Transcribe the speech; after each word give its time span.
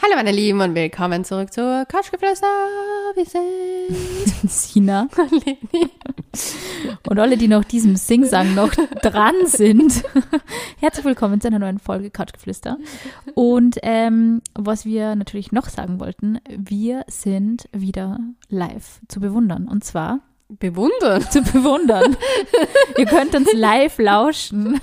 Hallo 0.00 0.14
meine 0.14 0.30
Lieben 0.30 0.60
und 0.60 0.76
willkommen 0.76 1.24
zurück 1.24 1.52
zur 1.52 1.84
Couchgeflüster. 1.86 2.46
Wir 3.16 3.24
sind 3.24 4.48
Sina. 4.48 5.08
Und 7.08 7.18
alle, 7.18 7.36
die 7.36 7.48
noch 7.48 7.64
diesem 7.64 7.96
Singsang 7.96 8.54
noch 8.54 8.70
dran 9.02 9.34
sind, 9.46 10.04
herzlich 10.80 11.04
willkommen 11.04 11.40
zu 11.40 11.48
einer 11.48 11.58
neuen 11.58 11.80
Folge 11.80 12.12
Couchgeflüster. 12.12 12.78
Und 13.34 13.78
ähm, 13.82 14.40
was 14.54 14.84
wir 14.84 15.16
natürlich 15.16 15.50
noch 15.50 15.68
sagen 15.68 15.98
wollten, 15.98 16.38
wir 16.48 17.04
sind 17.08 17.68
wieder 17.72 18.20
live 18.48 19.00
zu 19.08 19.18
bewundern. 19.18 19.66
Und 19.66 19.82
zwar 19.82 20.20
bewundern. 20.48 21.22
zu 21.28 21.42
bewundern. 21.42 22.16
Ihr 22.96 23.06
könnt 23.06 23.34
uns 23.34 23.52
live 23.52 23.98
lauschen. 23.98 24.80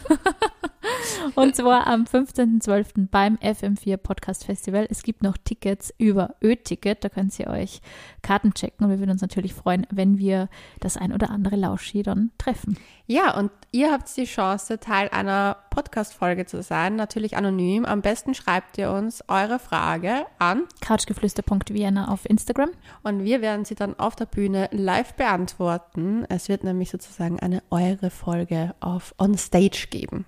Und 1.36 1.56
zwar 1.56 1.88
am 1.88 2.04
15.12. 2.04 3.08
beim 3.10 3.36
FM4 3.38 3.98
Podcast 3.98 4.46
Festival. 4.46 4.88
Es 4.90 5.04
gibt 5.04 5.24
noch 5.24 5.38
Tickets 5.38 5.94
über 5.98 6.36
Ö-Ticket. 6.42 7.04
Da 7.04 7.10
könnt 7.10 7.38
ihr 7.40 7.48
euch 7.48 7.82
Karten 8.22 8.54
checken. 8.54 8.86
Und 8.86 8.92
wir 8.92 9.00
würden 9.00 9.12
uns 9.12 9.22
natürlich 9.22 9.54
freuen, 9.54 9.88
wenn 9.92 10.18
wir 10.18 10.50
das 10.80 10.98
ein 10.98 11.14
oder 11.14 11.30
andere 11.30 11.56
Lauschi 11.56 12.04
dann 12.04 12.32
treffen. 12.38 12.78
Ja, 13.08 13.38
und 13.38 13.52
ihr 13.72 13.92
habt 13.92 14.16
die 14.18 14.26
Chance, 14.26 14.80
Teil 14.80 15.10
einer 15.10 15.58
Podcast-Folge 15.70 16.46
zu 16.46 16.64
sein, 16.64 16.96
natürlich 16.96 17.38
anonym. 17.38 17.86
Am 17.86 18.02
besten 18.02 18.34
schreibt 18.34 18.78
ihr 18.80 18.92
uns 18.92 19.24
eure 19.28 19.60
Frage 19.60 20.26
an 20.40 20.64
Couchgeflüster.vienna 20.82 22.08
auf 22.08 22.28
Instagram. 22.28 22.72
und 23.04 23.24
wir 23.24 23.42
werden 23.42 23.66
sie 23.66 23.76
dann 23.76 24.00
auf 24.00 24.16
der 24.16 24.26
Bühne 24.26 24.70
live 24.72 25.14
beantworten. 25.14 26.26
Es 26.30 26.50
wird 26.50 26.64
nämlich 26.64 26.90
sozusagen 26.90 27.40
eine 27.40 27.62
eure 27.70 28.10
Folge 28.10 28.74
auf 28.80 29.14
On 29.20 29.38
Stage 29.38 29.88
geben. 29.92 30.26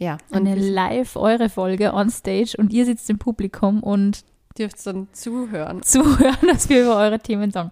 Ja, 0.00 0.16
und 0.30 0.46
Eine 0.46 0.54
live 0.54 1.16
eure 1.16 1.50
Folge 1.50 1.92
on 1.92 2.08
stage 2.08 2.54
und 2.56 2.72
ihr 2.72 2.86
sitzt 2.86 3.10
im 3.10 3.18
Publikum 3.18 3.82
und 3.82 4.24
dürft 4.56 4.84
dann 4.86 5.08
zuhören. 5.12 5.82
zuhören, 5.82 6.38
was 6.42 6.70
wir 6.70 6.82
über 6.82 6.96
eure 6.96 7.18
Themen 7.18 7.50
sagen. 7.50 7.70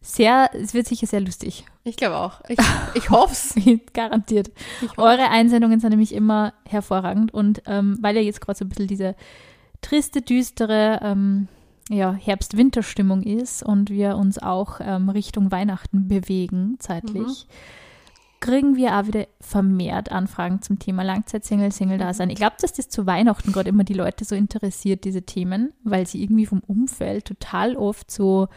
Sehr, 0.00 0.50
es 0.54 0.72
wird 0.72 0.86
sicher 0.88 1.06
sehr 1.06 1.20
lustig. 1.20 1.66
Ich 1.84 1.96
glaube 1.96 2.16
auch. 2.16 2.40
Ich, 2.48 2.58
ich 2.94 3.10
hoffe 3.10 3.34
es. 3.34 3.54
Garantiert. 3.92 4.50
Hoff's. 4.80 4.98
Eure 4.98 5.28
Einsendungen 5.28 5.78
sind 5.78 5.90
nämlich 5.90 6.14
immer 6.14 6.54
hervorragend 6.66 7.34
und 7.34 7.62
ähm, 7.66 7.98
weil 8.00 8.16
ja 8.16 8.22
jetzt 8.22 8.40
gerade 8.40 8.58
so 8.58 8.64
ein 8.64 8.70
bisschen 8.70 8.88
diese 8.88 9.14
triste, 9.82 10.22
düstere 10.22 11.00
ähm, 11.02 11.48
ja, 11.90 12.12
Herbst-Winter-Stimmung 12.12 13.22
ist 13.22 13.62
und 13.62 13.90
wir 13.90 14.16
uns 14.16 14.38
auch 14.38 14.80
ähm, 14.80 15.10
Richtung 15.10 15.52
Weihnachten 15.52 16.08
bewegen 16.08 16.76
zeitlich, 16.78 17.46
kriegen 18.42 18.76
wir 18.76 18.98
auch 18.98 19.06
wieder 19.06 19.26
vermehrt 19.40 20.12
Anfragen 20.12 20.60
zum 20.60 20.78
Thema 20.78 21.04
Langzeit-Single, 21.04 21.72
Single-Dasein. 21.72 22.28
Ich 22.28 22.36
glaube, 22.36 22.56
dass 22.60 22.72
das 22.72 22.88
zu 22.88 23.06
Weihnachten 23.06 23.52
gerade 23.52 23.70
immer 23.70 23.84
die 23.84 23.94
Leute 23.94 24.24
so 24.24 24.34
interessiert, 24.34 25.04
diese 25.04 25.22
Themen, 25.22 25.72
weil 25.84 26.06
sie 26.06 26.22
irgendwie 26.22 26.44
vom 26.44 26.60
Umfeld 26.66 27.24
total 27.24 27.76
oft 27.76 28.10
so 28.10 28.48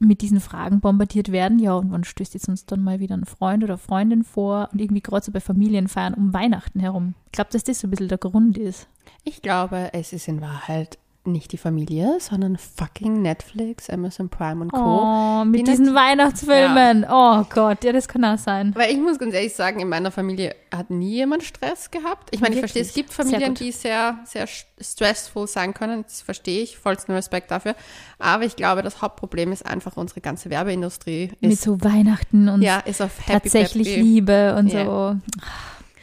mit 0.00 0.22
diesen 0.22 0.40
Fragen 0.40 0.80
bombardiert 0.80 1.30
werden. 1.30 1.58
Ja, 1.58 1.74
und 1.74 1.92
wann 1.92 2.04
stößt 2.04 2.34
jetzt 2.34 2.48
uns 2.48 2.64
dann 2.64 2.82
mal 2.82 3.00
wieder 3.00 3.16
ein 3.16 3.26
Freund 3.26 3.62
oder 3.62 3.76
Freundin 3.76 4.24
vor? 4.24 4.70
Und 4.72 4.80
irgendwie 4.80 5.02
gerade 5.02 5.24
so 5.24 5.30
bei 5.30 5.40
Familienfeiern 5.40 6.14
um 6.14 6.32
Weihnachten 6.32 6.80
herum. 6.80 7.14
Ich 7.26 7.32
glaube, 7.32 7.50
dass 7.52 7.64
das 7.64 7.80
so 7.80 7.88
ein 7.88 7.90
bisschen 7.90 8.08
der 8.08 8.18
Grund 8.18 8.56
ist. 8.56 8.88
Ich 9.24 9.42
glaube, 9.42 9.90
es 9.92 10.12
ist 10.12 10.26
in 10.26 10.40
Wahrheit 10.40 10.98
nicht 11.24 11.52
die 11.52 11.56
Familie, 11.56 12.16
sondern 12.18 12.56
fucking 12.58 13.22
Netflix, 13.22 13.88
Amazon 13.88 14.28
Prime 14.28 14.60
und 14.62 14.72
Co. 14.72 14.80
Oh, 14.80 15.44
mit 15.44 15.60
Die 15.60 15.64
diesen 15.70 15.94
Weihnachtsfilmen. 15.94 17.06
Oh 17.08 17.44
Gott, 17.48 17.84
ja, 17.84 17.92
das 17.92 18.08
kann 18.08 18.24
auch 18.24 18.38
sein. 18.38 18.72
Weil 18.74 18.90
ich 18.92 18.98
muss 19.00 19.18
ganz 19.18 19.32
ehrlich 19.34 19.54
sagen, 19.54 19.80
in 19.80 19.88
meiner 19.88 20.10
Familie 20.10 20.54
hat 20.74 20.90
nie 20.90 21.14
jemand 21.14 21.44
Stress 21.44 21.90
gehabt. 21.90 22.28
Ich 22.32 22.40
meine, 22.40 22.54
ich 22.54 22.60
verstehe, 22.60 22.82
es 22.82 22.92
gibt 22.94 23.12
Sehr 23.12 23.24
Familien, 23.24 23.50
gut. 23.50 23.60
die 23.60 23.70
sehr, 23.72 24.18
sehr 24.24 24.46
st- 24.48 24.64
stressful 24.80 25.46
sein 25.46 25.74
können. 25.74 26.02
Das 26.02 26.22
verstehe 26.22 26.62
ich, 26.62 26.76
vollsten 26.76 27.14
Respekt 27.14 27.50
dafür. 27.50 27.76
Aber 28.18 28.44
ich 28.44 28.56
glaube, 28.56 28.82
das 28.82 29.00
Hauptproblem 29.00 29.52
ist 29.52 29.64
einfach 29.64 29.96
unsere 29.96 30.20
ganze 30.20 30.50
Werbeindustrie. 30.50 31.30
Mit 31.40 31.52
Ist, 31.52 31.62
so 31.62 31.80
Weihnachten 31.82 32.48
und 32.48 32.62
ja, 32.62 32.78
ist 32.80 33.00
auf 33.00 33.18
Happy 33.28 33.48
tatsächlich 33.48 33.88
Peppy. 33.88 34.00
Liebe 34.00 34.56
und 34.58 34.68
Ja. 34.72 34.84
so. 34.84 35.16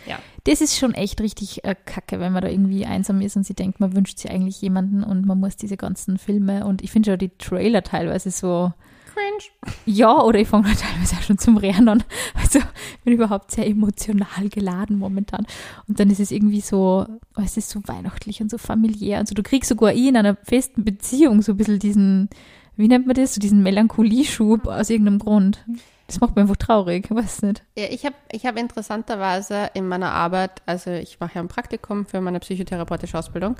Ja. 0.05 0.17
Das 0.43 0.61
ist 0.61 0.77
schon 0.77 0.93
echt 0.93 1.21
richtig 1.21 1.63
äh, 1.65 1.75
kacke, 1.85 2.19
wenn 2.19 2.33
man 2.33 2.41
da 2.41 2.49
irgendwie 2.49 2.85
einsam 2.85 3.21
ist 3.21 3.35
und 3.35 3.45
sie 3.45 3.53
denkt, 3.53 3.79
man 3.79 3.95
wünscht 3.95 4.19
sich 4.19 4.31
eigentlich 4.31 4.61
jemanden 4.61 5.03
und 5.03 5.25
man 5.25 5.39
muss 5.39 5.55
diese 5.55 5.77
ganzen 5.77 6.17
Filme 6.17 6.65
und 6.65 6.81
ich 6.83 6.91
finde 6.91 7.11
schon 7.11 7.19
die 7.19 7.37
Trailer 7.37 7.83
teilweise 7.83 8.31
so, 8.31 8.71
Cringe. 9.19 9.73
ja, 9.85 10.21
oder 10.21 10.39
ich 10.39 10.47
fange 10.47 10.63
teilweise 10.75 11.15
auch 11.15 11.21
schon 11.21 11.37
zum 11.37 11.57
Rennen 11.57 11.89
an. 11.89 12.03
Also 12.33 12.59
ich 12.59 12.99
bin 13.03 13.13
überhaupt 13.13 13.51
sehr 13.51 13.67
emotional 13.67 14.49
geladen 14.49 14.97
momentan. 14.97 15.45
Und 15.87 15.99
dann 15.99 16.09
ist 16.09 16.19
es 16.19 16.31
irgendwie 16.31 16.61
so, 16.61 17.05
oh, 17.35 17.41
es 17.43 17.57
ist 17.57 17.69
so 17.69 17.81
weihnachtlich 17.85 18.41
und 18.41 18.49
so 18.49 18.57
familiär. 18.57 19.17
Also 19.17 19.35
du 19.35 19.43
kriegst 19.43 19.69
sogar 19.69 19.93
eh 19.93 20.07
in 20.07 20.17
einer 20.17 20.35
festen 20.43 20.83
Beziehung 20.83 21.41
so 21.41 21.53
ein 21.53 21.57
bisschen 21.57 21.79
diesen, 21.79 22.29
wie 22.75 22.87
nennt 22.87 23.07
man 23.07 23.15
das, 23.15 23.35
so 23.35 23.39
diesen 23.39 23.63
Melancholieschub 23.63 24.67
aus 24.67 24.89
irgendeinem 24.89 25.19
Grund. 25.19 25.65
Das 26.09 26.19
macht 26.19 26.35
mich 26.35 26.41
einfach 26.41 26.57
traurig, 26.57 27.05
ich 27.09 27.15
weiß 27.15 27.43
nicht. 27.43 27.63
Ja, 27.77 27.85
ich 27.89 28.05
habe 28.05 28.15
ich 28.31 28.45
hab 28.45 28.57
interessanterweise 28.57 29.69
in 29.73 29.87
meiner 29.87 30.11
Arbeit, 30.11 30.61
also 30.65 30.91
ich 30.91 31.19
mache 31.19 31.35
ja 31.35 31.41
ein 31.41 31.47
Praktikum 31.47 32.05
für 32.05 32.19
meine 32.19 32.39
psychotherapeutische 32.39 33.17
Ausbildung 33.17 33.55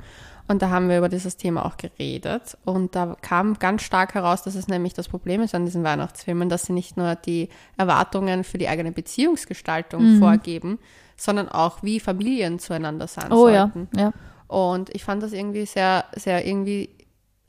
und 0.48 0.60
da 0.60 0.70
haben 0.70 0.88
wir 0.88 0.98
über 0.98 1.08
dieses 1.08 1.36
Thema 1.36 1.64
auch 1.64 1.76
geredet 1.76 2.58
und 2.64 2.96
da 2.96 3.16
kam 3.22 3.58
ganz 3.58 3.82
stark 3.82 4.14
heraus, 4.14 4.42
dass 4.42 4.56
es 4.56 4.66
nämlich 4.68 4.94
das 4.94 5.08
Problem 5.08 5.40
ist 5.42 5.54
an 5.54 5.64
diesen 5.64 5.84
Weihnachtsfilmen, 5.84 6.48
dass 6.48 6.64
sie 6.64 6.72
nicht 6.72 6.96
nur 6.96 7.14
die 7.14 7.48
Erwartungen 7.76 8.42
für 8.44 8.58
die 8.58 8.68
eigene 8.68 8.92
Beziehungsgestaltung 8.92 10.18
vorgeben, 10.18 10.78
sondern 11.16 11.48
auch 11.48 11.82
wie 11.82 12.00
Familien 12.00 12.58
zueinander 12.58 13.06
sein 13.06 13.32
Oh 13.32 13.48
ja, 13.48 13.70
sollten. 13.72 13.88
ja. 13.96 14.12
Und 14.48 14.92
ich 14.94 15.04
fand 15.04 15.22
das 15.22 15.32
irgendwie 15.32 15.66
sehr, 15.66 16.04
sehr 16.16 16.44
irgendwie, 16.44 16.90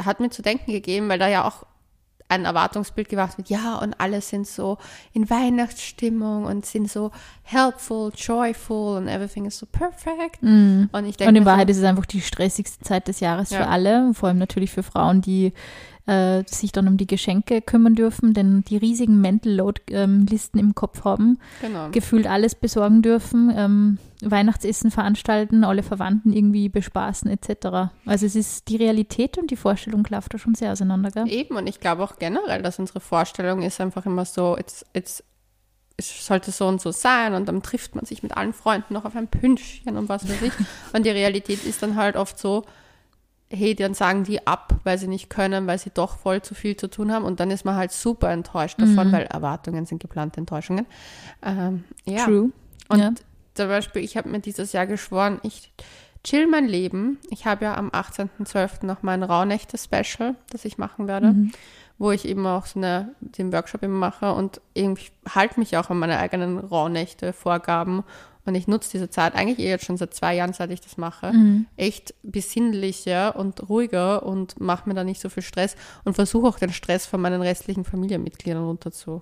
hat 0.03 0.19
mir 0.19 0.29
zu 0.29 0.43
denken 0.43 0.71
gegeben, 0.71 1.09
weil 1.09 1.17
da 1.17 1.27
ja 1.27 1.47
auch 1.47 1.65
ein 2.31 2.45
Erwartungsbild 2.45 3.09
gemacht 3.09 3.37
wird, 3.37 3.49
ja, 3.49 3.75
und 3.75 3.93
alle 3.99 4.21
sind 4.21 4.47
so 4.47 4.77
in 5.13 5.29
Weihnachtsstimmung 5.29 6.45
und 6.45 6.65
sind 6.65 6.89
so 6.89 7.11
helpful, 7.43 8.11
joyful 8.15 8.97
and 8.97 9.09
everything 9.09 9.45
is 9.45 9.57
so 9.57 9.65
perfect. 9.65 10.41
Und 10.41 10.89
ich 11.05 11.17
denke 11.17 11.29
Und 11.29 11.35
in 11.35 11.43
mir 11.43 11.49
so, 11.49 11.51
Wahrheit 11.51 11.69
ist 11.69 11.77
es 11.77 11.83
einfach 11.83 12.05
die 12.05 12.21
stressigste 12.21 12.83
Zeit 12.83 13.07
des 13.07 13.19
Jahres 13.19 13.49
Ja. 13.49 13.57
für 13.59 13.67
alle, 13.67 14.13
vor 14.13 14.29
allem 14.29 14.37
natürlich 14.37 14.71
für 14.71 14.83
Frauen, 14.83 15.21
die 15.21 15.53
äh, 16.07 16.43
sich 16.47 16.71
dann 16.71 16.87
um 16.87 16.97
die 16.97 17.07
Geschenke 17.07 17.61
kümmern 17.61 17.95
dürfen, 17.95 18.33
denn 18.33 18.63
die 18.67 18.77
riesigen 18.77 19.21
Mental 19.21 19.53
Load 19.53 19.81
ähm, 19.91 20.25
im 20.53 20.75
Kopf 20.75 21.03
haben, 21.03 21.39
genau. 21.61 21.89
gefühlt 21.91 22.27
alles 22.27 22.55
besorgen 22.55 23.01
dürfen, 23.01 23.51
ähm, 23.55 23.97
Weihnachtsessen 24.21 24.91
veranstalten, 24.91 25.63
alle 25.63 25.83
Verwandten 25.83 26.33
irgendwie 26.33 26.69
bespaßen 26.69 27.29
etc. 27.29 27.91
Also 28.05 28.25
es 28.25 28.35
ist 28.35 28.67
die 28.67 28.77
Realität 28.77 29.37
und 29.37 29.51
die 29.51 29.55
Vorstellung 29.55 30.03
klafft 30.03 30.33
da 30.33 30.37
schon 30.37 30.55
sehr 30.55 30.71
auseinander, 30.71 31.11
gell? 31.11 31.27
Eben, 31.27 31.55
und 31.55 31.67
ich 31.67 31.79
glaube 31.79 32.03
auch 32.03 32.17
generell, 32.17 32.61
dass 32.61 32.79
unsere 32.79 32.99
Vorstellung 32.99 33.61
ist 33.61 33.81
einfach 33.81 34.05
immer 34.05 34.25
so, 34.25 34.57
it's, 34.57 34.85
it's, 34.93 35.23
es 35.97 36.25
sollte 36.25 36.51
so 36.51 36.67
und 36.67 36.81
so 36.81 36.91
sein 36.91 37.33
und 37.33 37.47
dann 37.47 37.61
trifft 37.61 37.95
man 37.95 38.05
sich 38.05 38.23
mit 38.23 38.35
allen 38.37 38.53
Freunden 38.53 38.93
noch 38.93 39.05
auf 39.05 39.15
ein 39.15 39.27
Pünschchen 39.27 39.97
und 39.97 40.09
was 40.09 40.27
weiß 40.27 40.41
ich. 40.41 40.53
Und 40.93 41.05
die 41.05 41.09
Realität 41.09 41.63
ist 41.63 41.83
dann 41.83 41.95
halt 41.95 42.15
oft 42.15 42.37
so, 42.37 42.65
hey, 43.51 43.75
dann 43.75 43.93
sagen 43.93 44.23
die 44.23 44.47
ab, 44.47 44.75
weil 44.83 44.97
sie 44.97 45.07
nicht 45.07 45.29
können, 45.29 45.67
weil 45.67 45.77
sie 45.77 45.91
doch 45.93 46.17
voll 46.17 46.41
zu 46.41 46.55
viel 46.55 46.75
zu 46.77 46.89
tun 46.89 47.11
haben 47.11 47.25
und 47.25 47.39
dann 47.39 47.51
ist 47.51 47.65
man 47.65 47.75
halt 47.75 47.91
super 47.91 48.29
enttäuscht 48.31 48.79
davon, 48.81 49.11
weil 49.11 49.23
Erwartungen 49.25 49.85
sind 49.85 49.99
geplante 50.01 50.39
Enttäuschungen. 50.39 50.85
Ähm, 51.43 51.83
ja. 52.05 52.25
True. 52.25 52.49
Und 52.89 52.99
Ja. 52.99 53.11
zum 53.53 53.67
Beispiel, 53.67 54.03
ich 54.03 54.17
habe 54.17 54.29
mir 54.29 54.39
dieses 54.39 54.71
Jahr 54.73 54.87
geschworen, 54.87 55.39
ich 55.43 55.71
chill 56.23 56.47
mein 56.47 56.67
Leben. 56.67 57.19
Ich 57.29 57.45
habe 57.45 57.65
ja 57.65 57.75
am 57.75 57.89
18.12. 57.89 58.85
noch 58.85 59.01
mein 59.03 59.23
Rauhnächte-Special, 59.23 60.35
das 60.51 60.65
ich 60.65 60.77
machen 60.77 61.07
werde, 61.07 61.35
wo 61.97 62.11
ich 62.11 62.25
eben 62.27 62.45
auch 62.47 62.65
so 62.67 62.79
eine, 62.79 63.15
den 63.21 63.51
Workshop 63.51 63.83
eben 63.83 63.97
mache 63.97 64.33
und 64.33 64.61
irgendwie 64.73 65.07
halte 65.27 65.59
mich 65.59 65.77
auch 65.77 65.89
an 65.89 65.97
meine 65.99 66.19
eigenen 66.19 66.57
Rauhnächte-Vorgaben 66.59 68.03
und 68.45 68.55
ich 68.55 68.67
nutze 68.67 68.91
diese 68.91 69.09
Zeit 69.09 69.35
eigentlich 69.35 69.59
eh 69.59 69.69
jetzt 69.69 69.85
schon 69.85 69.97
seit 69.97 70.13
zwei 70.13 70.35
Jahren, 70.35 70.53
seit 70.53 70.71
ich 70.71 70.81
das 70.81 70.97
mache, 70.97 71.31
echt 71.77 72.13
besinnlicher 72.23 73.35
und 73.35 73.69
ruhiger 73.69 74.23
und 74.23 74.59
mache 74.59 74.87
mir 74.89 74.95
da 74.95 75.03
nicht 75.03 75.21
so 75.21 75.29
viel 75.29 75.43
Stress 75.43 75.75
und 76.03 76.15
versuche 76.15 76.47
auch 76.47 76.57
den 76.59 76.73
Stress 76.73 77.05
von 77.05 77.21
meinen 77.21 77.41
restlichen 77.41 77.83
Familienmitgliedern 77.83 78.63
runter 78.63 78.91
zu 78.91 79.21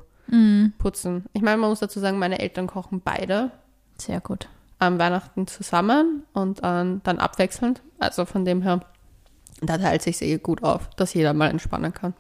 putzen. 0.78 1.26
Ich 1.34 1.42
meine, 1.42 1.58
man 1.58 1.70
muss 1.70 1.80
dazu 1.80 2.00
sagen, 2.00 2.20
meine 2.20 2.40
Eltern 2.40 2.68
kochen 2.68 3.02
beide 3.04 3.52
Sehr 3.98 4.22
gut. 4.22 4.48
an 4.78 5.00
Weihnachten 5.00 5.48
zusammen 5.48 6.24
und 6.34 6.64
an, 6.64 7.02
dann 7.04 7.20
abwechselnd. 7.20 7.82
Also 7.98 8.26
von 8.26 8.46
dem 8.46 8.62
her, 8.62 8.82
da 9.62 9.78
teilt 9.78 10.04
sich 10.04 10.22
eh 10.22 10.38
gut 10.38 10.64
auf, 10.64 10.90
dass 10.92 11.14
jeder 11.14 11.34
mal 11.34 11.50
entspannen 11.50 11.94
kann. 11.94 12.14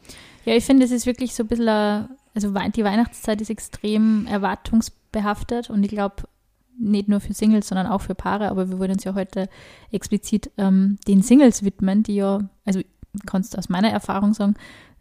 Ja, 0.44 0.56
ich 0.56 0.66
finde, 0.66 0.86
es 0.86 0.92
ist 0.92 1.06
wirklich 1.06 1.36
so 1.36 1.44
ein 1.44 1.48
bisschen, 1.48 1.68
äh, 1.68 2.04
also 2.34 2.52
die 2.52 2.84
Weihnachtszeit 2.84 3.42
ist 3.42 3.50
extrem 3.52 4.26
erwartungsbehaftet 4.28 5.70
und 5.70 5.84
ich 5.84 5.90
glaube, 5.90 6.24
nicht 6.80 7.08
nur 7.08 7.20
für 7.20 7.34
Singles, 7.34 7.68
sondern 7.68 7.88
auch 7.88 8.02
für 8.02 8.16
Paare, 8.16 8.50
aber 8.50 8.70
wir 8.70 8.80
wollen 8.80 8.92
uns 8.92 9.04
ja 9.04 9.14
heute 9.14 9.50
explizit 9.92 10.52
ähm, 10.58 10.98
den 11.08 11.22
Singles 11.22 11.64
widmen, 11.64 12.04
die 12.04 12.16
ja, 12.16 12.40
also 12.66 12.82
kannst 13.26 13.54
du 13.54 13.58
aus 13.58 13.70
meiner 13.70 13.90
Erfahrung 13.90 14.34
sagen, 14.34 14.56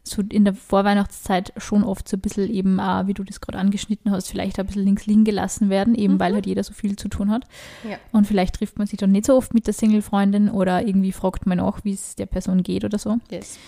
so 0.09 0.23
in 0.23 0.45
der 0.45 0.55
Vorweihnachtszeit 0.55 1.53
schon 1.57 1.85
oft 1.85 2.09
so 2.09 2.17
ein 2.17 2.21
bisschen 2.21 2.51
eben, 2.51 2.81
auch, 2.81 3.07
wie 3.07 3.15
du 3.15 3.25
das 3.25 3.41
gerade 3.41 3.59
angeschnitten 3.59 4.11
hast, 4.11 4.29
vielleicht 4.29 4.59
ein 4.59 4.67
bisschen 4.67 4.85
links 4.85 5.07
liegen 5.07 5.25
gelassen 5.25 5.69
werden, 5.69 5.95
eben 5.95 6.15
mhm. 6.15 6.21
weil 6.21 6.35
halt 6.35 6.47
jeder 6.47 6.65
so 6.65 6.73
viel 6.73 6.97
zu 6.97 7.09
tun 7.09 7.31
hat. 7.31 7.45
Ja. 7.89 7.99
Und 8.13 8.27
vielleicht 8.27 8.57
trifft 8.57 8.79
man 8.79 8.87
sich 8.87 8.99
dann 8.99 9.13
nicht 9.13 9.27
so 9.27 9.37
oft 9.37 9.55
mit 9.55 9.67
der 9.67 9.75
Single-Freundin 9.75 10.51
oder 10.51 10.87
irgendwie 10.87 11.13
fragt 11.13 11.47
man 11.47 11.61
auch, 11.61 11.81
wie 11.85 11.93
es 11.93 12.17
der 12.17 12.27
Person 12.27 12.63
geht 12.63 12.85
oder 12.85 12.99
so. 12.99 13.19
Yes. 13.31 13.59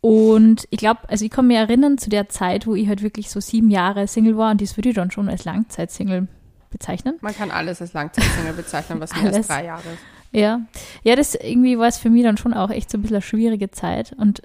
Und 0.00 0.66
ich 0.70 0.78
glaube, 0.78 1.00
also 1.08 1.24
ich 1.24 1.30
kann 1.30 1.46
mich 1.46 1.58
erinnern 1.58 1.98
zu 1.98 2.08
der 2.08 2.30
Zeit, 2.30 2.66
wo 2.66 2.74
ich 2.74 2.88
halt 2.88 3.02
wirklich 3.02 3.28
so 3.28 3.40
sieben 3.40 3.70
Jahre 3.70 4.08
Single 4.08 4.36
war 4.38 4.50
und 4.50 4.62
das 4.62 4.76
würde 4.76 4.88
ich 4.88 4.94
dann 4.94 5.10
schon 5.10 5.28
als 5.28 5.44
Langzeit-Single 5.44 6.26
bezeichnen. 6.70 7.16
Man 7.20 7.34
kann 7.34 7.50
alles 7.50 7.80
als 7.80 7.92
Langzeit-Single 7.92 8.54
bezeichnen, 8.54 9.00
was 9.00 9.14
mehr 9.14 9.32
als 9.32 9.46
drei 9.46 9.64
Jahre 9.64 9.82
ist. 9.82 10.02
Ja, 10.32 10.60
ja, 11.02 11.16
das 11.16 11.34
irgendwie 11.34 11.78
war 11.78 11.88
es 11.88 11.98
für 11.98 12.10
mich 12.10 12.22
dann 12.22 12.36
schon 12.36 12.54
auch 12.54 12.70
echt 12.70 12.90
so 12.90 12.98
ein 12.98 13.02
bisschen 13.02 13.16
eine 13.16 13.22
schwierige 13.22 13.70
Zeit. 13.70 14.14
Und 14.16 14.42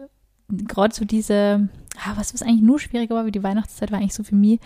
gerade 0.49 0.93
so 0.93 1.05
diese, 1.05 1.69
ah, 2.03 2.13
was, 2.15 2.33
was 2.33 2.41
eigentlich 2.41 2.61
nur 2.61 2.79
schwieriger 2.79 3.15
war 3.15 3.25
wie 3.25 3.31
die 3.31 3.43
Weihnachtszeit, 3.43 3.91
war 3.91 3.99
eigentlich 3.99 4.15
so 4.15 4.23
für 4.23 4.35
mich 4.35 4.59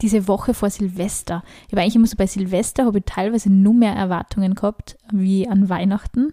diese 0.00 0.26
Woche 0.28 0.54
vor 0.54 0.70
Silvester. 0.70 1.44
Ich 1.68 1.74
war 1.74 1.82
eigentlich 1.82 1.96
immer 1.96 2.06
so 2.06 2.16
bei 2.16 2.26
Silvester, 2.26 2.86
habe 2.86 2.98
ich 2.98 3.04
teilweise 3.06 3.52
nur 3.52 3.74
mehr 3.74 3.94
Erwartungen 3.94 4.54
gehabt 4.54 4.96
wie 5.12 5.48
an 5.48 5.68
Weihnachten. 5.68 6.32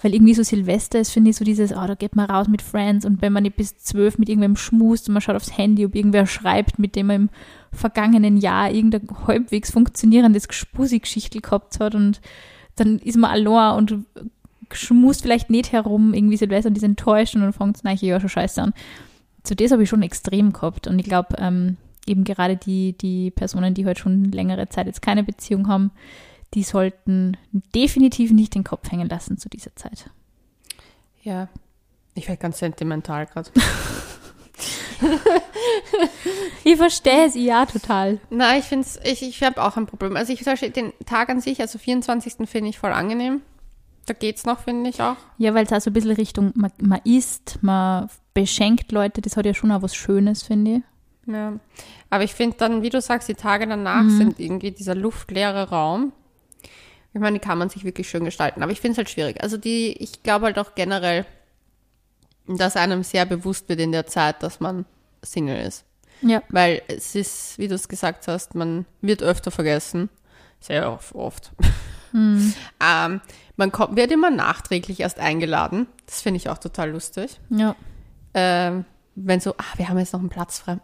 Weil 0.00 0.14
irgendwie 0.14 0.34
so 0.34 0.42
Silvester 0.42 0.98
ist, 0.98 1.12
finde 1.12 1.30
ich, 1.30 1.36
so 1.36 1.44
dieses, 1.44 1.72
oh, 1.72 1.86
da 1.86 1.94
geht 1.94 2.16
man 2.16 2.28
raus 2.28 2.48
mit 2.48 2.60
Friends 2.60 3.06
und 3.06 3.22
wenn 3.22 3.32
man 3.32 3.44
nicht 3.44 3.56
bis 3.56 3.78
zwölf 3.78 4.18
mit 4.18 4.28
irgendwem 4.28 4.56
schmust 4.56 5.08
und 5.08 5.12
man 5.12 5.20
schaut 5.20 5.36
aufs 5.36 5.56
Handy, 5.56 5.86
ob 5.86 5.94
irgendwer 5.94 6.26
schreibt, 6.26 6.80
mit 6.80 6.96
dem 6.96 7.06
man 7.06 7.16
im 7.16 7.30
vergangenen 7.72 8.36
Jahr 8.36 8.70
irgendein 8.70 9.08
halbwegs 9.26 9.70
funktionierendes 9.70 10.48
Gespusi-Geschichtel 10.48 11.40
gehabt 11.40 11.80
hat 11.80 11.94
und 11.94 12.20
dann 12.76 12.98
ist 12.98 13.16
man 13.16 13.30
allein 13.30 13.76
und 13.76 14.06
schmust 14.72 15.22
vielleicht 15.22 15.50
nicht 15.50 15.72
herum, 15.72 16.14
irgendwie 16.14 16.36
Silvester 16.36 16.68
und 16.68 16.76
ist 16.76 16.84
enttäuscht 16.84 17.34
und 17.34 17.42
dann 17.42 17.52
fängt 17.52 17.82
es 17.82 18.00
ja 18.00 18.20
schon 18.20 18.28
scheiße 18.28 18.62
an. 18.62 18.74
Zu 19.42 19.56
das 19.56 19.72
habe 19.72 19.82
ich 19.82 19.88
schon 19.88 20.02
extrem 20.02 20.52
gehabt 20.52 20.86
und 20.86 20.98
ich 20.98 21.04
glaube, 21.04 21.36
ähm, 21.38 21.76
eben 22.06 22.24
gerade 22.24 22.56
die, 22.56 22.96
die 22.96 23.30
Personen, 23.30 23.74
die 23.74 23.82
heute 23.82 23.88
halt 23.88 23.98
schon 23.98 24.24
längere 24.24 24.68
Zeit 24.68 24.86
jetzt 24.86 25.02
keine 25.02 25.24
Beziehung 25.24 25.68
haben, 25.68 25.90
die 26.54 26.62
sollten 26.62 27.36
definitiv 27.74 28.30
nicht 28.32 28.54
den 28.54 28.64
Kopf 28.64 28.90
hängen 28.90 29.08
lassen 29.08 29.38
zu 29.38 29.48
dieser 29.48 29.74
Zeit. 29.76 30.10
Ja, 31.22 31.48
ich 32.14 32.28
werde 32.28 32.40
ganz 32.40 32.58
sentimental 32.58 33.26
gerade. 33.26 33.50
ich 36.64 36.76
verstehe 36.76 37.26
es, 37.26 37.34
ja, 37.34 37.66
total. 37.66 38.18
Nein, 38.30 38.60
ich 38.60 38.66
finde 38.66 38.86
es, 38.86 39.00
ich, 39.04 39.22
ich 39.22 39.42
habe 39.42 39.62
auch 39.62 39.76
ein 39.76 39.86
Problem. 39.86 40.16
Also 40.16 40.32
ich 40.32 40.42
den 40.42 40.92
Tag 41.06 41.28
an 41.28 41.40
sich, 41.40 41.60
also 41.60 41.78
24. 41.78 42.48
finde 42.48 42.70
ich 42.70 42.78
voll 42.78 42.92
angenehm. 42.92 43.42
Da 44.06 44.14
geht 44.14 44.36
es 44.36 44.44
noch, 44.44 44.60
finde 44.60 44.90
ich 44.90 45.00
auch. 45.00 45.16
Ja, 45.38 45.54
weil 45.54 45.64
es 45.64 45.72
also 45.72 45.90
ein 45.90 45.92
bisschen 45.92 46.12
Richtung, 46.12 46.52
man, 46.54 46.72
man 46.80 47.00
isst, 47.04 47.58
man 47.62 48.08
beschenkt 48.34 48.90
Leute, 48.90 49.20
das 49.20 49.36
hat 49.36 49.46
ja 49.46 49.54
schon 49.54 49.70
auch 49.70 49.82
was 49.82 49.94
Schönes, 49.94 50.42
finde 50.42 50.76
ich. 50.76 50.82
Ja, 51.32 51.52
aber 52.10 52.24
ich 52.24 52.34
finde 52.34 52.56
dann, 52.58 52.82
wie 52.82 52.90
du 52.90 53.00
sagst, 53.00 53.28
die 53.28 53.34
Tage 53.34 53.66
danach 53.66 54.02
mhm. 54.02 54.16
sind 54.16 54.40
irgendwie 54.40 54.72
dieser 54.72 54.96
luftleere 54.96 55.70
Raum. 55.70 56.12
Ich 57.14 57.20
meine, 57.20 57.38
die 57.38 57.44
kann 57.44 57.58
man 57.58 57.68
sich 57.68 57.84
wirklich 57.84 58.08
schön 58.08 58.24
gestalten, 58.24 58.62
aber 58.62 58.72
ich 58.72 58.80
finde 58.80 58.92
es 58.92 58.98
halt 58.98 59.10
schwierig. 59.10 59.40
Also 59.42 59.56
die, 59.56 59.92
ich 59.92 60.22
glaube 60.22 60.46
halt 60.46 60.58
auch 60.58 60.74
generell, 60.74 61.26
dass 62.46 62.76
einem 62.76 63.02
sehr 63.02 63.26
bewusst 63.26 63.68
wird 63.68 63.80
in 63.80 63.92
der 63.92 64.06
Zeit, 64.06 64.42
dass 64.42 64.60
man 64.60 64.84
Single 65.22 65.64
ist. 65.64 65.84
Ja. 66.22 66.42
Weil 66.48 66.82
es 66.88 67.14
ist, 67.14 67.58
wie 67.58 67.68
du 67.68 67.74
es 67.74 67.88
gesagt 67.88 68.28
hast, 68.28 68.54
man 68.54 68.86
wird 69.00 69.22
öfter 69.22 69.50
vergessen. 69.50 70.08
Sehr 70.60 70.98
oft. 71.14 71.50
Hm. 72.12 72.54
ähm, 72.80 73.20
man 73.56 73.72
kommt, 73.72 73.96
wird 73.96 74.12
immer 74.12 74.30
nachträglich 74.30 75.00
erst 75.00 75.18
eingeladen. 75.18 75.88
Das 76.06 76.22
finde 76.22 76.38
ich 76.38 76.48
auch 76.48 76.58
total 76.58 76.90
lustig. 76.90 77.40
Ja. 77.50 77.74
Ähm, 78.34 78.84
wenn 79.14 79.40
so, 79.40 79.54
ah, 79.58 79.76
wir 79.76 79.88
haben 79.88 79.98
jetzt 79.98 80.12
noch 80.12 80.20
einen 80.20 80.28
Platz 80.28 80.60
frei. 80.60 80.78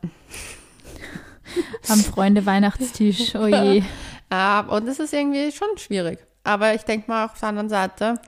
Am 1.89 2.01
Freunde 2.01 2.45
Weihnachtstisch, 2.45 3.35
oh 3.37 3.47
je. 3.47 3.83
äh, 4.31 4.63
und 4.69 4.87
das 4.87 4.99
ist 4.99 5.15
irgendwie 5.15 5.51
schon 5.53 5.79
schwierig. 5.79 6.19
Aber 6.45 6.75
ich 6.75 6.83
denke 6.83 7.11
mal 7.11 7.27
auf 7.27 7.39
der 7.39 7.49
anderen 7.49 7.69
Seite, 7.69 8.21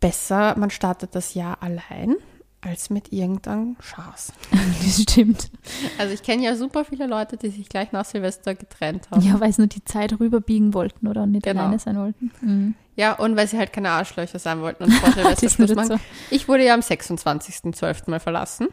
besser, 0.00 0.56
man 0.58 0.70
startet 0.70 1.14
das 1.14 1.34
Jahr 1.34 1.62
allein 1.62 2.16
als 2.60 2.90
mit 2.90 3.12
irgendeinem 3.12 3.76
Schaß. 3.80 4.32
Das 4.82 5.02
stimmt. 5.02 5.50
Also 5.98 6.14
ich 6.14 6.22
kenne 6.22 6.44
ja 6.44 6.56
super 6.56 6.84
viele 6.84 7.06
Leute, 7.06 7.36
die 7.36 7.48
sich 7.48 7.68
gleich 7.68 7.92
nach 7.92 8.04
Silvester 8.04 8.54
getrennt 8.54 9.10
haben. 9.10 9.20
Ja, 9.22 9.40
weil 9.40 9.52
sie 9.52 9.60
nur 9.60 9.68
die 9.68 9.84
Zeit 9.84 10.18
rüberbiegen 10.18 10.74
wollten 10.74 11.06
oder 11.06 11.26
nicht 11.26 11.44
genau. 11.44 11.62
alleine 11.62 11.78
sein 11.78 11.96
wollten. 11.96 12.30
Mhm. 12.40 12.74
Ja, 12.96 13.14
und 13.14 13.36
weil 13.36 13.46
sie 13.46 13.58
halt 13.58 13.72
keine 13.72 13.90
Arschlöcher 13.90 14.38
sein 14.38 14.60
wollten 14.60 14.84
und 14.84 14.92
vor 14.92 15.12
Silvester 15.12 15.48
Schluss 15.48 15.74
machen. 15.74 15.88
So. 15.88 16.00
Ich 16.30 16.48
wurde 16.48 16.64
ja 16.64 16.74
am 16.74 16.80
26.12. 16.80 18.10
mal 18.10 18.20
verlassen. 18.20 18.68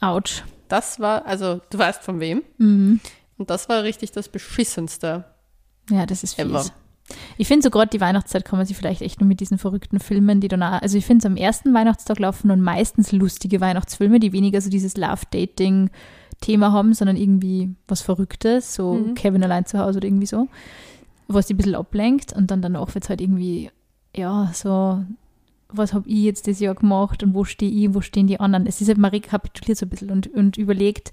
Autsch. 0.00 0.44
Das 0.68 1.00
war, 1.00 1.26
also 1.26 1.60
du 1.70 1.78
weißt 1.78 2.02
von 2.02 2.20
wem. 2.20 2.42
Mhm. 2.58 3.00
Und 3.38 3.50
das 3.50 3.68
war 3.68 3.82
richtig 3.82 4.12
das 4.12 4.28
Beschissenste. 4.28 5.24
Ja, 5.90 6.06
das 6.06 6.22
ist 6.22 6.34
fies. 6.34 6.44
Ever. 6.44 6.64
Ich 7.40 7.46
finde 7.46 7.62
so 7.62 7.70
gerade 7.70 7.88
die 7.88 8.00
Weihnachtszeit 8.00 8.44
kann 8.44 8.58
man 8.58 8.66
sich 8.66 8.76
vielleicht 8.76 9.00
echt 9.00 9.20
nur 9.20 9.28
mit 9.28 9.38
diesen 9.38 9.58
verrückten 9.58 10.00
Filmen, 10.00 10.40
die 10.40 10.48
dann 10.48 10.62
auch, 10.62 10.82
also 10.82 10.98
ich 10.98 11.06
finde 11.06 11.22
es 11.22 11.26
am 11.26 11.36
ersten 11.36 11.72
Weihnachtstag 11.72 12.18
laufen 12.18 12.50
und 12.50 12.60
meistens 12.60 13.12
lustige 13.12 13.60
Weihnachtsfilme, 13.60 14.18
die 14.18 14.32
weniger 14.32 14.60
so 14.60 14.68
dieses 14.68 14.96
Love-Dating 14.96 15.90
Thema 16.40 16.72
haben, 16.72 16.94
sondern 16.94 17.16
irgendwie 17.16 17.74
was 17.86 18.02
Verrücktes, 18.02 18.74
so 18.74 18.94
mhm. 18.94 19.14
Kevin 19.14 19.44
allein 19.44 19.66
zu 19.66 19.78
Hause 19.78 19.98
oder 19.98 20.08
irgendwie 20.08 20.26
so, 20.26 20.48
was 21.28 21.46
die 21.46 21.54
ein 21.54 21.58
bisschen 21.58 21.74
ablenkt 21.76 22.32
und 22.32 22.50
dann 22.50 22.60
danach 22.60 22.92
wird 22.94 23.04
es 23.04 23.08
halt 23.08 23.20
irgendwie, 23.20 23.70
ja, 24.16 24.50
so, 24.52 25.04
was 25.68 25.92
habe 25.92 26.08
ich 26.08 26.24
jetzt 26.24 26.48
das 26.48 26.58
Jahr 26.58 26.74
gemacht 26.74 27.22
und 27.22 27.34
wo 27.34 27.44
stehe 27.44 27.70
ich, 27.70 27.94
wo 27.94 28.00
stehen 28.00 28.26
die 28.26 28.40
anderen. 28.40 28.66
Es 28.66 28.80
ist 28.80 28.88
halt, 28.88 28.98
man 28.98 29.12
rekapituliert 29.12 29.78
so 29.78 29.86
ein 29.86 29.90
bisschen 29.90 30.10
und, 30.10 30.26
und 30.34 30.56
überlegt, 30.56 31.12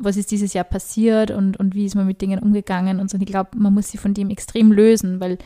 was 0.00 0.16
ist 0.16 0.30
dieses 0.30 0.54
Jahr 0.54 0.64
passiert 0.64 1.30
und, 1.30 1.58
und 1.58 1.74
wie 1.74 1.84
ist 1.84 1.94
man 1.94 2.06
mit 2.06 2.20
Dingen 2.20 2.40
umgegangen 2.40 2.98
und 2.98 3.10
so. 3.10 3.16
Und 3.16 3.22
ich 3.22 3.28
glaube, 3.28 3.50
man 3.56 3.74
muss 3.74 3.90
sich 3.90 4.00
von 4.00 4.14
dem 4.14 4.30
extrem 4.30 4.72
lösen, 4.72 5.20
weil 5.20 5.38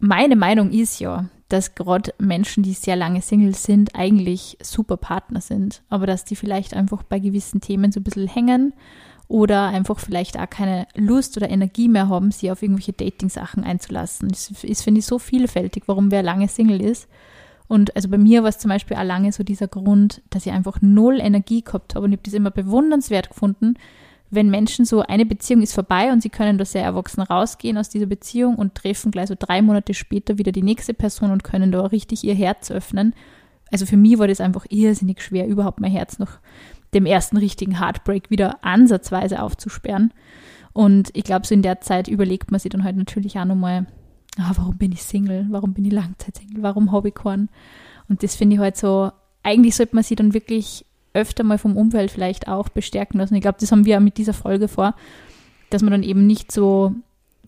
meine 0.00 0.36
Meinung 0.36 0.70
ist 0.70 0.98
ja, 0.98 1.26
dass 1.48 1.74
gerade 1.76 2.12
Menschen, 2.18 2.64
die 2.64 2.72
sehr 2.72 2.96
lange 2.96 3.22
Single 3.22 3.54
sind, 3.54 3.94
eigentlich 3.94 4.58
super 4.60 4.96
Partner 4.96 5.40
sind, 5.40 5.82
aber 5.88 6.06
dass 6.06 6.24
die 6.24 6.36
vielleicht 6.36 6.74
einfach 6.74 7.04
bei 7.04 7.20
gewissen 7.20 7.60
Themen 7.60 7.92
so 7.92 8.00
ein 8.00 8.04
bisschen 8.04 8.26
hängen 8.26 8.74
oder 9.28 9.68
einfach 9.68 9.98
vielleicht 10.00 10.38
auch 10.38 10.50
keine 10.50 10.86
Lust 10.94 11.36
oder 11.36 11.48
Energie 11.48 11.88
mehr 11.88 12.08
haben, 12.08 12.32
sie 12.32 12.50
auf 12.50 12.62
irgendwelche 12.62 12.92
Dating-Sachen 12.92 13.64
einzulassen. 13.64 14.28
Das 14.28 14.50
ist, 14.62 14.82
finde 14.82 15.00
ich, 15.00 15.06
so 15.06 15.18
vielfältig, 15.18 15.84
warum 15.86 16.10
wer 16.10 16.22
lange 16.22 16.48
Single 16.48 16.80
ist. 16.80 17.08
Und 17.68 17.94
also 17.96 18.08
bei 18.08 18.18
mir 18.18 18.42
war 18.42 18.48
es 18.48 18.58
zum 18.58 18.68
Beispiel 18.68 18.96
auch 18.96 19.04
lange 19.04 19.32
so 19.32 19.42
dieser 19.42 19.68
Grund, 19.68 20.22
dass 20.30 20.46
ich 20.46 20.52
einfach 20.52 20.78
null 20.80 21.20
Energie 21.20 21.62
gehabt 21.62 21.94
habe. 21.94 22.04
Und 22.04 22.12
ich 22.12 22.18
habe 22.18 22.24
das 22.24 22.34
immer 22.34 22.50
bewundernswert 22.50 23.30
gefunden, 23.30 23.74
wenn 24.30 24.50
Menschen 24.50 24.84
so, 24.84 25.02
eine 25.02 25.24
Beziehung 25.24 25.62
ist 25.62 25.74
vorbei 25.74 26.12
und 26.12 26.20
sie 26.20 26.30
können 26.30 26.58
da 26.58 26.64
sehr 26.64 26.82
erwachsen 26.82 27.22
rausgehen 27.22 27.78
aus 27.78 27.88
dieser 27.88 28.06
Beziehung 28.06 28.56
und 28.56 28.74
treffen 28.74 29.12
gleich 29.12 29.28
so 29.28 29.36
drei 29.38 29.62
Monate 29.62 29.94
später 29.94 30.38
wieder 30.38 30.52
die 30.52 30.62
nächste 30.62 30.94
Person 30.94 31.30
und 31.30 31.44
können 31.44 31.70
da 31.70 31.86
richtig 31.86 32.24
ihr 32.24 32.34
Herz 32.34 32.70
öffnen. 32.70 33.14
Also 33.70 33.86
für 33.86 33.96
mich 33.96 34.18
war 34.18 34.28
das 34.28 34.40
einfach 34.40 34.66
irrsinnig 34.68 35.22
schwer, 35.22 35.46
überhaupt 35.46 35.80
mein 35.80 35.92
Herz 35.92 36.18
nach 36.18 36.38
dem 36.94 37.06
ersten 37.06 37.36
richtigen 37.36 37.78
Heartbreak 37.80 38.30
wieder 38.30 38.64
ansatzweise 38.64 39.42
aufzusperren. 39.42 40.12
Und 40.72 41.10
ich 41.14 41.24
glaube, 41.24 41.46
so 41.46 41.54
in 41.54 41.62
der 41.62 41.80
Zeit 41.80 42.08
überlegt 42.08 42.50
man 42.50 42.60
sich 42.60 42.70
dann 42.70 42.84
halt 42.84 42.96
natürlich 42.96 43.38
auch 43.38 43.44
nochmal, 43.44 43.86
ah, 44.38 44.52
warum 44.56 44.76
bin 44.76 44.92
ich 44.92 45.02
Single, 45.02 45.46
warum 45.50 45.74
bin 45.74 45.84
ich 45.84 45.92
Langzeitsingle, 45.92 46.62
warum 46.62 46.92
habe 46.92 47.08
ich 47.08 47.14
keinen? 47.14 47.48
Und 48.08 48.22
das 48.22 48.36
finde 48.36 48.56
ich 48.56 48.60
halt 48.60 48.76
so, 48.76 49.10
eigentlich 49.42 49.76
sollte 49.76 49.94
man 49.94 50.04
sich 50.04 50.16
dann 50.16 50.34
wirklich 50.34 50.84
öfter 51.14 51.44
mal 51.44 51.58
vom 51.58 51.76
Umfeld 51.76 52.10
vielleicht 52.10 52.46
auch 52.46 52.68
bestärken 52.68 53.18
lassen. 53.18 53.34
Ich 53.34 53.40
glaube, 53.40 53.58
das 53.60 53.72
haben 53.72 53.84
wir 53.84 53.96
auch 53.96 54.02
mit 54.02 54.18
dieser 54.18 54.34
Folge 54.34 54.68
vor, 54.68 54.94
dass 55.70 55.82
man 55.82 55.90
dann 55.90 56.02
eben 56.02 56.26
nicht 56.26 56.52
so 56.52 56.94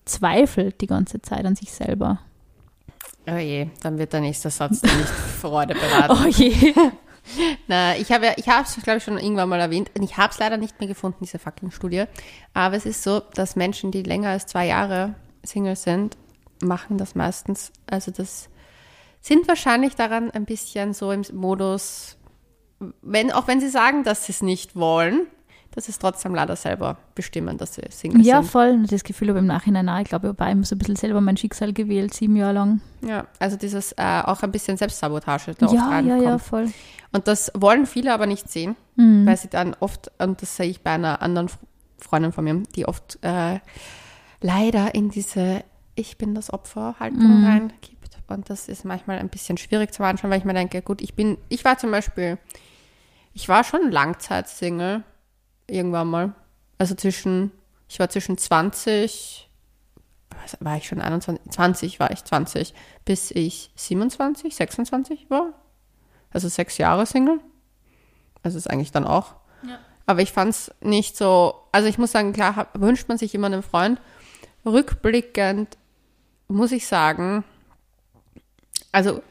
zweifelt 0.04 0.80
die 0.80 0.86
ganze 0.86 1.20
Zeit 1.20 1.44
an 1.44 1.54
sich 1.54 1.70
selber. 1.70 2.20
Oh 3.30 3.36
je, 3.36 3.68
dann 3.82 3.98
wird 3.98 4.14
der 4.14 4.20
nächste 4.20 4.48
Satz 4.48 4.82
nicht 4.82 4.94
Freude 5.40 5.74
beraten. 5.74 6.16
Oh 6.24 6.28
je. 6.28 6.74
Na, 7.68 7.94
ich 7.96 8.10
habe 8.10 8.24
ja, 8.24 8.32
ich 8.36 8.48
habe 8.48 8.64
es, 8.66 8.82
glaube 8.82 8.98
ich, 8.98 9.04
schon 9.04 9.18
irgendwann 9.18 9.50
mal 9.50 9.60
erwähnt. 9.60 9.90
Ich 10.00 10.16
habe 10.16 10.32
es 10.32 10.38
leider 10.38 10.56
nicht 10.56 10.80
mehr 10.80 10.88
gefunden, 10.88 11.18
diese 11.20 11.38
fucking 11.38 11.70
Studie. 11.70 12.04
Aber 12.54 12.74
es 12.74 12.86
ist 12.86 13.02
so, 13.02 13.20
dass 13.34 13.54
Menschen, 13.54 13.90
die 13.90 14.02
länger 14.02 14.30
als 14.30 14.46
zwei 14.46 14.66
Jahre 14.66 15.14
Single 15.44 15.76
sind, 15.76 16.16
machen 16.62 16.98
das 16.98 17.14
meistens. 17.14 17.72
Also 17.86 18.10
das 18.10 18.48
sind 19.20 19.48
wahrscheinlich 19.48 19.94
daran 19.94 20.30
ein 20.30 20.44
bisschen 20.44 20.94
so 20.94 21.12
im 21.12 21.22
Modus, 21.32 22.16
wenn, 23.02 23.32
auch 23.32 23.48
wenn 23.48 23.60
sie 23.60 23.68
sagen, 23.68 24.04
dass 24.04 24.26
sie 24.26 24.32
es 24.32 24.42
nicht 24.42 24.76
wollen, 24.76 25.26
dass 25.72 25.88
es 25.88 25.98
trotzdem 25.98 26.34
leider 26.34 26.56
selber 26.56 26.96
bestimmen, 27.14 27.58
dass 27.58 27.74
sie 27.74 27.82
Single 27.90 28.24
ja, 28.24 28.36
sind. 28.36 28.44
Ja, 28.46 28.50
voll. 28.50 28.86
Das 28.88 29.04
Gefühl 29.04 29.28
habe 29.28 29.38
ich 29.38 29.42
im 29.42 29.46
Nachhinein 29.46 29.88
auch. 29.88 30.00
Ich 30.00 30.08
glaube, 30.08 30.34
ich 30.34 30.40
habe 30.40 30.64
so 30.64 30.74
ein 30.74 30.78
bisschen 30.78 30.96
selber 30.96 31.20
mein 31.20 31.36
Schicksal 31.36 31.72
gewählt, 31.72 32.14
sieben 32.14 32.36
Jahre 32.36 32.54
lang. 32.54 32.80
Ja, 33.02 33.26
also 33.38 33.56
dieses 33.56 33.92
äh, 33.92 34.22
auch 34.24 34.42
ein 34.42 34.50
bisschen 34.50 34.76
Selbstsabotage 34.76 35.54
da 35.54 35.66
ja, 35.66 35.98
oft 35.98 36.06
Ja, 36.06 36.16
ja, 36.16 36.38
voll. 36.38 36.72
Und 37.12 37.28
das 37.28 37.52
wollen 37.54 37.86
viele 37.86 38.12
aber 38.12 38.26
nicht 38.26 38.50
sehen, 38.50 38.76
mhm. 38.96 39.26
weil 39.26 39.36
sie 39.36 39.48
dann 39.48 39.76
oft, 39.78 40.10
und 40.18 40.42
das 40.42 40.56
sehe 40.56 40.66
ich 40.66 40.82
bei 40.82 40.90
einer 40.90 41.22
anderen 41.22 41.48
Freundin 41.98 42.32
von 42.32 42.44
mir, 42.44 42.62
die 42.74 42.86
oft 42.86 43.18
äh, 43.22 43.60
leider 44.40 44.94
in 44.94 45.10
diese 45.10 45.64
ich 45.98 46.18
bin 46.18 46.34
das 46.34 46.52
Opfer 46.52 46.96
Haltung 46.98 47.40
mhm. 47.40 47.46
reingibt. 47.46 48.18
Und 48.28 48.50
das 48.50 48.68
ist 48.68 48.84
manchmal 48.84 49.18
ein 49.18 49.30
bisschen 49.30 49.56
schwierig 49.56 49.92
zu 49.92 50.02
anschauen, 50.02 50.30
weil 50.30 50.38
ich 50.38 50.44
mir 50.44 50.52
denke, 50.52 50.82
gut, 50.82 51.00
ich 51.00 51.14
bin, 51.14 51.38
ich 51.48 51.64
war 51.64 51.78
zum 51.78 51.90
Beispiel 51.90 52.38
ich 53.38 53.48
war 53.48 53.62
schon 53.62 53.92
Langzeit-Single 53.92 55.04
irgendwann 55.68 56.08
mal. 56.08 56.34
Also 56.76 56.96
zwischen, 56.96 57.52
ich 57.88 58.00
war 58.00 58.08
zwischen 58.08 58.36
20, 58.36 59.48
was, 60.42 60.56
war 60.58 60.76
ich 60.76 60.88
schon 60.88 61.00
21, 61.00 61.52
20 61.52 62.00
war 62.00 62.10
ich 62.10 62.24
20, 62.24 62.74
bis 63.04 63.30
ich 63.30 63.70
27, 63.76 64.56
26 64.56 65.30
war. 65.30 65.52
Also 66.32 66.48
sechs 66.48 66.78
Jahre 66.78 67.06
Single. 67.06 67.38
Also 68.42 68.58
ist 68.58 68.68
eigentlich 68.68 68.90
dann 68.90 69.06
auch. 69.06 69.36
Ja. 69.62 69.78
Aber 70.06 70.20
ich 70.20 70.32
fand 70.32 70.50
es 70.50 70.74
nicht 70.80 71.16
so, 71.16 71.54
also 71.70 71.86
ich 71.86 71.96
muss 71.96 72.10
sagen, 72.10 72.32
klar 72.32 72.56
hab, 72.56 72.80
wünscht 72.80 73.08
man 73.08 73.18
sich 73.18 73.36
immer 73.36 73.46
einen 73.46 73.62
Freund. 73.62 74.00
Rückblickend 74.66 75.78
muss 76.48 76.72
ich 76.72 76.86
sagen, 76.86 77.44
also 78.92 79.22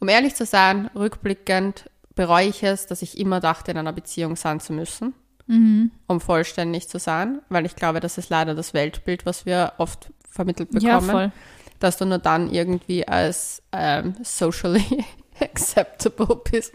um 0.00 0.08
ehrlich 0.08 0.34
zu 0.34 0.44
sein, 0.44 0.90
rückblickend 0.94 1.88
bereue 2.14 2.48
ich 2.48 2.62
es, 2.62 2.86
dass 2.86 3.02
ich 3.02 3.18
immer 3.18 3.40
dachte, 3.40 3.70
in 3.70 3.78
einer 3.78 3.92
Beziehung 3.92 4.36
sein 4.36 4.60
zu 4.60 4.72
müssen, 4.72 5.14
Mhm. 5.46 5.90
um 6.06 6.20
vollständig 6.20 6.88
zu 6.88 6.98
sein, 6.98 7.40
weil 7.50 7.66
ich 7.66 7.76
glaube, 7.76 8.00
das 8.00 8.16
ist 8.18 8.30
leider 8.30 8.54
das 8.54 8.72
Weltbild, 8.72 9.26
was 9.26 9.44
wir 9.44 9.74
oft 9.78 10.10
vermittelt 10.28 10.70
bekommen, 10.70 11.08
Ja, 11.10 11.32
dass 11.80 11.98
du 11.98 12.06
nur 12.06 12.18
dann 12.18 12.50
irgendwie 12.50 13.06
als 13.06 13.62
ähm, 13.72 14.14
socially 14.22 15.04
acceptable 15.40 16.40
bist, 16.50 16.72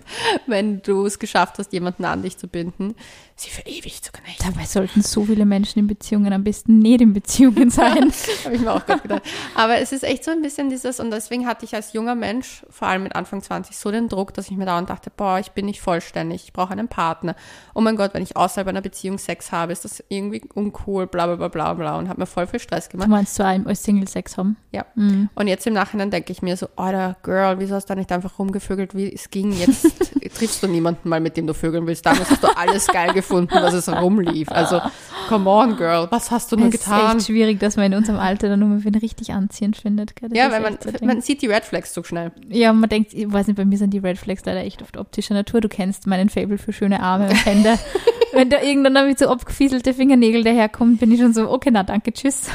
wenn 0.48 0.82
du 0.82 1.06
es 1.06 1.20
geschafft 1.20 1.58
hast, 1.58 1.72
jemanden 1.74 2.06
an 2.06 2.22
dich 2.22 2.38
zu 2.38 2.48
binden, 2.48 2.96
sie 3.36 3.50
für 3.50 3.62
ewig 3.62 4.02
zu 4.02 4.12
knechten. 4.12 4.44
Dabei 4.52 4.66
sollten 4.66 5.02
so 5.02 5.26
viele 5.26 5.46
Menschen 5.46 5.80
in 5.80 5.88
Beziehungen 5.88 6.34
am 6.34 6.44
besten 6.44 6.80
nicht 6.80 7.02
in 7.02 7.14
Beziehungen 7.14 7.70
sein. 7.70 8.12
Habe 8.46 8.56
ich 8.56 8.62
mir 8.62 8.74
auch 8.74 8.86
gerade 8.86 9.02
gedacht. 9.02 9.22
Aber 9.56 9.78
es 9.78 9.92
ist 9.92 10.04
echt 10.04 10.24
so 10.24 10.32
ein 10.32 10.42
bisschen 10.42 10.70
dieses, 10.70 11.00
und 11.00 11.12
deswegen 11.12 11.48
hatte 11.48 11.66
ich 11.66 11.74
als 11.74 11.94
junger 11.94 12.16
Mensch, 12.16 12.66
vor 12.70 12.88
allem 12.88 13.04
mit 13.04 13.16
Anfang 13.16 13.42
20, 13.42 13.78
so 13.78 13.92
den 13.92 14.10
Druck, 14.10 14.34
dass 14.34 14.50
ich 14.50 14.58
mir 14.58 14.66
dauernd 14.66 14.90
dachte, 14.90 15.10
boah, 15.16 15.40
ich 15.40 15.52
bin 15.52 15.66
nicht 15.66 15.82
vollständig, 15.82 16.44
ich 16.46 16.54
brauche 16.54 16.72
einen 16.72 16.88
Partner. 16.88 17.36
Oh 17.74 17.82
mein 17.82 17.96
Gott, 17.96 18.14
wenn 18.14 18.24
ich 18.24 18.36
außerhalb 18.36 18.68
einer 18.68 18.82
Beziehung 18.82 19.18
Sex 19.18 19.52
habe, 19.52 19.72
ist 19.72 19.86
das 19.86 20.04
irgendwie 20.10 20.42
uncool, 20.54 21.08
bla 21.08 21.28
bla 21.28 21.36
bla 21.36 21.48
bla 21.48 21.74
bla 21.74 21.98
und 21.98 22.10
habe 22.10 22.22
mir 22.22 22.28
voll 22.28 22.48
viel 22.48 22.60
Stress 22.60 22.90
du 22.90 22.94
gemacht. 22.94 23.10
meinst 23.10 23.36
so 23.36 23.44
einem 23.44 23.68
als 23.68 23.84
Single 23.84 24.08
Sex 24.08 24.38
haben? 24.38 24.58
Ja. 24.72 24.86
Mhm. 24.96 25.30
Und 25.36 25.48
jetzt 25.48 25.66
im 25.66 25.74
Nachhinein 25.74 26.12
denke 26.12 26.32
ich 26.32 26.42
mir 26.42 26.58
so, 26.58 26.68
Alter, 26.76 27.16
Girl, 27.24 27.60
wieso 27.60 27.76
hast 27.76 27.86
du 27.86 27.94
da 27.94 28.00
nicht 28.00 28.12
einfach 28.12 28.38
rumgevögelt, 28.50 28.96
wie 28.96 29.14
es 29.14 29.30
ging? 29.30 29.52
Jetzt 29.54 29.86
triffst 30.38 30.64
du 30.64 30.68
niemanden 30.68 31.08
mal, 31.10 31.20
mit 31.20 31.38
dem 31.38 31.48
du 31.48 31.54
vögeln 31.54 31.86
willst. 31.88 32.06
Damals 32.06 32.30
hast 32.30 32.44
du 32.44 32.48
alles 32.58 32.88
geil 32.88 33.14
gefunden, 33.14 33.54
was 33.54 33.74
es 33.74 33.90
rumlief. 33.90 34.50
Also, 34.52 34.82
come 35.28 35.50
on, 35.50 35.78
Girl, 35.78 36.08
was 36.10 36.32
hast 36.32 36.52
du 36.52 36.58
nur 36.58 36.68
Es 36.68 36.76
ist 36.76 36.86
getan? 36.86 37.18
echt 37.18 37.28
schwierig, 37.28 37.60
dass 37.60 37.78
man 37.78 37.86
in 37.86 37.94
unserem 37.94 38.20
Alter 38.20 38.50
dann 38.50 38.60
nur 38.60 38.84
wen 38.84 38.96
richtig 38.96 39.32
anziehend 39.32 39.78
findet. 39.78 40.14
Ja, 40.34 40.52
weil 40.52 40.62
man, 40.62 40.78
man 41.02 41.22
sieht 41.22 41.42
die 41.42 41.48
Red 41.48 41.66
Flags 41.66 41.94
so 41.94 42.04
schnell. 42.04 42.32
Ja, 42.50 42.74
man 42.74 42.90
denkt, 42.90 43.14
ich 43.14 43.32
weiß 43.32 43.48
nicht, 43.48 43.58
bei 43.58 43.66
mir 43.66 43.78
sind 43.78 43.94
die 43.94 44.00
Red 44.00 44.18
Flags 44.18 44.44
leider 44.46 44.62
echt 44.62 44.82
oft 44.82 44.98
optischer 44.98 45.34
Natur. 45.34 45.62
Du 45.62 45.70
kennst 45.70 46.08
meinen 46.08 46.30
Fable 46.30 46.58
für 46.58 46.74
schöne 46.74 47.02
Arme 47.02 47.30
und 47.30 47.46
Hände. 47.46 47.78
wenn 48.34 48.50
da 48.50 48.62
irgendwann 48.62 48.94
damit 48.94 49.20
so 49.20 49.28
abgefieselte 49.28 49.94
Fingernägel 49.94 50.44
daherkommen, 50.44 50.98
bin 50.98 51.12
ich 51.12 51.20
schon 51.20 51.34
so, 51.34 51.50
okay, 51.50 51.70
na 51.72 51.84
danke, 51.84 52.14
tschüss. 52.14 52.50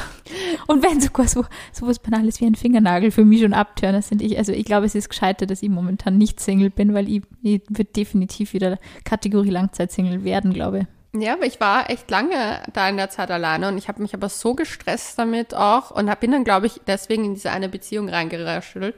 Und 0.67 0.83
wenn 0.83 0.99
sogar 1.01 1.27
so, 1.27 1.45
so 1.71 1.87
was 1.87 1.99
Banales 1.99 2.41
wie 2.41 2.45
ein 2.45 2.55
Fingernagel 2.55 3.11
für 3.11 3.25
mich 3.25 3.41
schon 3.41 3.53
abtören, 3.53 4.01
sind 4.01 4.21
ich, 4.21 4.37
also 4.37 4.51
ich 4.51 4.65
glaube, 4.65 4.85
es 4.85 4.95
ist 4.95 5.09
gescheiter, 5.09 5.45
dass 5.45 5.61
ich 5.61 5.69
momentan 5.69 5.84
nicht 6.11 6.39
Single 6.39 6.69
bin, 6.69 6.93
weil 6.93 7.09
ich, 7.09 7.21
ich 7.41 7.61
würde 7.69 7.91
definitiv 7.91 8.53
wieder 8.53 8.77
Kategorie 9.03 9.49
Langzeitsingle 9.49 10.23
werden, 10.23 10.53
glaube 10.53 10.79
ich. 10.79 11.21
Ja, 11.21 11.33
aber 11.33 11.45
ich 11.45 11.61
war 11.61 11.89
echt 11.89 12.11
lange 12.11 12.61
da 12.73 12.89
in 12.89 12.97
der 12.97 13.09
Zeit 13.09 13.31
alleine 13.31 13.69
und 13.69 13.77
ich 13.77 13.87
habe 13.87 14.01
mich 14.01 14.13
aber 14.13 14.27
so 14.27 14.53
gestresst 14.53 15.17
damit 15.17 15.53
auch 15.53 15.91
und 15.91 16.09
hab, 16.09 16.19
bin 16.19 16.31
dann, 16.31 16.43
glaube 16.43 16.65
ich, 16.67 16.81
deswegen 16.87 17.23
in 17.23 17.33
diese 17.35 17.51
eine 17.51 17.69
Beziehung 17.69 18.09
reingeraschelt, 18.09 18.95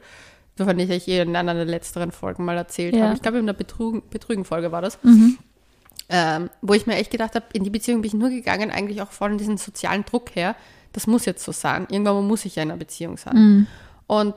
wovon 0.58 0.80
ich 0.80 0.90
euch 0.90 1.08
in 1.08 1.36
einer 1.36 1.54
der 1.54 1.66
letzteren 1.66 2.12
Folgen 2.12 2.44
mal 2.44 2.58
erzählt 2.58 2.96
Ja. 2.96 3.04
habe. 3.06 3.14
Ich 3.16 3.22
glaube, 3.22 3.38
in 3.38 3.46
der 3.46 3.54
Betrügen, 3.54 4.02
Betrügen-Folge 4.10 4.72
war 4.72 4.82
das. 4.82 4.98
Mhm. 5.04 5.38
ähm, 6.10 6.50
wo 6.62 6.74
ich 6.74 6.88
mir 6.88 6.96
echt 6.96 7.12
gedacht 7.12 7.36
habe, 7.36 7.46
in 7.54 7.64
die 7.64 7.70
Beziehung 7.70 8.02
bin 8.02 8.08
ich 8.08 8.14
nur 8.16 8.30
gegangen, 8.30 8.72
eigentlich 8.72 9.02
auch 9.02 9.12
von 9.12 9.38
diesem 9.38 9.58
sozialen 9.58 10.06
Druck 10.06 10.36
her. 10.36 10.56
Das 10.94 11.06
muss 11.06 11.26
jetzt 11.26 11.44
so 11.44 11.52
sein. 11.52 11.86
Irgendwann 11.92 12.26
muss 12.26 12.46
ich 12.46 12.56
ja 12.56 12.64
in 12.64 12.72
einer 12.72 12.80
Beziehung 12.80 13.18
sein. 13.18 13.36
Mhm. 13.36 13.68
Und 14.08 14.34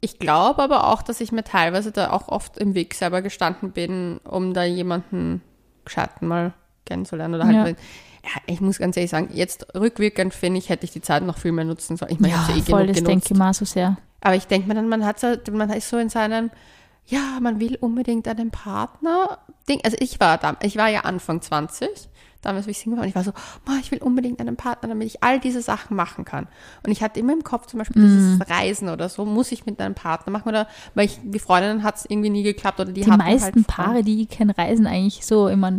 ich 0.00 0.18
glaube 0.18 0.62
aber 0.62 0.88
auch, 0.92 1.02
dass 1.02 1.20
ich 1.20 1.32
mir 1.32 1.44
teilweise 1.44 1.92
da 1.92 2.10
auch 2.10 2.28
oft 2.28 2.58
im 2.58 2.74
Weg 2.74 2.94
selber 2.94 3.22
gestanden 3.22 3.72
bin, 3.72 4.18
um 4.24 4.54
da 4.54 4.64
jemanden 4.64 5.42
gescheiten 5.84 6.28
mal 6.28 6.52
kennenzulernen. 6.84 7.34
Oder 7.34 7.46
halt, 7.46 7.78
Ja. 8.22 8.30
ja. 8.30 8.40
ich 8.46 8.60
muss 8.60 8.78
ganz 8.78 8.96
ehrlich 8.96 9.10
sagen, 9.10 9.30
jetzt 9.32 9.74
rückwirkend 9.74 10.34
finde 10.34 10.58
ich, 10.58 10.68
hätte 10.68 10.84
ich 10.84 10.92
die 10.92 11.00
Zeit 11.00 11.22
noch 11.22 11.38
viel 11.38 11.52
mehr 11.52 11.64
nutzen 11.64 11.96
sollen. 11.96 12.12
Ich 12.12 12.20
meine, 12.20 12.34
ich 12.34 12.48
Ja, 12.48 12.56
eh 12.56 12.62
voll, 12.62 12.82
genug 12.82 12.94
das 12.94 13.04
denke 13.04 13.26
ich 13.30 13.38
mal 13.38 13.54
so 13.54 13.64
sehr. 13.64 13.96
Aber 14.20 14.34
ich 14.34 14.46
denke 14.46 14.68
mir 14.68 14.74
dann, 14.74 14.88
man 14.88 15.04
hat 15.04 15.20
so, 15.20 15.34
man 15.52 15.70
ist 15.70 15.88
so 15.88 15.98
in 15.98 16.08
seinem, 16.08 16.50
ja, 17.06 17.38
man 17.40 17.60
will 17.60 17.76
unbedingt 17.80 18.26
einen 18.28 18.50
Partner. 18.50 19.38
Ding. 19.68 19.80
Also 19.84 19.96
ich 20.00 20.20
war 20.20 20.38
da, 20.38 20.56
ich 20.62 20.76
war 20.76 20.88
ja 20.88 21.00
Anfang 21.00 21.40
20, 21.40 21.88
damals, 22.42 22.66
wie 22.66 22.70
ich 22.70 22.78
Single 22.78 22.98
war, 22.98 23.02
und 23.04 23.08
ich 23.08 23.14
war 23.16 23.24
so, 23.24 23.32
"Ma, 23.66 23.78
ich 23.80 23.90
will 23.90 23.98
unbedingt 24.00 24.40
einen 24.40 24.56
Partner, 24.56 24.88
damit 24.88 25.06
ich 25.08 25.22
all 25.24 25.40
diese 25.40 25.60
Sachen 25.62 25.96
machen 25.96 26.24
kann. 26.24 26.46
Und 26.84 26.92
ich 26.92 27.02
hatte 27.02 27.18
immer 27.18 27.32
im 27.32 27.42
Kopf 27.42 27.66
zum 27.66 27.78
Beispiel 27.78 28.00
Mhm. 28.02 28.06
dieses 28.38 28.50
Reisen 28.50 28.88
oder 28.88 29.08
so, 29.08 29.24
muss 29.24 29.50
ich 29.50 29.66
mit 29.66 29.80
einem 29.80 29.94
Partner 29.94 30.30
machen 30.32 30.48
oder, 30.48 30.68
weil 30.94 31.06
ich, 31.06 31.18
die 31.24 31.38
Freundinnen 31.40 31.82
hat 31.82 31.96
es 31.96 32.06
irgendwie 32.08 32.30
nie 32.30 32.42
geklappt 32.44 32.78
oder 32.78 32.92
die, 32.92 33.00
Die 33.02 33.10
hatten 33.10 33.18
meisten 33.18 33.54
halt. 33.56 33.66
Paare, 33.66 34.02
die 34.04 34.22
ich 34.22 34.28
kenne, 34.28 34.56
reisen 34.56 34.86
eigentlich 34.86 35.26
so 35.26 35.48
immer 35.48 35.72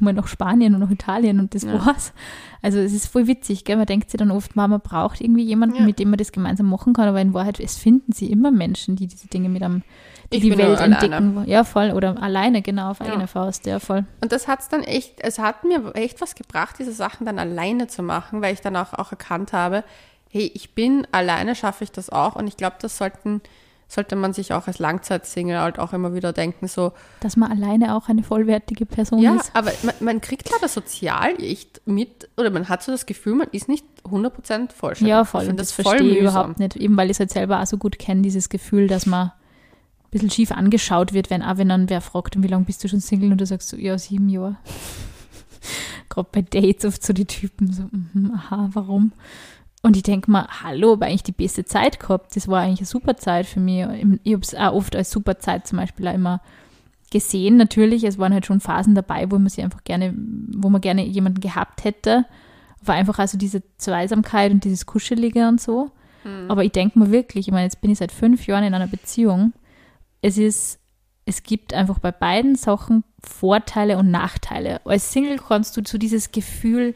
mal 0.00 0.12
nach 0.14 0.28
Spanien 0.28 0.74
und 0.74 0.80
nach 0.80 0.90
Italien 0.90 1.40
und 1.40 1.54
das 1.54 1.64
Ja. 1.64 1.84
war's. 1.84 2.12
Also 2.62 2.78
es 2.78 2.92
ist 2.94 3.06
voll 3.08 3.26
witzig, 3.26 3.64
gell? 3.64 3.76
man 3.76 3.84
denkt 3.86 4.10
sich 4.10 4.18
dann 4.18 4.30
oft, 4.30 4.54
man 4.56 4.80
braucht 4.80 5.20
irgendwie 5.20 5.42
jemanden, 5.44 5.76
Ja. 5.76 5.82
mit 5.82 5.98
dem 5.98 6.08
man 6.10 6.18
das 6.18 6.32
gemeinsam 6.32 6.70
machen 6.70 6.94
kann, 6.94 7.08
aber 7.08 7.20
in 7.20 7.34
Wahrheit, 7.34 7.58
es 7.60 7.76
finden 7.76 8.12
sie 8.12 8.30
immer 8.30 8.50
Menschen, 8.50 8.96
die 8.96 9.06
diese 9.08 9.26
Dinge 9.28 9.48
mit 9.50 9.62
einem, 9.62 9.82
Ich 10.36 10.42
die 10.42 10.56
Welt 10.58 10.80
entdecken 10.80 11.34
wollen. 11.36 11.48
Ja, 11.48 11.64
voll. 11.64 11.90
Oder 11.92 12.20
alleine, 12.22 12.62
genau, 12.62 12.90
auf 12.90 13.00
Ja. 13.00 13.06
eigene 13.06 13.26
Faust, 13.26 13.66
ja, 13.66 13.78
voll. 13.78 14.04
Und 14.22 14.32
das 14.32 14.48
hat's 14.48 14.68
dann 14.68 14.82
echt, 14.82 15.20
es 15.20 15.38
hat 15.38 15.64
mir 15.64 15.94
echt 15.94 16.20
was 16.20 16.34
gebracht, 16.34 16.76
diese 16.78 16.92
Sachen 16.92 17.26
dann 17.26 17.38
alleine 17.38 17.86
zu 17.86 18.02
machen, 18.02 18.42
weil 18.42 18.54
ich 18.54 18.60
dann 18.60 18.76
auch, 18.76 18.92
auch 18.94 19.10
erkannt 19.12 19.52
habe, 19.52 19.84
hey, 20.30 20.50
ich 20.54 20.74
bin 20.74 21.06
alleine, 21.12 21.54
schaffe 21.54 21.84
ich 21.84 21.92
das 21.92 22.10
auch. 22.10 22.34
Und 22.36 22.46
ich 22.48 22.56
glaube, 22.56 22.76
das 22.80 22.96
sollten, 22.98 23.40
sollte 23.86 24.16
man 24.16 24.32
sich 24.32 24.52
auch 24.52 24.66
als 24.66 24.80
Langzeitsingle 24.80 25.60
halt 25.60 25.78
auch 25.78 25.92
immer 25.92 26.14
wieder 26.14 26.32
denken, 26.32 26.66
so, 26.66 26.92
Dass 27.20 27.36
man 27.36 27.52
alleine 27.52 27.94
auch 27.94 28.08
eine 28.08 28.24
vollwertige 28.24 28.86
Person 28.86 29.20
ja, 29.20 29.36
ist. 29.36 29.50
aber 29.54 29.70
man, 29.84 29.94
man 30.00 30.20
kriegt 30.20 30.50
leider 30.50 30.66
sozial 30.66 31.40
echt 31.40 31.82
mit, 31.86 32.28
oder 32.36 32.50
man 32.50 32.68
hat 32.68 32.82
so 32.82 32.90
das 32.90 33.06
Gefühl, 33.06 33.34
man 33.36 33.48
ist 33.52 33.68
nicht 33.68 33.84
100% 34.04 34.72
vollständig. 34.72 35.10
Ja, 35.10 35.22
Ich 35.22 35.28
voll. 35.28 35.46
Und 35.48 35.60
das 35.60 35.70
voll 35.70 35.84
verstehe 35.84 36.10
ich 36.14 36.18
überhaupt 36.20 36.58
nicht. 36.58 36.74
Eben 36.76 36.96
weil 36.96 37.06
ich 37.06 37.12
es 37.16 37.20
halt 37.20 37.30
selber 37.30 37.60
auch 37.62 37.66
so 37.66 37.76
gut 37.76 37.98
kenne, 38.00 38.22
dieses 38.22 38.48
Gefühl, 38.48 38.88
dass 38.88 39.06
man 39.06 39.30
bisschen 40.14 40.30
schief 40.30 40.52
angeschaut 40.52 41.12
wird, 41.12 41.28
wenn 41.28 41.42
auch 41.42 41.58
wenn 41.58 41.68
dann 41.68 41.90
wer 41.90 42.00
fragt, 42.00 42.36
und 42.36 42.42
wie 42.42 42.48
lange 42.48 42.64
bist 42.64 42.82
du 42.82 42.88
schon 42.88 43.00
Single? 43.00 43.32
Und 43.32 43.40
du 43.40 43.46
sagst 43.46 43.68
so, 43.68 43.76
ja, 43.76 43.98
sieben 43.98 44.28
Jahre. 44.28 44.56
Gerade 46.08 46.28
bei 46.32 46.42
Dates 46.42 46.84
oft 46.84 47.04
so 47.04 47.12
die 47.12 47.26
Typen 47.26 47.72
so, 47.72 47.84
mhm, 47.90 48.32
aha, 48.34 48.70
warum? 48.72 49.12
Und 49.82 49.96
ich 49.96 50.02
denke 50.02 50.30
mal, 50.30 50.46
hallo, 50.62 50.94
aber 50.94 51.06
eigentlich 51.06 51.24
die 51.24 51.32
beste 51.32 51.64
Zeit 51.64 52.00
gehabt. 52.00 52.34
Das 52.34 52.48
war 52.48 52.62
eigentlich 52.62 52.80
eine 52.80 52.86
super 52.86 53.16
Zeit 53.16 53.44
für 53.44 53.60
mich. 53.60 53.86
Ich 54.22 54.32
habe 54.32 54.42
es 54.42 54.54
auch 54.54 54.72
oft 54.72 54.96
als 54.96 55.10
super 55.10 55.38
Zeit 55.38 55.66
zum 55.66 55.78
Beispiel 55.78 56.08
auch 56.08 56.14
immer 56.14 56.40
gesehen. 57.10 57.58
Natürlich, 57.58 58.02
es 58.04 58.16
waren 58.16 58.32
halt 58.32 58.46
schon 58.46 58.60
Phasen 58.60 58.94
dabei, 58.94 59.30
wo 59.30 59.38
man 59.38 59.48
sich 59.48 59.62
einfach 59.62 59.84
gerne, 59.84 60.14
wo 60.16 60.70
man 60.70 60.80
gerne 60.80 61.04
jemanden 61.04 61.40
gehabt 61.40 61.84
hätte. 61.84 62.24
War 62.82 62.94
einfach 62.94 63.18
also 63.18 63.36
diese 63.36 63.62
Zweisamkeit 63.76 64.52
und 64.52 64.64
dieses 64.64 64.86
Kuschelige 64.86 65.48
und 65.48 65.60
so. 65.60 65.90
Aber 66.48 66.64
ich 66.64 66.72
denke 66.72 66.98
mir 66.98 67.10
wirklich, 67.10 67.48
ich 67.48 67.52
meine, 67.52 67.64
jetzt 67.64 67.82
bin 67.82 67.90
ich 67.90 67.98
seit 67.98 68.12
fünf 68.12 68.46
Jahren 68.46 68.64
in 68.64 68.72
einer 68.72 68.86
Beziehung. 68.86 69.52
Es 70.24 70.38
ist, 70.38 70.80
es 71.26 71.42
gibt 71.42 71.74
einfach 71.74 71.98
bei 71.98 72.10
beiden 72.10 72.54
Sachen 72.54 73.04
Vorteile 73.22 73.98
und 73.98 74.10
Nachteile. 74.10 74.80
Als 74.86 75.12
Single 75.12 75.36
kannst 75.36 75.76
du 75.76 75.82
so 75.84 75.98
dieses 75.98 76.32
Gefühl, 76.32 76.94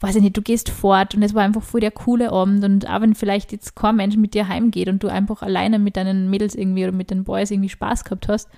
weiß 0.00 0.16
ich 0.16 0.22
nicht, 0.22 0.36
du 0.36 0.42
gehst 0.42 0.70
fort 0.70 1.14
und 1.14 1.22
es 1.22 1.34
war 1.34 1.44
einfach 1.44 1.62
voll 1.62 1.82
der 1.82 1.92
coole 1.92 2.32
Abend 2.32 2.64
und 2.64 2.90
auch 2.90 3.00
wenn 3.00 3.14
vielleicht 3.14 3.52
jetzt 3.52 3.76
kein 3.76 3.94
Mensch 3.94 4.16
mit 4.16 4.34
dir 4.34 4.48
heimgeht 4.48 4.88
und 4.88 5.04
du 5.04 5.06
einfach 5.06 5.42
alleine 5.42 5.78
mit 5.78 5.96
deinen 5.96 6.28
Mädels 6.30 6.56
irgendwie 6.56 6.82
oder 6.82 6.92
mit 6.92 7.12
den 7.12 7.22
Boys 7.22 7.52
irgendwie 7.52 7.68
Spaß 7.68 8.02
gehabt 8.02 8.26
hast 8.26 8.48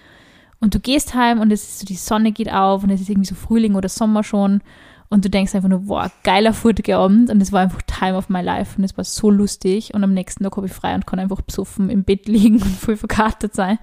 und 0.61 0.75
du 0.75 0.81
gehst 0.81 1.15
heim 1.15 1.39
und 1.39 1.53
es 1.53 1.65
ist 1.65 1.81
so, 1.81 1.85
die 1.85 1.97
Sonne 1.97 2.33
geht 2.33 2.51
auf 2.51 2.85
und 2.85 2.89
es 2.89 3.03
ist 3.03 3.11
irgendwie 3.11 3.29
so 3.29 3.35
Frühling 3.35 3.75
oder 3.75 3.91
Sommer 3.91 4.25
schon 4.25 4.63
und 5.09 5.25
du 5.25 5.31
denkst 5.31 5.55
einfach 5.55 5.69
nur, 5.69 5.81
boah, 5.81 6.11
geiler 6.25 6.53
furtiger 6.53 6.99
Abend 6.99 7.31
und 7.31 7.41
es 7.41 7.53
war 7.53 7.61
einfach 7.61 7.83
Time 7.83 8.17
of 8.17 8.29
my 8.29 8.41
life. 8.41 8.77
Und 8.77 8.85
es 8.85 8.97
war 8.97 9.05
so 9.05 9.31
lustig. 9.31 9.95
Und 9.95 10.03
am 10.03 10.13
nächsten 10.13 10.43
Tag 10.43 10.57
habe 10.57 10.67
ich 10.67 10.73
frei 10.73 10.95
und 10.95 11.07
kann 11.07 11.21
einfach 11.21 11.43
besoffen 11.43 11.91
im 11.91 12.03
Bett 12.03 12.27
liegen 12.29 12.57
und 12.57 12.77
voll 12.77 12.97
verkartet 12.97 13.55
sein. 13.55 13.79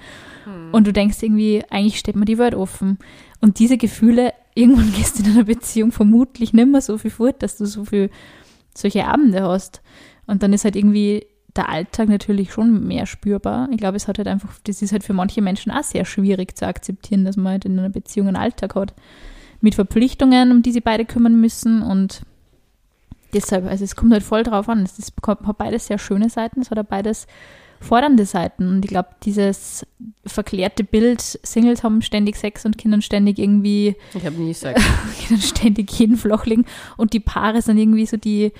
Und 0.74 0.86
du 0.86 0.92
denkst 0.92 1.18
irgendwie, 1.22 1.64
eigentlich 1.70 2.00
steht 2.00 2.18
mir 2.18 2.26
die 2.26 2.38
Welt 2.38 2.56
offen. 2.56 3.00
Und 3.40 3.60
diese 3.60 3.78
Gefühle, 3.78 4.34
irgendwann 4.56 4.92
gehst 4.94 5.20
du 5.20 5.24
in 5.24 5.32
einer 5.32 5.46
Beziehung 5.46 5.92
vermutlich 5.92 6.54
nicht 6.54 6.68
mehr 6.68 6.82
so 6.82 6.98
viel 6.98 7.12
fort, 7.12 7.42
dass 7.42 7.58
du 7.58 7.66
so 7.66 7.86
viel 7.86 8.10
solche 8.76 9.06
Abende 9.06 9.44
hast. 9.44 9.82
Und 10.26 10.44
dann 10.44 10.52
ist 10.52 10.66
halt 10.66 10.76
irgendwie 10.76 11.26
der 11.56 11.70
Alltag 11.70 12.10
natürlich 12.10 12.52
schon 12.52 12.86
mehr 12.86 13.06
spürbar. 13.06 13.70
Ich 13.72 13.78
glaube, 13.78 13.96
es 13.96 14.08
hat 14.08 14.18
halt 14.18 14.28
einfach, 14.28 14.56
das 14.64 14.82
ist 14.82 14.92
halt 14.92 15.04
für 15.04 15.14
manche 15.14 15.42
Menschen 15.42 15.72
auch 15.72 15.84
sehr 15.84 16.04
schwierig 16.04 16.58
zu 16.58 16.66
akzeptieren, 16.66 17.24
dass 17.24 17.38
man 17.38 17.54
halt 17.54 17.66
in 17.66 17.78
einer 17.78 17.90
Beziehung 17.90 18.28
einen 18.28 18.38
Alltag 18.38 18.76
hat 18.76 18.94
mit 19.64 19.76
Verpflichtungen, 19.76 20.52
um 20.52 20.62
die 20.62 20.74
sie 20.74 20.82
beide 20.82 21.06
kümmern 21.06 21.40
müssen 21.40 21.82
und 21.82 22.22
deshalb, 23.34 23.66
also 23.66 23.84
es 23.84 23.96
kommt 23.96 24.12
halt 24.12 24.22
voll 24.22 24.44
drauf 24.44 24.68
an. 24.68 24.84
Es 24.84 25.00
ist, 25.00 25.14
hat 25.26 25.58
beides 25.58 25.88
sehr 25.88 25.98
schöne 25.98 26.30
Seiten, 26.30 26.62
es 26.62 26.70
hat 26.70 26.78
auch 26.78 26.84
beides 26.84 27.28
fordernde 27.80 28.26
Seiten. 28.26 28.68
Und 28.68 28.84
ich 28.84 28.90
glaube, 28.90 29.10
dieses 29.24 29.86
verklärte 30.26 30.84
Bild, 30.84 31.22
Singles 31.22 31.82
haben 31.82 32.02
ständig 32.02 32.36
Sex 32.36 32.66
und 32.66 32.78
Kindern 32.78 33.02
ständig 33.02 33.40
irgendwie. 33.40 33.96
Ich 34.14 34.26
habe 34.26 34.36
nie 34.36 34.54
Sex. 34.54 34.82
Kindern 35.20 35.42
ständig 35.42 35.92
jeden 35.92 36.18
Floch 36.18 36.46
liegen. 36.46 36.66
Und 36.98 37.14
die 37.14 37.22
Paare 37.22 37.62
sind 37.62 37.78
irgendwie 37.78 38.06
so 38.06 38.18
die, 38.18 38.52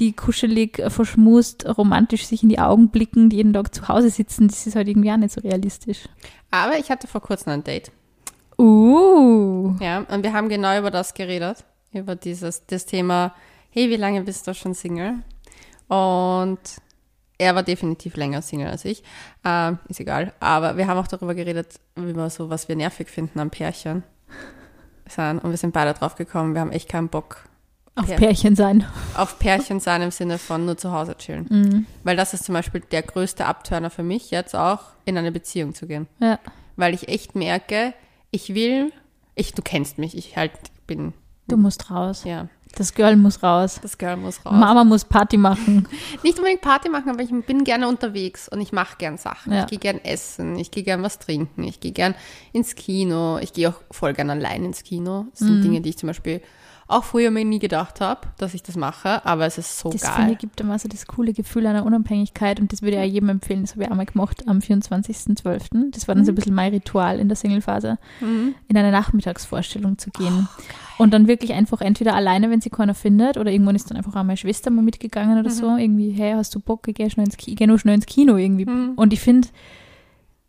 die 0.00 0.12
kuschelig, 0.12 0.80
äh, 0.80 0.90
verschmust, 0.90 1.66
romantisch 1.78 2.26
sich 2.26 2.42
in 2.42 2.48
die 2.48 2.58
Augen 2.58 2.88
blicken, 2.88 3.30
die 3.30 3.36
jeden 3.36 3.52
Tag 3.52 3.72
zu 3.72 3.86
Hause 3.86 4.10
sitzen. 4.10 4.48
Das 4.48 4.66
ist 4.66 4.74
halt 4.74 4.88
irgendwie 4.88 5.12
auch 5.12 5.16
nicht 5.16 5.32
so 5.32 5.40
realistisch. 5.40 6.08
Aber 6.50 6.78
ich 6.78 6.90
hatte 6.90 7.06
vor 7.06 7.20
kurzem 7.20 7.52
ein 7.52 7.64
Date. 7.64 7.92
Uh. 8.58 9.74
Ja, 9.80 10.04
und 10.08 10.22
wir 10.22 10.32
haben 10.32 10.48
genau 10.48 10.78
über 10.78 10.90
das 10.90 11.14
geredet. 11.14 11.64
Über 11.92 12.16
dieses, 12.16 12.66
das 12.66 12.86
Thema, 12.86 13.34
hey, 13.70 13.88
wie 13.88 13.96
lange 13.96 14.22
bist 14.22 14.46
du 14.46 14.54
schon 14.54 14.74
Single? 14.74 15.14
Und 15.88 16.58
er 17.38 17.54
war 17.54 17.62
definitiv 17.62 18.16
länger 18.16 18.42
Single 18.42 18.68
als 18.68 18.84
ich. 18.84 19.02
Ähm, 19.44 19.78
ist 19.88 20.00
egal. 20.00 20.32
Aber 20.40 20.76
wir 20.76 20.86
haben 20.88 20.98
auch 20.98 21.06
darüber 21.06 21.34
geredet, 21.34 21.80
über 21.94 22.28
so, 22.30 22.50
was 22.50 22.68
wir 22.68 22.76
nervig 22.76 23.08
finden 23.08 23.38
am 23.38 23.50
Pärchen. 23.50 24.02
Sein. 25.06 25.38
Und 25.38 25.50
wir 25.50 25.56
sind 25.56 25.72
beide 25.72 25.94
drauf 25.94 26.16
gekommen, 26.16 26.54
wir 26.54 26.60
haben 26.60 26.72
echt 26.72 26.88
keinen 26.88 27.08
Bock. 27.08 27.44
Auf 27.94 28.06
Pär 28.06 28.16
Pärchen 28.16 28.54
sein. 28.54 28.84
Auf 29.14 29.38
Pärchen 29.38 29.80
sein 29.80 30.02
im 30.02 30.10
Sinne 30.10 30.38
von 30.38 30.66
nur 30.66 30.76
zu 30.76 30.92
Hause 30.92 31.16
chillen. 31.16 31.46
Mhm. 31.48 31.86
Weil 32.04 32.16
das 32.16 32.34
ist 32.34 32.44
zum 32.44 32.52
Beispiel 32.52 32.80
der 32.80 33.02
größte 33.02 33.46
Abturner 33.46 33.90
für 33.90 34.02
mich, 34.02 34.30
jetzt 34.30 34.54
auch 34.54 34.80
in 35.04 35.16
eine 35.16 35.32
Beziehung 35.32 35.74
zu 35.74 35.86
gehen. 35.86 36.06
Ja. 36.20 36.38
Weil 36.76 36.94
ich 36.94 37.08
echt 37.08 37.34
merke, 37.34 37.94
ich 38.30 38.54
will, 38.54 38.92
ich, 39.34 39.52
du 39.54 39.62
kennst 39.62 39.98
mich, 39.98 40.16
ich 40.16 40.36
halt 40.36 40.52
bin, 40.86 41.12
Du 41.48 41.56
musst 41.56 41.90
raus. 41.90 42.24
ja, 42.24 42.48
Das 42.76 42.92
Girl 42.94 43.16
muss 43.16 43.42
raus. 43.42 43.78
das 43.80 43.96
Girl 43.96 44.16
muss 44.18 44.44
raus. 44.44 44.52
Mama 44.52 44.84
muss 44.84 45.04
Party 45.06 45.38
machen. 45.38 45.88
Nicht 46.22 46.36
unbedingt 46.38 46.60
Party 46.60 46.90
machen, 46.90 47.08
aber 47.08 47.22
ich 47.22 47.30
bin 47.46 47.64
gerne 47.64 47.88
unterwegs 47.88 48.48
und 48.50 48.60
ich 48.60 48.70
mache 48.72 48.96
gern 48.98 49.16
Sachen. 49.16 49.52
Ja. 49.54 49.60
Ich 49.60 49.66
gehe 49.68 49.78
gern 49.78 49.98
essen, 50.04 50.58
ich 50.58 50.70
gehe 50.70 50.82
gern 50.82 51.02
was 51.02 51.18
trinken, 51.18 51.64
ich 51.64 51.80
gehe 51.80 51.92
gern 51.92 52.14
ins 52.52 52.74
Kino, 52.74 53.38
ich 53.38 53.54
gehe 53.54 53.70
auch 53.70 53.80
voll 53.90 54.12
gern 54.12 54.28
allein 54.28 54.62
ins 54.66 54.82
Kino. 54.84 55.26
Das 55.30 55.40
Mhm. 55.40 55.46
sind 55.46 55.62
Dinge, 55.64 55.80
die 55.80 55.88
ich 55.90 55.96
zum 55.98 56.08
Beispiel 56.08 56.42
auch 56.88 57.04
früher 57.04 57.30
mir 57.30 57.44
nie 57.44 57.58
gedacht 57.58 58.00
habe, 58.00 58.22
dass 58.38 58.54
ich 58.54 58.62
das 58.62 58.74
mache, 58.76 59.24
aber 59.26 59.44
es 59.46 59.58
ist 59.58 59.78
so 59.78 59.90
Das 59.90 60.02
geil. 60.02 60.12
finde 60.16 60.32
ich 60.32 60.38
gibt 60.38 60.60
immer 60.60 60.78
so 60.78 60.88
das 60.88 61.06
coole 61.06 61.32
Gefühl 61.34 61.66
einer 61.66 61.84
Unabhängigkeit 61.84 62.58
und 62.60 62.72
das 62.72 62.80
würde 62.82 62.96
ich 62.96 63.02
auch 63.02 63.12
jedem 63.12 63.28
empfehlen. 63.28 63.60
Das 63.60 63.72
habe 63.72 63.84
ich 63.84 63.90
auch 63.90 63.94
mal 63.94 64.06
gemacht 64.06 64.44
am 64.48 64.58
24.12. 64.60 65.90
Das 65.92 66.08
war 66.08 66.14
dann 66.14 66.24
so 66.24 66.32
ein 66.32 66.34
bisschen 66.34 66.54
mein 66.54 66.72
Ritual 66.72 67.18
in 67.20 67.28
der 67.28 67.36
Singlephase, 67.36 67.98
Mhm. 68.20 68.54
in 68.68 68.76
eine 68.76 68.90
Nachmittagsvorstellung 68.90 69.98
zu 69.98 70.10
gehen. 70.10 70.48
und 70.98 71.14
dann 71.14 71.28
wirklich 71.28 71.52
einfach 71.52 71.80
entweder 71.80 72.14
alleine, 72.16 72.50
wenn 72.50 72.60
sie 72.60 72.70
keiner 72.70 72.92
findet, 72.94 73.36
oder 73.36 73.52
irgendwann 73.52 73.76
ist 73.76 73.88
dann 73.88 73.96
einfach 73.96 74.16
auch 74.16 74.24
meine 74.24 74.36
Schwester 74.36 74.68
mal 74.70 74.82
mitgegangen 74.82 75.38
oder 75.38 75.48
so. 75.50 75.76
Irgendwie, 75.76 76.10
hey, 76.10 76.32
hast 76.32 76.52
du 76.56 76.58
Bock, 76.60 76.88
ich 76.88 76.94
gehe 76.96 77.08
schnell 77.08 77.26
ins 77.26 77.36
Kino, 77.36 77.54
geh 77.56 77.66
nur 77.68 77.78
schnell 77.78 77.94
ins 77.94 78.06
Kino 78.06 78.36
irgendwie. 78.36 78.64
Mhm. 78.66 78.94
Und 78.96 79.12
ich 79.12 79.20
finde, 79.20 79.46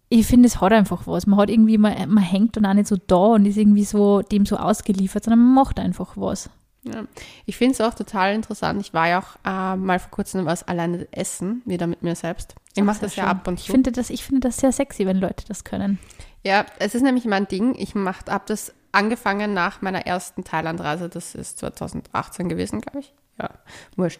ich 0.09 0.25
finde, 0.25 0.47
es 0.47 0.59
hat 0.59 0.73
einfach 0.73 1.05
was. 1.05 1.27
Man 1.27 1.39
hat 1.39 1.49
irgendwie, 1.49 1.77
man, 1.77 2.09
man 2.09 2.23
hängt 2.23 2.57
dann 2.57 2.65
auch 2.65 2.73
nicht 2.73 2.87
so 2.87 2.97
da 3.07 3.15
und 3.15 3.45
ist 3.45 3.57
irgendwie 3.57 3.83
so 3.83 4.21
dem 4.21 4.45
so 4.45 4.57
ausgeliefert, 4.57 5.23
sondern 5.23 5.39
man 5.39 5.53
macht 5.53 5.79
einfach 5.79 6.13
was. 6.15 6.49
Ja. 6.83 7.03
Ich 7.45 7.57
finde 7.57 7.73
es 7.73 7.81
auch 7.81 7.93
total 7.93 8.33
interessant. 8.33 8.81
Ich 8.81 8.93
war 8.93 9.07
ja 9.07 9.19
auch 9.19 9.35
äh, 9.45 9.75
mal 9.75 9.99
vor 9.99 10.11
kurzem 10.11 10.45
was 10.45 10.67
alleine 10.67 11.07
essen, 11.11 11.61
wieder 11.65 11.87
mit 11.87 12.01
mir 12.01 12.15
selbst. 12.15 12.55
Ich 12.75 12.83
mache 12.83 13.01
das 13.01 13.15
ja 13.15 13.23
schön. 13.23 13.31
ab 13.31 13.47
und 13.47 13.59
Ich 13.59 13.65
zu. 13.65 13.71
finde 13.71 13.91
das, 13.91 14.09
ich 14.09 14.23
finde 14.23 14.47
das 14.47 14.57
sehr 14.57 14.71
sexy, 14.71 15.05
wenn 15.05 15.17
Leute 15.17 15.45
das 15.47 15.63
können. 15.63 15.99
Ja, 16.43 16.65
es 16.79 16.95
ist 16.95 17.01
nämlich 17.01 17.25
mein 17.25 17.47
Ding. 17.47 17.75
Ich 17.77 17.93
habe 17.95 18.43
das 18.45 18.73
angefangen 18.91 19.53
nach 19.53 19.81
meiner 19.81 20.07
ersten 20.07 20.43
Thailandreise. 20.43 21.09
Das 21.09 21.35
ist 21.35 21.59
2018 21.59 22.49
gewesen, 22.49 22.81
glaube 22.81 22.99
ich. 22.99 23.13
Ja, 23.39 23.49
wurscht. 23.95 24.19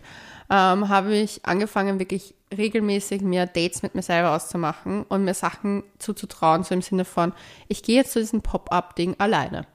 Ähm, 0.50 0.90
habe 0.90 1.16
ich 1.16 1.46
angefangen, 1.46 2.00
wirklich 2.00 2.34
regelmäßig 2.58 3.22
mir 3.22 3.46
Dates 3.46 3.84
mit 3.84 3.94
mir 3.94 4.02
selber 4.02 4.36
auszumachen 4.36 5.04
und 5.04 5.24
mir 5.24 5.34
Sachen 5.34 5.84
zuzutrauen, 6.00 6.64
so 6.64 6.74
im 6.74 6.82
Sinne 6.82 7.06
von, 7.06 7.34
ich 7.68 7.84
gehe 7.84 7.98
jetzt 7.98 8.14
zu 8.14 8.20
diesem 8.20 8.42
Pop-up-Ding 8.42 9.16
alleine. 9.20 9.68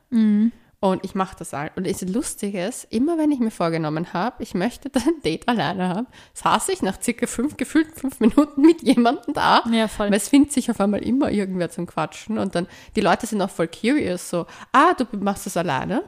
Und 0.80 1.02
ich 1.02 1.14
mache 1.14 1.34
das 1.38 1.54
halt. 1.54 1.74
Und 1.76 1.86
das 1.86 2.02
Lustige 2.02 2.62
ist, 2.66 2.84
immer 2.92 3.16
wenn 3.16 3.30
ich 3.30 3.38
mir 3.38 3.50
vorgenommen 3.50 4.12
habe, 4.12 4.42
ich 4.42 4.52
möchte 4.52 4.90
ein 4.94 5.22
Date 5.24 5.48
alleine 5.48 5.88
haben, 5.88 6.06
saß 6.34 6.68
ich 6.68 6.82
nach 6.82 7.00
circa 7.00 7.26
fünf, 7.26 7.56
gefühlten 7.56 7.94
fünf 7.94 8.20
Minuten 8.20 8.60
mit 8.60 8.82
jemandem 8.82 9.32
da. 9.32 9.62
Ja, 9.72 9.88
voll. 9.88 10.08
Weil 10.08 10.18
es 10.18 10.28
findet 10.28 10.52
sich 10.52 10.70
auf 10.70 10.80
einmal 10.80 11.02
immer 11.02 11.30
irgendwer 11.30 11.70
zum 11.70 11.86
Quatschen. 11.86 12.36
Und 12.36 12.54
dann, 12.54 12.66
die 12.96 13.00
Leute 13.00 13.26
sind 13.26 13.40
auch 13.40 13.48
voll 13.48 13.68
curious, 13.68 14.28
so, 14.28 14.46
ah, 14.72 14.92
du 14.92 15.06
machst 15.20 15.46
das 15.46 15.56
alleine? 15.56 16.04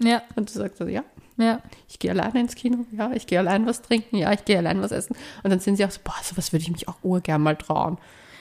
Ja, 0.00 0.20
Und 0.36 0.50
du 0.50 0.52
sagst 0.52 0.78
so, 0.78 0.86
ja, 0.86 1.04
ja. 1.38 1.60
ich 1.88 1.98
gehe 1.98 2.10
alleine 2.10 2.40
ins 2.40 2.54
Kino, 2.54 2.84
ja, 2.92 3.10
ich 3.12 3.26
gehe 3.26 3.38
allein 3.38 3.66
was 3.66 3.82
trinken, 3.82 4.16
ja, 4.16 4.32
ich 4.32 4.44
gehe 4.44 4.58
allein 4.58 4.80
was 4.82 4.92
essen. 4.92 5.16
Und 5.42 5.50
dann 5.50 5.60
sind 5.60 5.76
sie 5.76 5.84
auch 5.84 5.90
so, 5.90 6.00
boah, 6.04 6.14
sowas 6.22 6.52
würde 6.52 6.62
ich 6.62 6.70
mich 6.70 6.88
auch 6.88 6.96
urgern 7.02 7.42
mal 7.42 7.56
trauen. 7.56 7.98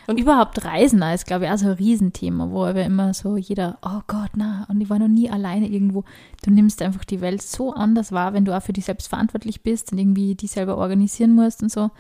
Und 0.08 0.18
überhaupt 0.18 0.64
Reisen 0.64 1.02
ist, 1.02 1.26
glaube 1.26 1.46
ich, 1.46 1.52
auch 1.52 1.58
so 1.58 1.68
ein 1.68 1.74
Riesenthema, 1.74 2.50
wo 2.50 2.64
aber 2.64 2.84
immer 2.86 3.14
so 3.14 3.36
jeder, 3.36 3.78
oh 3.82 4.00
Gott, 4.08 4.32
na, 4.36 4.66
und 4.70 4.80
ich 4.80 4.90
war 4.90 5.00
noch 5.00 5.10
nie 5.10 5.30
alleine 5.30 5.68
irgendwo. 5.68 6.06
Du 6.46 6.52
nimmst 6.52 6.82
einfach 6.82 7.04
die 7.04 7.20
Welt 7.20 7.42
so 7.42 7.74
anders 7.74 8.14
wahr, 8.14 8.34
wenn 8.34 8.46
du 8.46 8.56
auch 8.56 8.64
für 8.64 8.72
dich 8.72 8.86
selbst 8.86 9.10
verantwortlich 9.10 9.64
bist 9.64 9.92
und 9.92 9.98
irgendwie 9.98 10.36
die 10.36 10.48
selber 10.48 10.78
organisieren 10.78 11.36
musst 11.36 11.62
und 11.62 11.70
so. 11.70 11.92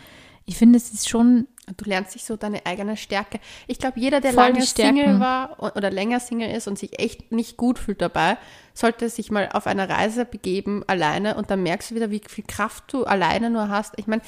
Ich 0.46 0.56
finde, 0.56 0.78
es 0.78 0.94
ist 0.94 1.10
schon, 1.10 1.48
du 1.76 1.86
lernst 1.90 2.12
sich 2.14 2.24
so 2.24 2.38
deine 2.38 2.66
eigene 2.66 2.96
Stärke. 2.96 3.40
Ich 3.68 3.78
glaube, 3.80 4.00
jeder, 4.00 4.22
der 4.22 4.34
Voll 4.34 4.44
lange. 4.52 4.62
Single 4.62 5.20
war 5.20 5.58
oder 5.76 5.92
länger 5.92 6.20
Single 6.20 6.50
ist 6.50 6.68
und 6.68 6.80
sich 6.80 7.00
echt 7.00 7.32
nicht 7.32 7.58
gut 7.58 7.78
fühlt 7.78 8.02
dabei, 8.02 8.38
sollte 8.74 9.10
sich 9.10 9.32
mal 9.32 9.50
auf 9.52 9.68
eine 9.68 9.90
Reise 9.90 10.24
begeben, 10.26 10.84
alleine, 10.88 11.36
und 11.36 11.50
dann 11.52 11.64
merkst 11.64 11.92
du 11.92 11.96
wieder, 11.96 12.12
wie 12.12 12.22
viel 12.28 12.46
Kraft 12.48 12.86
du 12.94 13.04
alleine 13.06 13.50
nur 13.50 13.70
hast. 13.70 13.94
Ich 13.98 14.08
meine, 14.08 14.22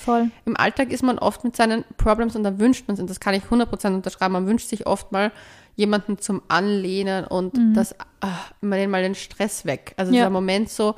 im 0.46 0.58
Alltag 0.58 0.92
ist 0.92 1.04
man 1.04 1.18
oft 1.20 1.44
mit 1.44 1.56
seinen 1.56 1.86
Problems 1.98 2.36
und 2.36 2.44
dann 2.44 2.60
wünscht 2.60 2.88
man 2.88 2.96
es, 2.96 3.00
und 3.00 3.10
das 3.10 3.20
kann 3.20 3.34
ich 3.36 3.44
100% 3.44 3.94
unterschreiben, 3.94 4.34
man 4.34 4.48
wünscht 4.48 4.68
sich 4.68 4.86
oft 4.88 5.12
mal 5.12 5.32
jemanden 5.76 6.18
zum 6.18 6.42
Anlehnen 6.50 7.26
und 7.26 7.58
das, 7.74 7.96
ah, 8.20 8.28
mal 8.60 8.86
mal 8.88 9.02
den 9.02 9.16
Stress 9.16 9.64
weg. 9.66 9.94
Also 9.96 10.12
Mhm. 10.12 10.16
Ja. 10.18 10.24
dieser 10.24 10.30
Moment 10.32 10.70
so, 10.70 10.96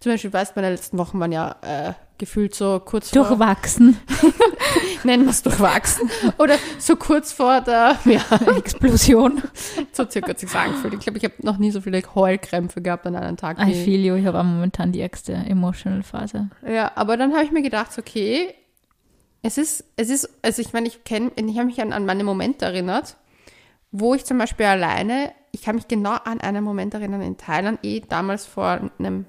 zum 0.00 0.12
Beispiel, 0.12 0.32
weißt 0.32 0.56
meine 0.56 0.70
letzten 0.70 0.98
Wochen 0.98 1.18
waren 1.20 1.32
ja 1.32 1.56
äh, 1.62 1.92
gefühlt 2.18 2.54
so 2.54 2.80
kurz 2.80 3.10
vor 3.10 3.24
Durchwachsen. 3.24 3.98
nennen 5.04 5.24
wir 5.24 5.30
es 5.30 5.42
durchwachsen. 5.42 6.10
Oder 6.38 6.56
so 6.78 6.96
kurz 6.96 7.32
vor 7.32 7.60
der, 7.60 7.96
ja, 8.04 8.22
Explosion. 8.56 9.42
so 9.92 10.08
circa 10.08 10.36
sich 10.36 10.50
so 10.50 10.58
angefühlt. 10.58 10.94
Ich 10.94 11.00
glaube, 11.00 11.18
ich 11.18 11.24
habe 11.24 11.34
noch 11.42 11.58
nie 11.58 11.70
so 11.70 11.80
viele 11.80 12.02
Heulkrämpfe 12.14 12.82
gehabt 12.82 13.06
an 13.06 13.16
einem 13.16 13.36
Tag. 13.36 13.58
I 13.58 13.74
feel 13.74 14.04
you. 14.04 14.14
Ich 14.16 14.26
habe 14.26 14.42
momentan 14.42 14.92
die 14.92 15.00
ärgste 15.00 15.32
emotional 15.32 16.02
Phase. 16.02 16.50
Ja, 16.66 16.92
aber 16.94 17.16
dann 17.16 17.32
habe 17.32 17.44
ich 17.44 17.50
mir 17.50 17.62
gedacht, 17.62 17.90
okay, 17.98 18.54
es 19.42 19.58
ist, 19.58 19.84
es 19.96 20.10
ist, 20.10 20.28
also 20.42 20.62
ich 20.62 20.72
meine, 20.72 20.88
ich 20.88 21.04
kenne, 21.04 21.30
ich 21.36 21.56
habe 21.56 21.66
mich 21.66 21.80
an, 21.80 21.92
an 21.92 22.06
meine 22.06 22.24
Momente 22.24 22.64
erinnert, 22.64 23.16
wo 23.90 24.14
ich 24.14 24.24
zum 24.24 24.38
Beispiel 24.38 24.66
alleine, 24.66 25.32
ich 25.52 25.62
kann 25.62 25.76
mich 25.76 25.88
genau 25.88 26.14
an 26.24 26.40
einen 26.40 26.64
Moment 26.64 26.94
erinnern 26.94 27.22
in 27.22 27.36
Thailand, 27.36 27.78
eh 27.82 28.00
damals 28.00 28.46
vor 28.46 28.80
einem, 28.98 29.26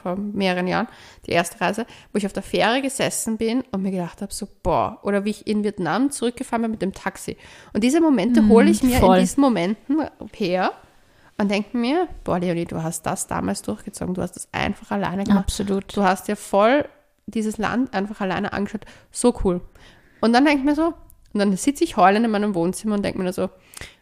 vor 0.00 0.16
mehreren 0.16 0.66
Jahren, 0.66 0.88
die 1.26 1.32
erste 1.32 1.60
Reise, 1.60 1.86
wo 2.12 2.18
ich 2.18 2.26
auf 2.26 2.32
der 2.32 2.42
Fähre 2.42 2.82
gesessen 2.82 3.36
bin 3.36 3.62
und 3.72 3.82
mir 3.82 3.90
gedacht 3.90 4.22
habe, 4.22 4.32
so, 4.32 4.46
boah, 4.62 4.98
oder 5.02 5.24
wie 5.24 5.30
ich 5.30 5.46
in 5.46 5.64
Vietnam 5.64 6.10
zurückgefahren 6.10 6.62
bin 6.62 6.70
mit 6.72 6.82
dem 6.82 6.92
Taxi. 6.92 7.36
Und 7.72 7.82
diese 7.82 8.00
Momente 8.00 8.46
hole 8.48 8.70
ich 8.70 8.82
mir 8.82 8.98
voll. 8.98 9.16
in 9.16 9.22
diesen 9.22 9.40
Momenten 9.40 10.08
her 10.34 10.72
und 11.38 11.50
denke 11.50 11.76
mir, 11.76 12.08
boah, 12.24 12.38
Leonie, 12.38 12.64
du 12.64 12.82
hast 12.82 13.02
das 13.02 13.26
damals 13.26 13.62
durchgezogen, 13.62 14.14
du 14.14 14.22
hast 14.22 14.36
das 14.36 14.48
einfach 14.52 14.90
alleine 14.90 15.24
gemacht. 15.24 15.44
Absolut. 15.44 15.96
Du 15.96 16.02
hast 16.02 16.28
dir 16.28 16.36
voll 16.36 16.88
dieses 17.26 17.58
Land 17.58 17.92
einfach 17.92 18.20
alleine 18.20 18.52
angeschaut. 18.52 18.86
So 19.10 19.34
cool. 19.44 19.60
Und 20.20 20.32
dann 20.32 20.44
denke 20.44 20.60
ich 20.60 20.64
mir 20.64 20.74
so, 20.74 20.94
und 21.32 21.40
dann 21.40 21.56
sitze 21.56 21.84
ich 21.84 21.96
heulend 21.96 22.24
in 22.24 22.30
meinem 22.30 22.54
Wohnzimmer 22.54 22.94
und 22.94 23.04
denke 23.04 23.20
mir 23.20 23.32
so, 23.32 23.50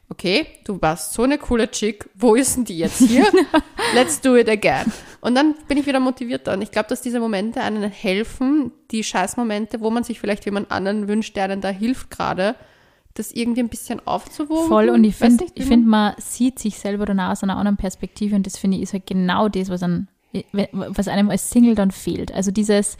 okay, 0.08 0.46
du 0.64 0.80
warst 0.80 1.12
so 1.14 1.22
eine 1.22 1.38
coole 1.38 1.70
Chick, 1.70 2.08
wo 2.14 2.34
ist 2.34 2.56
denn 2.56 2.64
die 2.64 2.78
jetzt 2.78 2.98
hier? 2.98 3.24
Let's 3.94 4.20
do 4.20 4.36
it 4.36 4.48
again. 4.48 4.92
Und 5.20 5.34
dann 5.34 5.54
bin 5.68 5.78
ich 5.78 5.86
wieder 5.86 6.00
motivierter. 6.00 6.52
Und 6.52 6.62
ich 6.62 6.70
glaube, 6.70 6.88
dass 6.88 7.00
diese 7.02 7.18
Momente 7.20 7.60
einen 7.60 7.90
helfen, 7.90 8.70
die 8.90 9.02
Scheißmomente, 9.02 9.80
wo 9.80 9.90
man 9.90 10.04
sich 10.04 10.20
vielleicht 10.20 10.44
jemand 10.44 10.70
anderen 10.70 11.08
wünscht, 11.08 11.34
der 11.36 11.44
einen 11.44 11.60
da 11.60 11.68
hilft 11.70 12.10
gerade, 12.10 12.54
das 13.14 13.32
irgendwie 13.32 13.60
ein 13.62 13.68
bisschen 13.68 14.00
aufzuwogen. 14.06 14.68
Voll. 14.68 14.88
Und 14.90 15.04
ich 15.04 15.16
finde, 15.16 15.44
ich 15.54 15.62
man- 15.62 15.68
finde, 15.68 15.88
man 15.88 16.14
sieht 16.18 16.58
sich 16.58 16.78
selber 16.78 17.06
dann 17.06 17.20
aus 17.20 17.42
einer 17.42 17.56
anderen 17.56 17.76
Perspektive 17.76 18.36
und 18.36 18.44
das 18.46 18.58
finde 18.58 18.76
ich 18.76 18.82
ist 18.82 18.92
halt 18.92 19.06
genau 19.06 19.48
das, 19.48 19.68
was, 19.70 19.82
an, 19.82 20.08
was 20.52 21.08
einem 21.08 21.30
als 21.30 21.48
Single 21.50 21.74
dann 21.76 21.90
fehlt. 21.92 22.32
Also 22.32 22.50
dieses, 22.50 22.98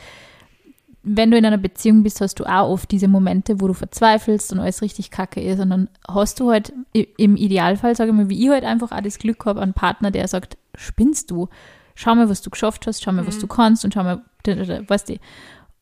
wenn 1.07 1.31
du 1.31 1.37
in 1.37 1.45
einer 1.45 1.59
Beziehung 1.59 2.03
bist, 2.03 2.21
hast 2.21 2.41
du 2.41 2.45
auch 2.45 2.69
oft 2.71 2.91
diese 2.91 3.09
Momente, 3.09 3.61
wo 3.61 3.67
du 3.69 3.75
verzweifelst 3.75 4.53
und 4.53 4.59
alles 4.61 4.81
richtig 4.83 5.11
kacke 5.11 5.41
ist. 5.43 5.61
Und 5.61 5.71
dann 5.71 5.89
hast 6.09 6.41
du 6.41 6.51
halt 6.51 6.73
im 6.93 7.37
Idealfall, 7.37 7.95
sage 7.95 8.11
ich 8.11 8.17
mal, 8.17 8.29
wie 8.31 8.43
ich 8.43 8.49
halt 8.51 8.65
einfach 8.65 8.91
auch 8.91 9.01
das 9.03 9.19
Glück 9.19 9.45
habe, 9.45 9.61
einen 9.61 9.75
Partner, 9.75 10.11
der 10.11 10.27
sagt, 10.29 10.57
spinnst 10.75 11.31
du? 11.31 11.49
Schau 11.95 12.15
mal, 12.15 12.29
was 12.29 12.43
du 12.43 12.51
geschafft 12.51 12.87
hast, 12.87 13.03
schau 13.03 13.13
mal, 13.13 13.23
Mhm. 13.23 13.27
was 13.29 13.39
du 13.39 13.47
kannst 13.47 13.85
und 13.85 13.95
schau 13.95 14.03
mal, 14.03 14.23
weißt 14.47 15.11
du. 15.11 15.17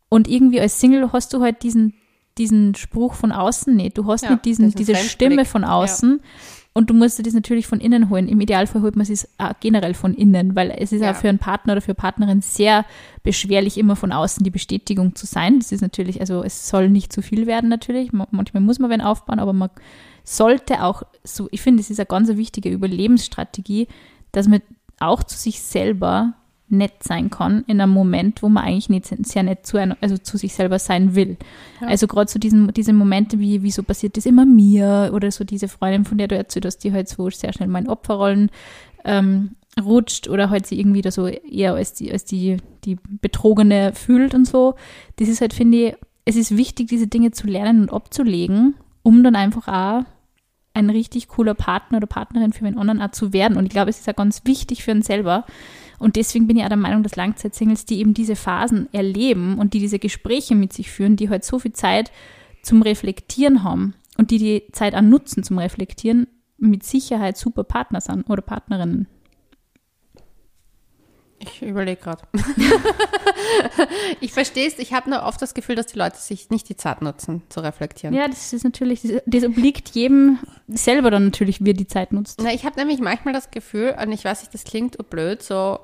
Und 0.08 0.28
irgendwie 0.28 0.60
als 0.60 0.78
Single 0.80 1.12
hast 1.12 1.32
du 1.32 1.40
halt 1.40 1.62
diesen, 1.62 1.94
diesen 2.36 2.74
Spruch 2.74 3.14
von 3.14 3.32
außen 3.32 3.74
nicht. 3.74 3.96
Du 3.96 4.06
hast 4.06 4.22
Ja, 4.24 4.30
nicht 4.32 4.44
diesen, 4.44 4.70
diese. 4.72 4.94
Stimme 4.96 5.44
von 5.44 5.64
außen, 5.64 6.20
Und 6.74 6.88
du 6.88 6.94
musst 6.94 7.18
dir 7.18 7.22
das 7.22 7.34
natürlich 7.34 7.66
von 7.66 7.80
innen 7.80 8.08
holen. 8.08 8.28
Im 8.28 8.40
Idealfall 8.40 8.80
holt 8.80 8.96
man 8.96 9.06
es 9.06 9.28
generell 9.60 9.92
von 9.92 10.14
innen, 10.14 10.56
weil 10.56 10.70
es 10.70 10.92
ist 10.92 11.02
ja. 11.02 11.10
auch 11.10 11.16
für 11.16 11.28
einen 11.28 11.38
Partner 11.38 11.74
oder 11.74 11.82
für 11.82 11.94
Partnerin 11.94 12.40
sehr 12.40 12.86
beschwerlich, 13.22 13.76
immer 13.76 13.94
von 13.94 14.10
außen 14.10 14.42
die 14.42 14.50
Bestätigung 14.50 15.14
zu 15.14 15.26
sein. 15.26 15.58
Das 15.58 15.70
ist 15.70 15.82
natürlich, 15.82 16.20
also 16.20 16.42
es 16.42 16.68
soll 16.68 16.88
nicht 16.88 17.12
zu 17.12 17.20
viel 17.20 17.46
werden 17.46 17.68
natürlich. 17.68 18.12
Manchmal 18.12 18.62
muss 18.62 18.78
man 18.78 18.90
wen 18.90 19.02
aufbauen, 19.02 19.38
aber 19.38 19.52
man 19.52 19.68
sollte 20.24 20.82
auch 20.82 21.02
so, 21.24 21.48
ich 21.50 21.60
finde, 21.60 21.82
es 21.82 21.90
ist 21.90 22.00
eine 22.00 22.06
ganz 22.06 22.28
wichtige 22.28 22.70
Überlebensstrategie, 22.70 23.88
dass 24.30 24.48
man 24.48 24.62
auch 24.98 25.24
zu 25.24 25.36
sich 25.36 25.60
selber 25.60 26.34
nett 26.72 27.02
sein 27.02 27.30
kann 27.30 27.64
in 27.66 27.80
einem 27.80 27.92
Moment, 27.92 28.42
wo 28.42 28.48
man 28.48 28.64
eigentlich 28.64 28.88
nicht 28.88 29.06
sehr 29.06 29.42
nett 29.42 29.66
zu, 29.66 29.76
einem, 29.76 29.96
also 30.00 30.18
zu 30.18 30.36
sich 30.36 30.54
selber 30.54 30.78
sein 30.78 31.14
will. 31.14 31.36
Ja. 31.80 31.88
Also 31.88 32.06
gerade 32.06 32.30
so 32.30 32.38
diesen, 32.38 32.72
diese 32.72 32.92
Momente 32.92 33.38
wie, 33.38 33.62
wieso 33.62 33.82
passiert 33.82 34.16
das 34.16 34.26
immer 34.26 34.46
mir 34.46 35.12
oder 35.14 35.30
so 35.30 35.44
diese 35.44 35.68
Freundin, 35.68 36.04
von 36.04 36.18
der 36.18 36.28
du 36.28 36.36
erzählt 36.36 36.66
hast, 36.66 36.78
die 36.78 36.92
halt 36.92 37.08
so 37.08 37.30
sehr 37.30 37.52
schnell 37.52 37.68
mal 37.68 37.82
in 37.82 37.88
Opferrollen 37.88 38.50
ähm, 39.04 39.56
rutscht 39.80 40.28
oder 40.28 40.50
halt 40.50 40.66
sie 40.66 40.78
irgendwie 40.78 41.02
da 41.02 41.10
so 41.10 41.26
eher 41.26 41.74
als 41.74 41.94
die, 41.94 42.10
als 42.12 42.24
die, 42.24 42.56
die 42.84 42.96
Betrogene 43.20 43.92
fühlt 43.94 44.34
und 44.34 44.46
so. 44.46 44.74
Das 45.16 45.28
ist 45.28 45.40
halt, 45.40 45.54
finde 45.54 45.78
ich, 45.78 45.94
es 46.24 46.36
ist 46.36 46.56
wichtig, 46.56 46.88
diese 46.88 47.06
Dinge 47.06 47.32
zu 47.32 47.46
lernen 47.46 47.82
und 47.82 47.92
abzulegen, 47.92 48.74
um 49.02 49.22
dann 49.24 49.36
einfach 49.36 49.68
auch 49.68 50.04
ein 50.74 50.90
richtig 50.90 51.28
cooler 51.28 51.54
Partner 51.54 51.98
oder 51.98 52.06
Partnerin 52.06 52.52
für 52.52 52.64
den 52.64 52.78
anderen 52.78 53.02
auch 53.02 53.10
zu 53.10 53.32
werden. 53.32 53.56
Und 53.56 53.66
ich 53.66 53.70
glaube, 53.70 53.90
es 53.90 54.00
ist 54.00 54.06
ja 54.06 54.12
ganz 54.12 54.42
wichtig 54.44 54.84
für 54.84 54.92
uns 54.92 55.06
selber, 55.06 55.44
und 56.02 56.16
deswegen 56.16 56.48
bin 56.48 56.56
ich 56.56 56.64
auch 56.64 56.68
der 56.68 56.76
Meinung, 56.76 57.04
dass 57.04 57.14
Langzeitsingles, 57.14 57.84
die 57.84 58.00
eben 58.00 58.12
diese 58.12 58.34
Phasen 58.34 58.88
erleben 58.92 59.58
und 59.58 59.72
die 59.72 59.78
diese 59.78 60.00
Gespräche 60.00 60.56
mit 60.56 60.72
sich 60.72 60.90
führen, 60.90 61.14
die 61.14 61.30
halt 61.30 61.44
so 61.44 61.60
viel 61.60 61.72
Zeit 61.72 62.10
zum 62.62 62.82
Reflektieren 62.82 63.62
haben 63.62 63.94
und 64.18 64.32
die 64.32 64.38
die 64.38 64.64
Zeit 64.72 64.94
an 64.94 65.08
nutzen 65.08 65.44
zum 65.44 65.58
Reflektieren, 65.58 66.26
mit 66.58 66.82
Sicherheit 66.82 67.36
super 67.36 67.62
Partner 67.62 68.00
sind 68.00 68.28
oder 68.28 68.42
Partnerinnen. 68.42 69.06
Ich 71.38 71.62
überlege 71.62 72.00
gerade. 72.00 72.22
ich 74.20 74.32
verstehe 74.32 74.66
es, 74.66 74.78
ich 74.78 74.92
habe 74.92 75.10
nur 75.10 75.22
oft 75.22 75.40
das 75.40 75.54
Gefühl, 75.54 75.74
dass 75.74 75.86
die 75.86 75.98
Leute 75.98 76.16
sich 76.16 76.50
nicht 76.50 76.68
die 76.68 76.76
Zeit 76.76 77.02
nutzen, 77.02 77.42
zu 77.48 77.60
reflektieren. 77.60 78.14
Ja, 78.14 78.28
das 78.28 78.52
ist 78.52 78.64
natürlich, 78.64 79.02
das 79.26 79.44
obliegt 79.44 79.90
jedem 79.90 80.38
selber 80.68 81.10
dann 81.10 81.26
natürlich, 81.26 81.64
wie 81.64 81.70
er 81.70 81.74
die 81.74 81.86
Zeit 81.86 82.12
nutzt. 82.12 82.40
Na, 82.42 82.52
ich 82.52 82.64
habe 82.64 82.78
nämlich 82.78 83.00
manchmal 83.00 83.34
das 83.34 83.50
Gefühl, 83.50 83.96
und 84.00 84.12
ich 84.12 84.24
weiß 84.24 84.40
nicht, 84.40 84.54
das 84.54 84.64
klingt 84.64 84.98
blöd, 85.10 85.42
so 85.42 85.80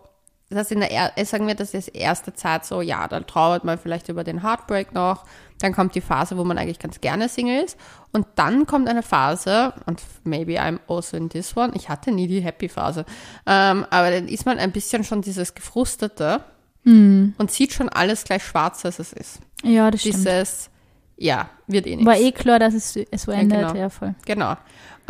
das 0.51 0.61
heißt, 0.61 0.73
in 0.73 0.81
der, 0.81 1.13
sagen 1.27 1.47
wir, 1.47 1.55
das 1.55 1.75
ist 1.75 1.89
erste 1.89 2.33
Zeit 2.33 2.65
so, 2.65 2.81
ja, 2.81 3.07
dann 3.07 3.27
trauert 3.27 3.65
man 3.65 3.79
vielleicht 3.79 4.09
über 4.09 4.25
den 4.25 4.43
Heartbreak 4.43 4.95
noch, 4.95 5.25
dann 5.61 5.75
kommt 5.75 5.95
die 5.95 6.01
Phase, 6.01 6.39
wo 6.39 6.45
man 6.45 6.57
eigentlich 6.57 6.79
ganz 6.79 7.01
gerne 7.01 7.29
Single 7.29 7.65
ist 7.65 7.77
und 8.13 8.27
dann 8.37 8.67
kommt 8.67 8.89
eine 8.89 9.03
Phase, 9.03 9.75
und 9.85 10.01
maybe 10.25 10.61
I'm 10.61 10.79
also 10.89 11.17
in 11.17 11.29
this 11.29 11.57
one, 11.57 11.73
ich 11.75 11.89
hatte 11.91 12.13
nie 12.13 12.29
die 12.29 12.41
Happy-Phase, 12.41 13.05
ähm, 13.47 13.85
aber 13.91 14.11
dann 14.11 14.29
ist 14.29 14.47
man 14.47 14.59
ein 14.59 14.73
bisschen 14.73 15.05
schon 15.05 15.21
dieses 15.21 15.55
Gefrustete 15.55 16.43
mm. 16.85 17.31
und 17.37 17.51
sieht 17.51 17.75
schon 17.75 17.91
alles 17.91 18.25
gleich 18.25 18.45
schwarz, 18.45 18.85
als 18.87 18.99
es 18.99 19.13
ist. 19.13 19.41
Ja, 19.63 19.91
das 19.91 20.03
dieses, 20.03 20.23
stimmt. 20.23 20.37
Dieses, 20.37 20.71
ja, 21.19 21.51
wird 21.67 21.87
eh 21.87 21.97
nichts. 21.97 22.07
War 22.07 22.17
eh 22.17 22.33
klar, 22.33 22.59
dass 22.59 22.75
es 22.75 22.93
so 22.93 23.31
ändert, 23.33 23.61
ja, 23.61 23.69
genau. 23.69 23.81
ja 23.81 23.91
voll. 23.91 24.15
Genau. 24.25 24.57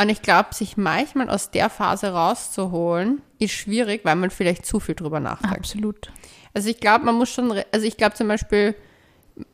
Und 0.01 0.09
ich 0.09 0.23
glaube, 0.23 0.55
sich 0.55 0.77
manchmal 0.77 1.29
aus 1.29 1.51
der 1.51 1.69
Phase 1.71 2.13
rauszuholen, 2.13 3.21
ist 3.39 3.53
schwierig, 3.53 4.05
weil 4.05 4.17
man 4.17 4.31
vielleicht 4.31 4.65
zu 4.65 4.81
viel 4.81 4.95
drüber 4.95 5.21
nachdenkt. 5.21 5.59
Absolut. 5.59 6.11
Also 6.55 6.71
ich 6.71 6.81
glaube, 6.81 7.05
man 7.05 7.17
muss 7.17 7.31
schon, 7.31 7.53
also 7.73 7.87
ich 7.87 7.97
glaube 7.97 8.15
zum 8.15 8.29
Beispiel, 8.29 8.75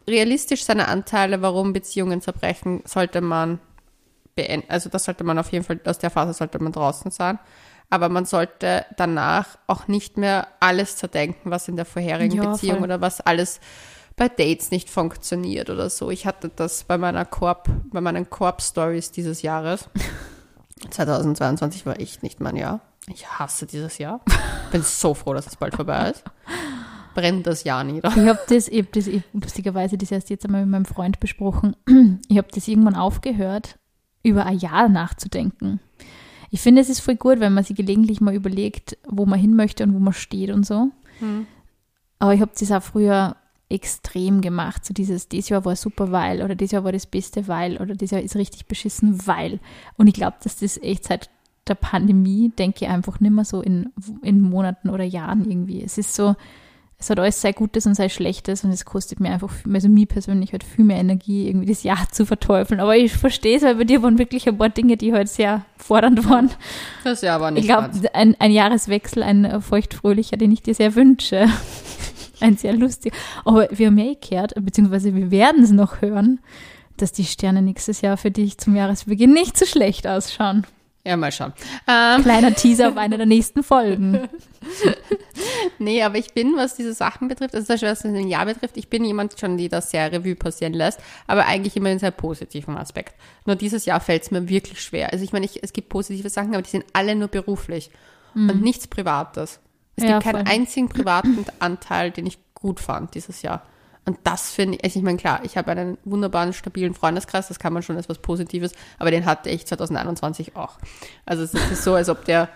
realistisch 0.09 0.65
seine 0.65 0.89
Anteile, 0.89 1.43
warum 1.43 1.73
Beziehungen 1.73 2.21
zerbrechen, 2.21 2.83
sollte 2.85 3.21
man 3.21 3.59
beenden. 4.35 4.69
Also 4.71 4.89
das 4.89 5.05
sollte 5.05 5.25
man 5.25 5.39
auf 5.39 5.51
jeden 5.53 5.65
Fall, 5.65 5.81
aus 5.85 5.99
der 5.99 6.11
Phase 6.11 6.33
sollte 6.35 6.59
man 6.59 6.73
draußen 6.73 7.11
sein. 7.11 7.39
Aber 7.91 8.09
man 8.09 8.25
sollte 8.25 8.87
danach 8.97 9.59
auch 9.67 9.89
nicht 9.89 10.17
mehr 10.17 10.49
alles 10.61 10.97
zerdenken, 10.97 11.51
was 11.51 11.69
in 11.69 11.77
der 11.77 11.85
vorherigen 11.85 12.37
ja, 12.37 12.51
Beziehung 12.51 12.79
voll. 12.79 12.85
oder 12.85 13.01
was 13.01 13.21
alles 13.21 13.61
bei 14.17 14.29
Dates 14.29 14.71
nicht 14.71 14.91
funktioniert 14.91 15.71
oder 15.71 15.91
so. 15.91 16.11
Ich 16.11 16.27
hatte 16.27 16.51
das 16.55 16.85
bei 16.85 16.99
meiner 16.99 17.25
Korb, 17.25 17.69
bei 17.91 18.01
meinen 18.01 18.31
Korb-Stories 18.31 19.11
dieses 19.11 19.43
Jahres. 19.43 19.89
2022 20.91 21.87
war 21.87 21.99
echt 21.99 22.23
nicht 22.23 22.41
mein 22.41 22.57
Jahr. 22.57 22.81
Ich 23.09 23.29
hasse 23.29 23.67
dieses 23.67 23.99
Jahr. 23.99 24.21
Bin 24.73 24.83
so 24.83 25.15
froh, 25.15 25.35
dass 25.35 25.47
es 25.47 25.57
bald 25.57 25.75
vorbei 25.75 26.11
ist. 26.11 26.25
Brennt 27.15 27.47
das 27.47 27.65
Jahr 27.65 27.85
nieder. 27.85 28.11
Ich 28.11 28.27
habe 28.27 28.41
das, 28.49 28.69
ich 28.69 28.83
hab 28.83 28.93
das 28.93 29.07
ich, 29.07 29.23
lustigerweise 29.33 29.97
das 29.99 30.11
erst 30.11 30.31
jetzt 30.31 30.45
einmal 30.45 30.63
mit 30.63 30.71
meinem 30.71 30.85
Freund 30.85 31.21
besprochen. 31.21 31.77
Ich 32.29 32.39
habe 32.39 32.49
das 32.53 32.67
irgendwann 32.67 32.97
aufgehört, 32.97 33.79
über 34.23 34.47
ein 34.47 34.59
Jahr 34.59 34.89
nachzudenken. 34.89 35.81
Ich 36.51 36.61
finde, 36.61 36.81
es 36.81 36.89
ist 36.89 37.01
voll 37.01 37.17
gut, 37.17 37.41
wenn 37.41 37.53
man 37.53 37.65
sich 37.65 37.77
gelegentlich 37.77 38.21
mal 38.21 38.35
überlegt, 38.35 38.97
wo 39.07 39.27
man 39.27 39.39
hin 39.39 39.55
möchte 39.55 39.85
und 39.85 39.95
wo 39.95 39.99
man 39.99 40.13
steht 40.13 40.51
und 40.51 40.65
so. 40.65 40.91
Hm. 41.19 41.47
Aber 42.19 42.35
ich 42.35 42.41
habe 42.41 42.53
das 42.59 42.73
auch 42.73 42.83
früher 42.83 43.37
extrem 43.69 44.41
gemacht. 44.41 44.85
So 44.85 44.95
dieses, 44.95 45.29
dieses 45.29 45.49
Jahr 45.49 45.65
war 45.65 45.77
super, 45.77 46.13
weil, 46.13 46.43
oder 46.43 46.55
dieses 46.55 46.73
Jahr 46.73 46.85
war 46.85 46.93
das 46.93 47.07
Beste, 47.07 47.49
weil, 47.49 47.79
oder 47.79 47.95
dieses 47.95 48.13
Jahr 48.13 48.23
ist 48.23 48.37
richtig 48.37 48.67
beschissen, 48.67 49.27
weil. 49.27 49.61
Und 49.97 50.07
ich 50.07 50.15
glaube, 50.15 50.37
dass 50.43 50.59
das 50.59 50.79
echt 50.79 51.05
seit 51.05 51.31
der 51.67 51.75
Pandemie, 51.75 52.53
denke 52.59 52.85
ich 52.85 52.91
einfach 52.91 53.21
nicht 53.21 53.33
mehr 53.33 53.45
so 53.45 53.63
in, 53.63 53.91
in 54.23 54.41
Monaten 54.41 54.91
oder 54.91 55.05
Jahren 55.05 55.51
irgendwie. 55.51 55.83
Es 55.83 55.97
ist 55.97 56.15
so, 56.15 56.37
es 56.99 57.09
hat 57.09 57.19
alles 57.19 57.41
sehr 57.41 57.55
Gutes 57.55 57.87
und 57.87 57.95
sehr 57.95 58.11
Schlechtes 58.11 58.65
und 58.65 58.71
es 58.71 58.85
kostet 58.85 59.19
mir 59.19 59.31
einfach, 59.31 59.51
also 59.73 59.89
mir 59.89 60.07
persönlich 60.07 60.53
halt 60.53 60.63
viel 60.63 60.85
mehr 60.85 60.99
Energie, 60.99 61.49
irgendwie 61.49 61.67
das 61.67 61.83
Jahr 61.83 62.07
zu 62.11 62.27
verteufeln. 62.27 62.81
Aber 62.81 62.97
ich 62.97 63.15
verstehe 63.15 63.57
es, 63.57 63.63
weil 63.63 63.77
bei 63.77 63.85
dir 63.85 64.03
waren 64.03 64.19
wirklich 64.19 64.47
ein 64.47 64.59
paar 64.59 64.69
Dinge, 64.69 64.99
die 64.99 65.15
halt 65.15 65.29
sehr 65.29 65.65
fordernd 65.79 66.29
waren. 66.29 66.51
Das 67.03 67.23
Jahr 67.23 67.41
war 67.41 67.51
nicht 67.51 67.63
Ich 67.63 67.69
glaube, 67.69 67.91
ein, 68.13 68.37
ein 68.39 68.53
Jahreswechsel, 68.53 69.23
ein 69.23 69.63
feuchtfröhlicher, 69.63 70.37
den 70.37 70.53
ich 70.53 70.63
dir 70.63 70.75
sehr 70.75 70.95
wünsche 70.95 71.49
ein 72.45 72.57
sehr 72.57 72.75
lustiger. 72.75 73.17
Aber 73.45 73.69
wir 73.71 73.89
haben 73.89 73.99
ja 73.99 74.13
eh 74.13 74.17
gehört, 74.17 74.55
beziehungsweise 74.61 75.15
wir 75.15 75.31
werden 75.31 75.63
es 75.63 75.71
noch 75.71 76.01
hören, 76.03 76.41
dass 76.97 77.13
die 77.13 77.25
Sterne 77.25 77.63
nächstes 77.63 78.01
Jahr 78.03 78.17
für 78.17 78.31
dich 78.31 78.59
zum 78.59 78.77
Jahresbeginn 78.77 79.33
nicht 79.33 79.57
so 79.57 79.67
schlecht 79.67 80.07
ausschauen. 80.07 80.67
Ja, 81.07 81.19
mal 81.19 81.33
schauen. 81.33 81.53
Ähm. 81.87 82.23
Kleiner 82.23 82.55
Teaser 82.55 82.89
auf 82.89 82.97
eine 82.97 83.19
der 83.19 83.27
nächsten 83.27 83.63
Folgen. 83.63 84.27
nee, 85.79 86.03
aber 86.03 86.17
ich 86.17 86.33
bin, 86.33 86.57
was 86.57 86.77
diese 86.77 86.95
Sachen 86.95 87.29
betrifft, 87.29 87.55
also 87.55 87.69
was 87.75 88.01
das 88.01 88.27
Jahr 88.27 88.47
betrifft, 88.47 88.79
ich 88.79 88.89
bin 88.89 89.05
jemand 89.05 89.39
schon, 89.39 89.59
die 89.59 89.69
das 89.69 89.91
sehr 89.91 90.11
Revue 90.11 90.35
passieren 90.35 90.73
lässt, 90.73 91.01
aber 91.27 91.45
eigentlich 91.45 91.77
immer 91.77 91.91
in 91.91 91.99
sehr 91.99 92.11
positiven 92.11 92.79
Aspekt. 92.79 93.17
Nur 93.45 93.55
dieses 93.55 93.85
Jahr 93.85 94.01
fällt 94.01 94.23
es 94.23 94.31
mir 94.31 94.49
wirklich 94.49 94.81
schwer. 94.81 95.13
Also 95.13 95.25
ich 95.25 95.33
meine, 95.33 95.45
ich, 95.45 95.63
es 95.63 95.75
gibt 95.75 95.91
positive 95.91 96.31
Sachen, 96.31 96.55
aber 96.55 96.63
die 96.63 96.71
sind 96.71 96.87
alle 96.95 97.15
nur 97.15 97.29
beruflich 97.29 97.91
mhm. 98.33 98.49
und 98.49 98.63
nichts 98.63 98.87
Privates. 98.87 99.61
Es 99.97 100.05
ja, 100.05 100.19
gibt 100.19 100.25
keinen 100.25 100.47
voll. 100.47 100.55
einzigen 100.55 100.89
privaten 100.89 101.45
Anteil, 101.59 102.11
den 102.11 102.27
ich 102.27 102.39
gut 102.55 102.81
fand 102.81 103.15
dieses 103.15 103.43
Jahr. 103.43 103.63
Und 104.07 104.19
das 104.25 104.51
finde 104.51 104.77
ich, 104.77 104.85
also 104.85 104.99
ich 104.99 105.05
meine, 105.05 105.17
klar, 105.17 105.41
ich 105.45 105.57
habe 105.57 105.71
einen 105.71 105.97
wunderbaren, 106.05 106.53
stabilen 106.53 106.95
Freundeskreis, 106.95 107.49
das 107.49 107.59
kann 107.59 107.73
man 107.73 107.83
schon 107.83 107.97
als 107.97 108.09
was 108.09 108.19
Positives, 108.19 108.73
aber 108.99 109.11
den 109.11 109.25
hatte 109.25 109.49
ich 109.49 109.67
2021 109.67 110.57
auch. 110.57 110.79
Also 111.25 111.43
es 111.43 111.55
ist 111.55 111.85
so, 111.85 111.95
als 111.95 112.11
ob 112.11 112.25
der, 112.25 112.51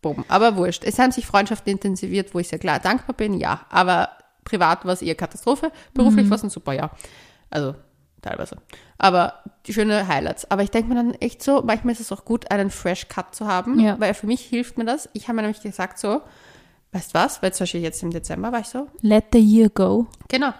boom, 0.00 0.24
aber 0.28 0.56
wurscht. 0.56 0.84
Es 0.84 0.98
haben 0.98 1.10
sich 1.10 1.26
Freundschaften 1.26 1.72
intensiviert, 1.72 2.34
wo 2.34 2.38
ich 2.38 2.48
sehr 2.48 2.60
klar 2.60 2.78
dankbar 2.78 3.16
bin, 3.16 3.34
ja, 3.34 3.66
aber 3.68 4.10
privat 4.44 4.84
war 4.84 4.92
es 4.92 5.02
eher 5.02 5.16
Katastrophe, 5.16 5.72
beruflich 5.92 6.26
mhm. 6.26 6.30
war 6.30 6.36
es 6.36 6.44
ein 6.44 6.50
super 6.50 6.72
Jahr. 6.72 6.90
Also 7.50 7.74
teilweise. 8.24 8.56
Aber 8.98 9.42
die 9.66 9.72
schöne 9.72 10.08
Highlights. 10.08 10.50
Aber 10.50 10.62
ich 10.62 10.70
denke 10.70 10.88
mir 10.88 10.96
dann 10.96 11.14
echt 11.14 11.42
so, 11.42 11.62
manchmal 11.62 11.92
ist 11.92 12.00
es 12.00 12.12
auch 12.12 12.24
gut, 12.24 12.50
einen 12.50 12.70
Fresh 12.70 13.08
Cut 13.08 13.34
zu 13.34 13.46
haben, 13.46 13.78
ja. 13.80 13.98
weil 14.00 14.14
für 14.14 14.26
mich 14.26 14.42
hilft 14.42 14.78
mir 14.78 14.84
das. 14.84 15.08
Ich 15.12 15.28
habe 15.28 15.36
mir 15.36 15.42
nämlich 15.42 15.62
gesagt 15.62 15.98
so, 15.98 16.22
weißt 16.92 17.14
du 17.14 17.18
was, 17.18 17.42
weil 17.42 17.52
zum 17.52 17.64
Beispiel 17.64 17.82
jetzt 17.82 18.02
im 18.02 18.10
Dezember 18.10 18.52
war 18.52 18.60
ich 18.60 18.66
so. 18.66 18.88
Let 19.00 19.26
the 19.32 19.40
year 19.40 19.68
go. 19.68 20.06
Genau. 20.28 20.52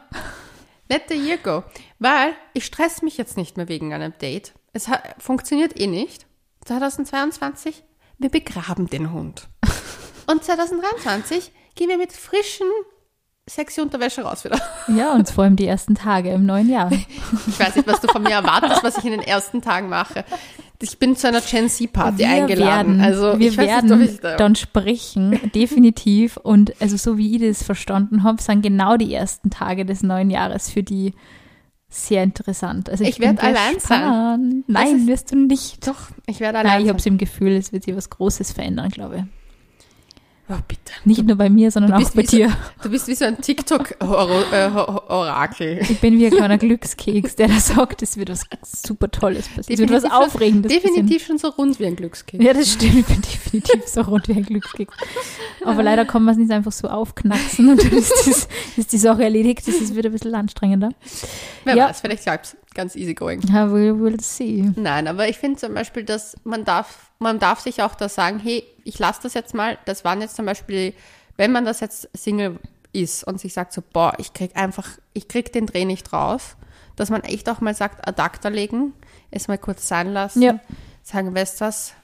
Let 0.88 1.04
the 1.08 1.14
year 1.14 1.38
go. 1.38 1.64
Weil 1.98 2.34
ich 2.52 2.66
stress 2.66 3.02
mich 3.02 3.16
jetzt 3.16 3.36
nicht 3.36 3.56
mehr 3.56 3.68
wegen 3.68 3.92
einem 3.92 4.12
Date. 4.18 4.52
Es 4.72 4.88
hat, 4.88 5.02
funktioniert 5.18 5.78
eh 5.78 5.86
nicht. 5.86 6.26
2022, 6.64 7.84
wir 8.18 8.30
begraben 8.30 8.88
den 8.88 9.12
Hund. 9.12 9.48
Und 10.26 10.42
2023 10.42 11.52
gehen 11.74 11.88
wir 11.88 11.98
mit 11.98 12.12
frischen 12.12 12.66
sexy 13.48 13.80
Unterwäsche 13.80 14.22
raus 14.22 14.44
wieder. 14.44 14.58
Ja, 14.88 15.14
und 15.14 15.28
vor 15.28 15.44
allem 15.44 15.56
die 15.56 15.66
ersten 15.66 15.94
Tage 15.94 16.30
im 16.30 16.46
neuen 16.46 16.68
Jahr. 16.68 16.90
Ich 17.46 17.58
weiß 17.58 17.76
nicht, 17.76 17.86
was 17.86 18.00
du 18.00 18.08
von 18.08 18.22
mir 18.22 18.30
erwartest, 18.30 18.82
was 18.82 18.98
ich 18.98 19.04
in 19.04 19.12
den 19.12 19.22
ersten 19.22 19.62
Tagen 19.62 19.88
mache. 19.88 20.24
Ich 20.80 20.98
bin 20.98 21.16
zu 21.16 21.28
einer 21.28 21.40
Gen 21.40 21.68
Z-Party 21.68 22.24
eingeladen. 22.24 22.98
Werden, 22.98 23.00
also 23.00 23.38
wir 23.38 23.56
werden 23.56 24.00
nicht, 24.00 24.22
da 24.22 24.36
dann 24.36 24.54
sprechen, 24.54 25.40
definitiv. 25.54 26.36
Und 26.36 26.74
also 26.80 26.96
so 26.96 27.16
wie 27.16 27.36
ich 27.36 27.42
das 27.42 27.62
verstanden 27.62 28.22
habe, 28.22 28.42
sind 28.42 28.62
genau 28.62 28.96
die 28.96 29.14
ersten 29.14 29.50
Tage 29.50 29.86
des 29.86 30.02
neuen 30.02 30.30
Jahres 30.30 30.70
für 30.70 30.82
die 30.82 31.14
sehr 31.88 32.24
interessant. 32.24 32.90
Also 32.90 33.04
ich, 33.04 33.10
ich 33.10 33.20
werde 33.20 33.40
allein 33.42 33.78
sein. 33.78 34.64
Nein, 34.66 35.06
wirst 35.06 35.32
du 35.32 35.36
nicht. 35.36 35.86
Doch, 35.86 36.10
ich 36.26 36.40
werde 36.40 36.58
allein 36.58 36.72
Nein, 36.72 36.82
ich 36.82 36.88
habe 36.88 36.98
es 36.98 37.06
im 37.06 37.18
Gefühl, 37.18 37.52
es 37.52 37.72
wird 37.72 37.84
sich 37.84 37.96
was 37.96 38.10
Großes 38.10 38.52
verändern, 38.52 38.90
glaube 38.90 39.16
ich. 39.16 39.43
Oh, 40.46 40.56
bitte. 40.68 40.92
Nicht 41.06 41.24
nur 41.24 41.36
bei 41.36 41.48
mir, 41.48 41.70
sondern 41.70 41.94
auch 41.94 42.10
bei 42.10 42.22
wie 42.22 42.26
so- 42.26 42.36
dir. 42.36 42.52
Du 42.82 42.90
bist 42.90 43.08
wie 43.08 43.14
so 43.14 43.24
ein 43.24 43.40
TikTok-Orakel. 43.40 45.78
Ich 45.88 46.00
bin 46.00 46.18
wie 46.18 46.26
ein 46.26 46.32
kleiner 46.32 46.58
Glückskeks, 46.58 47.36
der 47.36 47.48
da 47.48 47.58
sagt, 47.58 48.02
es 48.02 48.18
wird 48.18 48.28
was 48.28 48.42
super 48.86 49.10
Tolles 49.10 49.48
passieren. 49.48 49.72
Es 49.72 49.78
wird 49.78 49.90
was 49.90 50.04
Aufregendes 50.10 50.70
passieren. 50.70 50.94
Definitiv 50.94 51.26
schon 51.26 51.38
so 51.38 51.48
rund 51.48 51.80
wie 51.80 51.86
ein 51.86 51.96
Glückskeks. 51.96 52.44
Ja, 52.44 52.52
das 52.52 52.70
stimmt. 52.72 52.94
Ich 52.94 53.06
bin 53.06 53.22
definitiv 53.22 53.86
so 53.86 54.02
rund 54.02 54.28
wie 54.28 54.32
ein 54.34 54.44
Glückskeks. 54.44 54.94
Aber 55.64 55.82
leider 55.82 56.04
kann 56.04 56.22
man 56.24 56.32
es 56.34 56.38
nicht 56.38 56.50
einfach 56.50 56.72
so 56.72 56.88
aufknacksen 56.88 57.70
und 57.70 57.82
dann 57.82 57.92
ist, 57.92 58.10
das, 58.26 58.46
ist 58.76 58.92
die 58.92 58.98
Sache 58.98 59.24
erledigt. 59.24 59.66
Das 59.66 59.76
ist 59.76 59.96
wieder 59.96 60.10
ein 60.10 60.12
bisschen 60.12 60.34
anstrengender. 60.34 60.90
Wer 61.64 61.74
Ja. 61.76 61.88
weiß, 61.88 62.02
vielleicht 62.02 62.24
glaubst 62.24 62.54
ganz 62.74 62.96
easy 62.96 63.14
going. 63.14 63.40
Ja, 63.42 63.70
we 63.72 63.98
will 63.98 64.20
see. 64.20 64.70
Nein, 64.76 65.08
aber 65.08 65.28
ich 65.28 65.38
finde 65.38 65.58
zum 65.60 65.74
Beispiel, 65.74 66.04
dass 66.04 66.36
man 66.44 66.64
darf, 66.64 67.10
man 67.18 67.38
darf 67.38 67.60
sich 67.60 67.82
auch 67.82 67.94
da 67.94 68.08
sagen, 68.08 68.38
hey, 68.38 68.64
ich 68.84 68.98
lasse 68.98 69.20
das 69.22 69.34
jetzt 69.34 69.54
mal. 69.54 69.78
Das 69.86 70.04
waren 70.04 70.20
jetzt 70.20 70.36
zum 70.36 70.46
Beispiel, 70.46 70.92
wenn 71.36 71.52
man 71.52 71.64
das 71.64 71.80
jetzt 71.80 72.08
Single 72.14 72.58
ist 72.92 73.24
und 73.24 73.40
sich 73.40 73.52
sagt 73.52 73.72
so, 73.72 73.82
boah, 73.92 74.14
ich 74.18 74.32
krieg 74.34 74.56
einfach, 74.56 74.88
ich 75.14 75.28
krieg 75.28 75.52
den 75.52 75.66
Dreh 75.66 75.84
nicht 75.84 76.12
raus, 76.12 76.56
dass 76.96 77.10
man 77.10 77.22
echt 77.24 77.48
auch 77.48 77.60
mal 77.60 77.74
sagt, 77.74 78.06
Adapter 78.06 78.50
legen, 78.50 78.92
es 79.30 79.48
mal 79.48 79.58
kurz 79.58 79.88
sein 79.88 80.12
lassen, 80.12 80.42
Ja. 80.42 80.60
sagen, 81.02 81.34
weißt 81.34 81.60
du 81.60 81.64
was, 81.64 81.94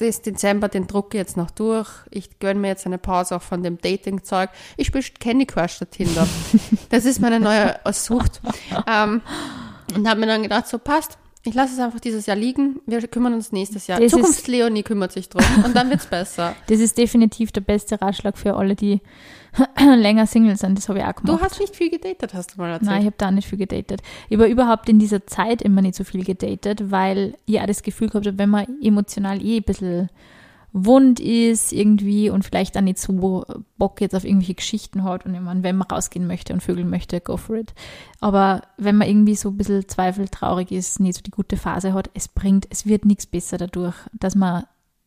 das 0.00 0.22
Dezember, 0.22 0.68
den 0.68 0.86
drucke 0.86 1.16
ich 1.16 1.20
jetzt 1.20 1.36
noch 1.36 1.50
durch. 1.50 1.88
Ich 2.10 2.38
gönne 2.38 2.60
mir 2.60 2.68
jetzt 2.68 2.86
eine 2.86 2.98
Pause 2.98 3.36
auch 3.36 3.42
von 3.42 3.62
dem 3.62 3.78
Dating-Zeug. 3.78 4.50
Ich 4.76 4.88
spiele 4.88 5.04
Candy 5.18 5.46
Crush 5.46 5.74
statt 5.74 5.92
Tinder. 5.92 6.26
Das 6.88 7.04
ist 7.04 7.20
meine 7.20 7.40
neue 7.40 7.78
Sucht. 7.92 8.40
Ähm, 8.86 9.22
und 9.94 10.08
habe 10.08 10.20
mir 10.20 10.26
dann 10.26 10.42
gedacht, 10.42 10.66
so 10.66 10.78
passt. 10.78 11.18
Ich 11.42 11.54
lasse 11.54 11.72
es 11.72 11.80
einfach 11.80 12.00
dieses 12.00 12.26
Jahr 12.26 12.36
liegen. 12.36 12.80
Wir 12.86 13.00
kümmern 13.08 13.32
uns 13.32 13.50
nächstes 13.50 13.86
Jahr. 13.86 13.98
Das 13.98 14.12
Zukunfts-Leonie 14.12 14.82
kümmert 14.82 15.12
sich 15.12 15.28
drum. 15.30 15.42
Und 15.64 15.74
dann 15.74 15.88
wird's 15.88 16.06
besser. 16.06 16.54
Das 16.66 16.80
ist 16.80 16.98
definitiv 16.98 17.50
der 17.50 17.62
beste 17.62 18.00
Ratschlag 18.00 18.36
für 18.36 18.56
alle, 18.56 18.76
die 18.76 19.00
länger 19.96 20.26
Single 20.26 20.56
sind. 20.56 20.76
Das 20.76 20.88
habe 20.88 20.98
ich 20.98 21.04
auch 21.04 21.14
gemacht. 21.14 21.28
Du 21.28 21.40
hast 21.40 21.58
nicht 21.58 21.74
viel 21.74 21.90
gedatet, 21.90 22.34
hast 22.34 22.54
du 22.54 22.60
mal 22.60 22.70
erzählt. 22.70 22.90
Nein, 22.90 23.00
ich 23.00 23.06
habe 23.06 23.16
da 23.16 23.30
nicht 23.30 23.48
viel 23.48 23.58
gedatet. 23.58 24.02
Ich 24.28 24.36
habe 24.36 24.48
überhaupt 24.48 24.88
in 24.90 24.98
dieser 24.98 25.26
Zeit 25.26 25.62
immer 25.62 25.80
nicht 25.80 25.94
so 25.94 26.04
viel 26.04 26.24
gedatet, 26.24 26.90
weil 26.90 27.34
ich 27.46 27.58
auch 27.58 27.66
das 27.66 27.82
Gefühl 27.82 28.08
gehabt 28.08 28.26
habe, 28.26 28.38
wenn 28.38 28.50
man 28.50 28.66
emotional 28.82 29.42
eh 29.42 29.56
ein 29.56 29.62
bisschen 29.62 30.10
wund 30.72 31.18
ist 31.18 31.72
irgendwie 31.72 32.30
und 32.30 32.44
vielleicht 32.44 32.76
auch 32.76 32.82
nicht 32.82 32.98
so 32.98 33.44
Bock 33.76 34.00
jetzt 34.00 34.14
auf 34.14 34.24
irgendwelche 34.24 34.54
Geschichten 34.54 35.02
hat 35.02 35.26
und 35.26 35.34
ich 35.34 35.40
meine, 35.40 35.62
wenn 35.62 35.76
man 35.76 35.88
rausgehen 35.88 36.26
möchte 36.26 36.52
und 36.52 36.62
vögeln 36.62 36.88
möchte, 36.88 37.20
go 37.20 37.36
for 37.36 37.56
it. 37.56 37.74
Aber 38.20 38.62
wenn 38.76 38.96
man 38.96 39.08
irgendwie 39.08 39.34
so 39.34 39.48
ein 39.48 39.56
bisschen 39.56 39.88
zweifeltraurig 39.88 40.70
ist, 40.70 41.00
nicht 41.00 41.16
so 41.16 41.22
die 41.22 41.30
gute 41.30 41.56
Phase 41.56 41.92
hat, 41.92 42.10
es 42.14 42.28
bringt, 42.28 42.66
es 42.70 42.86
wird 42.86 43.04
nichts 43.04 43.26
besser 43.26 43.58
dadurch, 43.58 43.96
dass 44.12 44.34
man, 44.34 44.64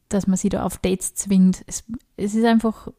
dass 0.09 0.27
man 0.27 0.37
sie 0.37 0.49
da 0.49 0.63
auf 0.63 0.77
Dates 0.77 1.15
zwingt. 1.15 1.63
Es, 1.65 1.83
es 2.17 2.35
ist 2.35 2.45
einfach, 2.45 2.89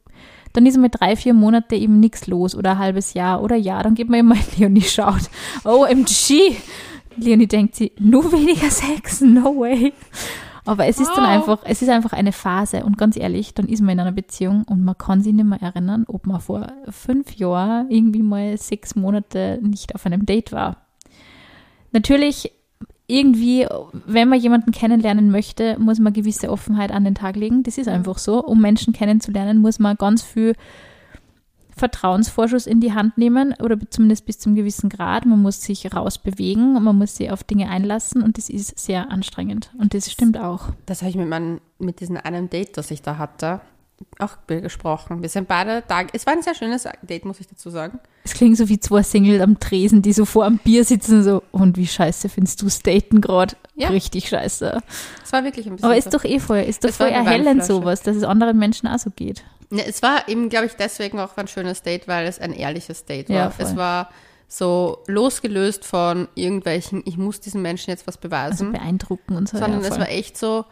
dann 0.53 0.65
ist 0.65 0.77
mal 0.77 0.89
drei, 0.89 1.15
vier 1.15 1.33
Monate 1.35 1.75
eben 1.75 1.99
nichts 1.99 2.25
los 2.25 2.55
oder 2.55 2.71
ein 2.71 2.79
halbes 2.79 3.13
Jahr 3.13 3.43
oder 3.43 3.55
Jahr, 3.55 3.83
dann 3.83 3.95
geht 3.95 4.09
man 4.09 4.21
immer 4.21 4.37
Leonie 4.57 4.81
schaut. 4.81 5.29
OMG! 5.63 6.55
Leonie 7.17 7.47
denkt 7.47 7.75
sie, 7.75 7.91
nur 7.99 8.31
weniger 8.31 8.69
Sex, 8.69 9.21
no 9.21 9.55
way. 9.55 9.93
Aber 10.65 10.87
es 10.87 10.99
ist 10.99 11.11
dann 11.15 11.23
Wow. 11.25 11.29
einfach, 11.29 11.59
es 11.65 11.81
ist 11.81 11.89
einfach 11.89 12.13
eine 12.13 12.31
Phase 12.31 12.83
und 12.83 12.97
ganz 12.97 13.17
ehrlich, 13.17 13.53
dann 13.53 13.67
ist 13.67 13.81
man 13.81 13.91
in 13.91 13.99
einer 13.99 14.11
Beziehung 14.11 14.63
und 14.63 14.83
man 14.83 14.97
kann 14.97 15.21
sich 15.21 15.33
nicht 15.33 15.45
mehr 15.45 15.61
erinnern, 15.61 16.05
ob 16.07 16.25
man 16.25 16.39
vor 16.41 16.67
fünf 16.89 17.35
Jahren 17.35 17.89
irgendwie 17.91 18.23
mal 18.23 18.57
sechs 18.57 18.95
Monate 18.95 19.59
nicht 19.61 19.93
auf 19.95 20.05
einem 20.05 20.25
Date 20.25 20.51
war. 20.51 20.77
Natürlich, 21.91 22.51
irgendwie, 23.07 23.67
wenn 24.07 24.27
man 24.29 24.39
jemanden 24.39 24.71
kennenlernen 24.71 25.29
möchte, 25.29 25.77
muss 25.79 25.99
man 25.99 26.13
gewisse 26.13 26.49
Offenheit 26.49 26.91
an 26.91 27.03
den 27.03 27.13
Tag 27.13 27.35
legen. 27.35 27.61
Das 27.61 27.77
ist 27.77 27.87
einfach 27.87 28.17
so. 28.17 28.43
Um 28.43 28.59
Menschen 28.59 28.93
kennenzulernen, 28.93 29.59
muss 29.59 29.77
man 29.77 29.95
ganz 29.95 30.23
viel 30.23 30.55
Vertrauensvorschuss 31.75 32.67
in 32.67 32.79
die 32.79 32.93
Hand 32.93 33.17
nehmen 33.17 33.53
oder 33.61 33.77
zumindest 33.89 34.25
bis 34.25 34.39
zum 34.39 34.55
gewissen 34.55 34.89
Grad. 34.89 35.25
Man 35.25 35.41
muss 35.41 35.61
sich 35.61 35.93
rausbewegen, 35.93 36.81
man 36.81 36.97
muss 36.97 37.17
sich 37.17 37.31
auf 37.31 37.43
Dinge 37.43 37.69
einlassen 37.69 38.23
und 38.23 38.37
das 38.37 38.49
ist 38.49 38.79
sehr 38.79 39.11
anstrengend. 39.11 39.71
Und 39.77 39.93
das 39.93 40.11
stimmt 40.11 40.37
auch. 40.37 40.69
Das 40.85 41.01
habe 41.01 41.09
ich 41.09 41.17
mit, 41.17 41.27
meinem, 41.27 41.59
mit 41.79 41.99
diesem 41.99 42.17
einen 42.17 42.49
Date, 42.49 42.77
das 42.77 42.91
ich 42.91 43.01
da 43.01 43.17
hatte, 43.17 43.61
auch 44.19 44.37
gesprochen. 44.47 45.21
Wir 45.21 45.29
sind 45.29 45.47
beide 45.47 45.83
da. 45.87 46.01
Es 46.13 46.25
war 46.25 46.33
ein 46.33 46.41
sehr 46.41 46.55
schönes 46.55 46.87
Date, 47.01 47.25
muss 47.25 47.39
ich 47.39 47.47
dazu 47.47 47.69
sagen. 47.69 47.99
Es 48.23 48.33
klingt 48.33 48.57
so 48.57 48.67
wie 48.69 48.79
zwei 48.79 49.03
Single 49.03 49.41
am 49.41 49.59
Tresen, 49.59 50.01
die 50.01 50.13
so 50.13 50.25
vor 50.25 50.45
am 50.45 50.57
Bier 50.57 50.83
sitzen, 50.83 51.23
so, 51.23 51.43
und 51.51 51.77
wie 51.77 51.87
scheiße 51.87 52.29
findest 52.29 52.61
du 52.61 52.67
Daten 52.83 53.21
gerade? 53.21 53.55
Ja. 53.75 53.89
Richtig 53.89 54.29
scheiße. 54.29 54.81
Es 55.23 55.33
war 55.33 55.43
wirklich 55.43 55.67
ein 55.67 55.73
bisschen. 55.73 55.85
Aber 55.85 55.93
so. 56.01 56.07
ist 56.07 56.13
doch 56.13 56.23
eh 56.23 56.39
voll, 56.39 56.59
ist 56.59 56.83
doch 56.83 56.99
eine 56.99 57.11
erhellend 57.11 57.63
sowas, 57.63 58.01
dass 58.01 58.15
es 58.15 58.23
anderen 58.23 58.57
Menschen 58.57 58.87
auch 58.87 58.99
so 58.99 59.11
geht. 59.11 59.43
Ja, 59.77 59.83
es 59.85 60.01
war 60.01 60.27
eben, 60.27 60.49
glaube 60.49 60.65
ich, 60.65 60.73
deswegen 60.73 61.19
auch 61.19 61.37
ein 61.37 61.47
schönes 61.47 61.81
Date, 61.81 62.07
weil 62.07 62.27
es 62.27 62.39
ein 62.39 62.53
ehrliches 62.53 63.05
Date 63.05 63.29
war. 63.29 63.35
Ja, 63.35 63.53
es 63.57 63.75
war 63.75 64.09
so 64.47 65.03
losgelöst 65.07 65.85
von 65.85 66.27
irgendwelchen, 66.35 67.01
ich 67.05 67.17
muss 67.17 67.39
diesem 67.39 67.61
Menschen 67.61 67.89
jetzt 67.89 68.07
was 68.07 68.17
beweisen, 68.17 68.67
Also 68.67 68.79
beeindrucken 68.79 69.35
und 69.35 69.49
so. 69.49 69.57
sondern 69.57 69.81
ja, 69.81 69.87
es 69.87 69.99
war 69.99 70.09
echt 70.09 70.37
so, 70.37 70.65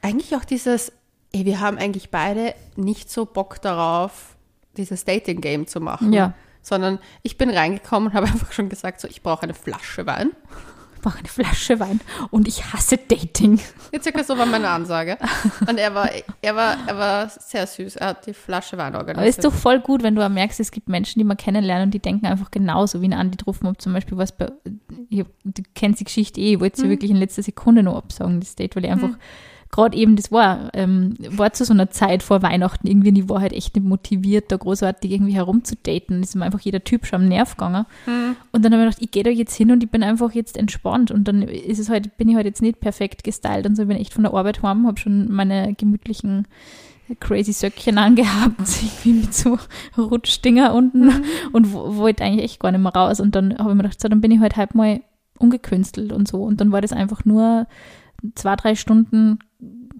eigentlich 0.00 0.34
auch 0.36 0.44
dieses, 0.44 0.92
ey, 1.32 1.44
wir 1.44 1.60
haben 1.60 1.78
eigentlich 1.78 2.10
beide 2.10 2.54
nicht 2.76 3.10
so 3.10 3.26
Bock 3.26 3.60
darauf, 3.62 4.36
dieses 4.76 5.04
Dating-Game 5.04 5.66
zu 5.66 5.80
machen. 5.80 6.12
Ja. 6.12 6.34
Sondern 6.62 6.98
ich 7.22 7.36
bin 7.38 7.50
reingekommen 7.50 8.08
und 8.10 8.14
habe 8.14 8.26
einfach 8.32 8.52
schon 8.52 8.68
gesagt, 8.68 9.00
so, 9.00 9.08
ich 9.08 9.22
brauche 9.22 9.42
eine 9.42 9.54
Flasche 9.54 10.06
Wein. 10.06 10.30
Brauche 11.02 11.18
eine 11.18 11.28
Flasche 11.28 11.80
Wein 11.80 12.00
und 12.30 12.48
ich 12.48 12.72
hasse 12.72 12.96
Dating. 12.96 13.60
Jetzt 13.92 14.04
circa 14.04 14.24
so 14.24 14.38
war 14.38 14.46
meine 14.46 14.68
Ansage. 14.68 15.18
Und 15.68 15.78
er 15.78 15.94
war, 15.94 16.08
er 16.40 16.56
war, 16.56 16.76
er 16.86 16.96
war 16.96 17.28
sehr 17.28 17.66
süß. 17.66 17.96
Er 17.96 18.08
hat 18.08 18.26
die 18.26 18.34
Flasche 18.34 18.78
Wein 18.78 18.94
Aber 18.94 18.98
organisiert. 19.00 19.36
ist 19.36 19.44
doch 19.44 19.52
voll 19.52 19.80
gut, 19.80 20.02
wenn 20.02 20.14
du 20.14 20.26
merkst, 20.28 20.60
es 20.60 20.70
gibt 20.70 20.88
Menschen, 20.88 21.18
die 21.18 21.24
man 21.24 21.36
kennenlernen 21.36 21.88
und 21.88 21.94
die 21.94 21.98
denken 21.98 22.26
einfach 22.26 22.50
genauso 22.50 23.02
wie 23.02 23.06
ein 23.06 23.12
Andi 23.12 23.36
Truffenhoff 23.36 23.78
zum 23.78 23.92
Beispiel, 23.92 24.16
was 24.16 24.32
bei, 24.32 24.50
ich, 25.10 25.24
du 25.44 25.62
kennst 25.74 26.00
die 26.00 26.04
Geschichte 26.04 26.40
eh, 26.40 26.54
ich 26.54 26.60
wollte 26.60 26.80
sie 26.80 26.88
wirklich 26.88 27.10
in 27.10 27.16
letzter 27.16 27.42
Sekunde 27.42 27.82
noch 27.82 27.96
absagen, 27.96 28.40
das 28.40 28.54
Date, 28.54 28.76
weil 28.76 28.84
ich 28.84 28.90
einfach 28.90 29.10
gerade 29.72 29.96
eben, 29.96 30.14
das 30.16 30.30
war, 30.30 30.70
ähm, 30.74 31.14
war 31.30 31.52
zu 31.52 31.64
so 31.64 31.72
einer 31.72 31.90
Zeit 31.90 32.22
vor 32.22 32.42
Weihnachten 32.42 32.86
irgendwie, 32.86 33.08
und 33.08 33.16
ich 33.16 33.28
war 33.28 33.40
halt 33.40 33.52
echt 33.54 33.74
nicht 33.74 33.84
motiviert, 33.86 34.52
da 34.52 34.56
großartig 34.58 35.10
irgendwie 35.10 35.32
herumzudaten. 35.34 36.22
ist 36.22 36.36
mir 36.36 36.44
einfach 36.44 36.60
jeder 36.60 36.84
Typ 36.84 37.06
schon 37.06 37.22
am 37.22 37.28
Nerv 37.28 37.56
gegangen. 37.56 37.86
Mhm. 38.06 38.36
Und 38.52 38.64
dann 38.64 38.72
habe 38.72 38.82
ich 38.82 38.86
gedacht, 38.90 39.02
ich 39.02 39.10
gehe 39.10 39.22
da 39.24 39.30
jetzt 39.30 39.56
hin 39.56 39.70
und 39.72 39.82
ich 39.82 39.90
bin 39.90 40.02
einfach 40.02 40.32
jetzt 40.32 40.56
entspannt. 40.56 41.10
Und 41.10 41.26
dann 41.26 41.42
ist 41.42 41.78
es 41.78 41.88
halt, 41.88 42.16
bin 42.18 42.28
ich 42.28 42.36
halt 42.36 42.46
jetzt 42.46 42.62
nicht 42.62 42.78
perfekt 42.80 43.24
gestylt 43.24 43.66
und 43.66 43.74
so, 43.74 43.82
ich 43.82 43.88
bin 43.88 43.96
echt 43.96 44.12
von 44.14 44.22
der 44.24 44.34
Arbeit 44.34 44.62
heim, 44.62 44.86
habe 44.86 45.00
schon 45.00 45.32
meine 45.32 45.74
gemütlichen 45.74 46.46
crazy 47.20 47.52
Söckchen 47.52 47.98
angehabt, 47.98 48.58
irgendwie 48.82 49.12
mit 49.12 49.34
so 49.34 49.58
Rutschdinger 49.98 50.74
unten 50.74 51.10
und 51.52 51.72
wo- 51.72 51.96
wollte 51.96 52.24
eigentlich 52.24 52.44
echt 52.44 52.60
gar 52.60 52.72
nicht 52.72 52.80
mehr 52.82 52.92
raus. 52.94 53.20
Und 53.20 53.34
dann 53.34 53.56
habe 53.58 53.70
ich 53.70 53.76
mir 53.76 53.82
gedacht, 53.84 54.00
so, 54.00 54.08
dann 54.08 54.20
bin 54.20 54.30
ich 54.30 54.40
halt 54.40 54.56
halt 54.56 54.74
mal 54.74 55.00
ungekünstelt 55.38 56.12
und 56.12 56.28
so. 56.28 56.42
Und 56.42 56.60
dann 56.60 56.72
war 56.72 56.80
das 56.80 56.92
einfach 56.92 57.24
nur 57.24 57.66
zwei, 58.34 58.56
drei 58.56 58.74
Stunden 58.74 59.38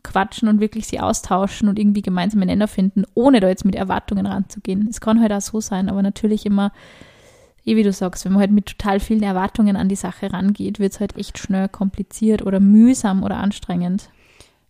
quatschen 0.03 0.49
und 0.49 0.61
wirklich 0.61 0.87
sie 0.87 1.01
austauschen 1.01 1.69
und 1.69 1.79
irgendwie 1.79 2.03
gemeinsame 2.03 2.47
Nenner 2.47 2.69
finden, 2.69 3.05
ohne 3.15 3.41
da 3.41 3.49
jetzt 3.49 3.65
mit 3.65 3.75
Erwartungen 3.75 4.27
ranzugehen. 4.27 4.89
Es 4.89 5.01
kann 5.01 5.21
halt 5.21 5.33
auch 5.33 5.41
so 5.41 5.61
sein, 5.61 5.89
aber 5.89 6.03
natürlich 6.03 6.45
immer, 6.45 6.73
eh 7.65 7.77
wie 7.77 7.83
du 7.85 7.93
sagst, 7.93 8.25
wenn 8.25 8.33
man 8.33 8.41
halt 8.41 8.51
mit 8.51 8.67
total 8.67 8.99
vielen 8.99 9.23
Erwartungen 9.23 9.77
an 9.77 9.89
die 9.89 9.97
Sache 9.97 10.33
rangeht, 10.33 10.81
wird 10.81 10.93
es 10.93 11.01
halt 11.01 11.17
echt 11.17 11.39
schnell 11.39 11.69
kompliziert 11.69 12.45
oder 12.45 12.59
mühsam 12.59 13.23
oder 13.23 13.37
anstrengend. 13.37 14.11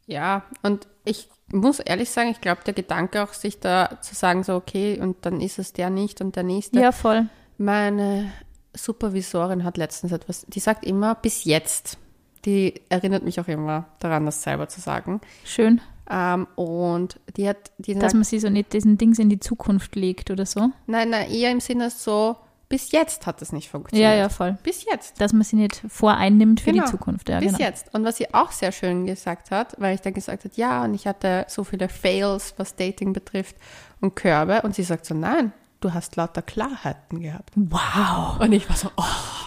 Ja, 0.06 0.42
und 0.62 0.86
ich 1.04 1.28
muss 1.50 1.80
ehrlich 1.80 2.10
sagen, 2.10 2.30
ich 2.30 2.40
glaube, 2.40 2.62
der 2.64 2.74
Gedanke 2.74 3.22
auch, 3.22 3.32
sich 3.32 3.60
da 3.60 3.98
zu 4.00 4.14
sagen, 4.14 4.42
so, 4.42 4.54
okay, 4.54 4.98
und 5.00 5.16
dann 5.22 5.40
ist 5.40 5.58
es 5.58 5.72
der 5.72 5.90
nicht 5.90 6.20
und 6.20 6.36
der 6.36 6.42
nächste. 6.42 6.80
Ja, 6.80 6.92
voll. 6.92 7.26
Meine 7.58 8.30
Supervisorin 8.74 9.64
hat 9.64 9.76
letztens 9.76 10.12
etwas, 10.12 10.46
die 10.48 10.60
sagt 10.60 10.84
immer, 10.84 11.14
bis 11.14 11.44
jetzt. 11.44 11.98
Die 12.44 12.80
erinnert 12.88 13.22
mich 13.22 13.38
auch 13.40 13.48
immer 13.48 13.86
daran, 14.00 14.26
das 14.26 14.42
selber 14.42 14.68
zu 14.68 14.80
sagen. 14.80 15.20
Schön, 15.44 15.80
Ähm, 16.10 16.46
und 16.56 17.20
die 17.36 17.48
hat, 17.48 17.70
die 17.78 17.94
dass 17.94 18.12
man 18.14 18.24
sich 18.24 18.40
so 18.40 18.50
nicht 18.50 18.72
diesen 18.72 18.98
Dings 18.98 19.18
in 19.20 19.28
die 19.28 19.38
Zukunft 19.40 19.94
legt 19.94 20.30
oder 20.30 20.44
so. 20.44 20.70
nein, 20.86 21.10
nein, 21.10 21.30
eher 21.30 21.50
im 21.52 21.60
Sinne 21.60 21.90
so, 21.90 22.36
bis 22.68 22.90
jetzt 22.90 23.26
hat 23.26 23.40
es 23.42 23.52
nicht 23.52 23.68
funktioniert. 23.70 24.10
Ja, 24.10 24.16
ja, 24.16 24.28
voll. 24.28 24.56
Bis 24.62 24.84
jetzt. 24.84 25.20
Dass 25.20 25.32
man 25.32 25.42
sie 25.42 25.56
nicht 25.56 25.82
voreinnimmt 25.88 26.60
für 26.60 26.72
Genau. 26.72 26.84
die 26.86 26.90
Zukunft. 26.90 27.28
Ja, 27.28 27.38
Bis 27.38 27.52
genau. 27.52 27.64
jetzt. 27.64 27.94
Und 27.94 28.04
was 28.04 28.16
sie 28.16 28.32
auch 28.34 28.50
sehr 28.50 28.72
schön 28.72 29.06
gesagt 29.06 29.50
hat, 29.50 29.76
weil 29.78 29.94
ich 29.94 30.00
dann 30.00 30.14
gesagt 30.14 30.44
habe, 30.44 30.54
ja, 30.56 30.82
und 30.82 30.94
ich 30.94 31.06
hatte 31.06 31.44
so 31.48 31.64
viele 31.64 31.88
Fails, 31.88 32.54
was 32.56 32.74
Dating 32.74 33.12
betrifft 33.12 33.56
und 34.00 34.16
Körbe. 34.16 34.62
Und 34.62 34.74
sie 34.74 34.82
sagt 34.84 35.04
so, 35.06 35.14
nein, 35.14 35.52
du 35.82 35.92
hast 35.92 36.16
lauter 36.16 36.40
Klarheiten 36.42 37.20
gehabt. 37.20 37.50
Wow. 37.54 38.40
Und 38.40 38.52
ich 38.52 38.68
war 38.68 38.76
so, 38.76 38.88
oh, 38.96 39.02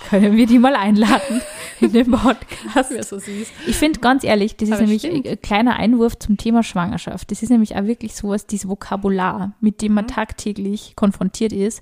Können 0.10 0.36
wir 0.38 0.46
die 0.46 0.60
mal 0.60 0.76
einladen 0.76 1.42
in 1.82 1.92
den 1.92 2.12
Podcast? 2.12 2.76
das 2.76 2.90
wäre 2.92 3.04
so 3.04 3.18
süß. 3.20 3.48
Ich 3.68 3.76
finde 3.76 4.00
ganz 4.00 4.24
ehrlich, 4.24 4.56
das 4.58 4.70
ist 4.70 4.74
Aber 4.74 4.82
nämlich 4.84 5.02
stimmt. 5.02 5.28
ein 5.28 5.42
kleiner 5.42 5.76
Einwurf 5.78 6.20
zum 6.20 6.38
Thema 6.38 6.62
Schwangerschaft. 6.64 7.32
Das 7.32 7.42
ist 7.42 7.50
nämlich 7.50 7.76
auch 7.76 7.86
wirklich 7.86 8.16
sowas, 8.16 8.46
dieses 8.46 8.70
Vokabular, 8.70 9.54
mit 9.60 9.82
dem 9.82 9.92
Mhm. 9.94 9.96
man 9.96 10.08
tagtäglich 10.08 10.94
konfrontiert 10.96 11.54
ist. 11.54 11.82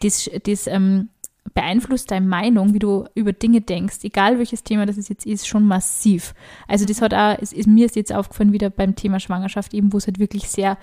Das, 0.00 0.30
das 0.44 0.66
ähm, 0.66 1.08
beeinflusst 1.54 2.10
deine 2.10 2.26
Meinung, 2.26 2.74
wie 2.74 2.78
du 2.78 3.06
über 3.14 3.32
Dinge 3.32 3.60
denkst, 3.60 3.98
egal 4.02 4.38
welches 4.38 4.62
Thema 4.64 4.86
das 4.86 4.96
jetzt 5.08 5.26
ist, 5.26 5.46
schon 5.46 5.66
massiv. 5.66 6.34
Also 6.68 6.84
das 6.84 7.00
hat 7.02 7.14
auch, 7.14 7.36
es 7.40 7.52
ist, 7.52 7.66
mir 7.66 7.86
ist 7.86 7.96
jetzt 7.96 8.12
aufgefallen 8.12 8.52
wieder 8.52 8.70
beim 8.70 8.96
Thema 8.96 9.20
Schwangerschaft 9.20 9.72
eben, 9.74 9.92
wo 9.92 9.98
es 9.98 10.06
halt 10.06 10.18
wirklich 10.18 10.48
sehr, 10.50 10.78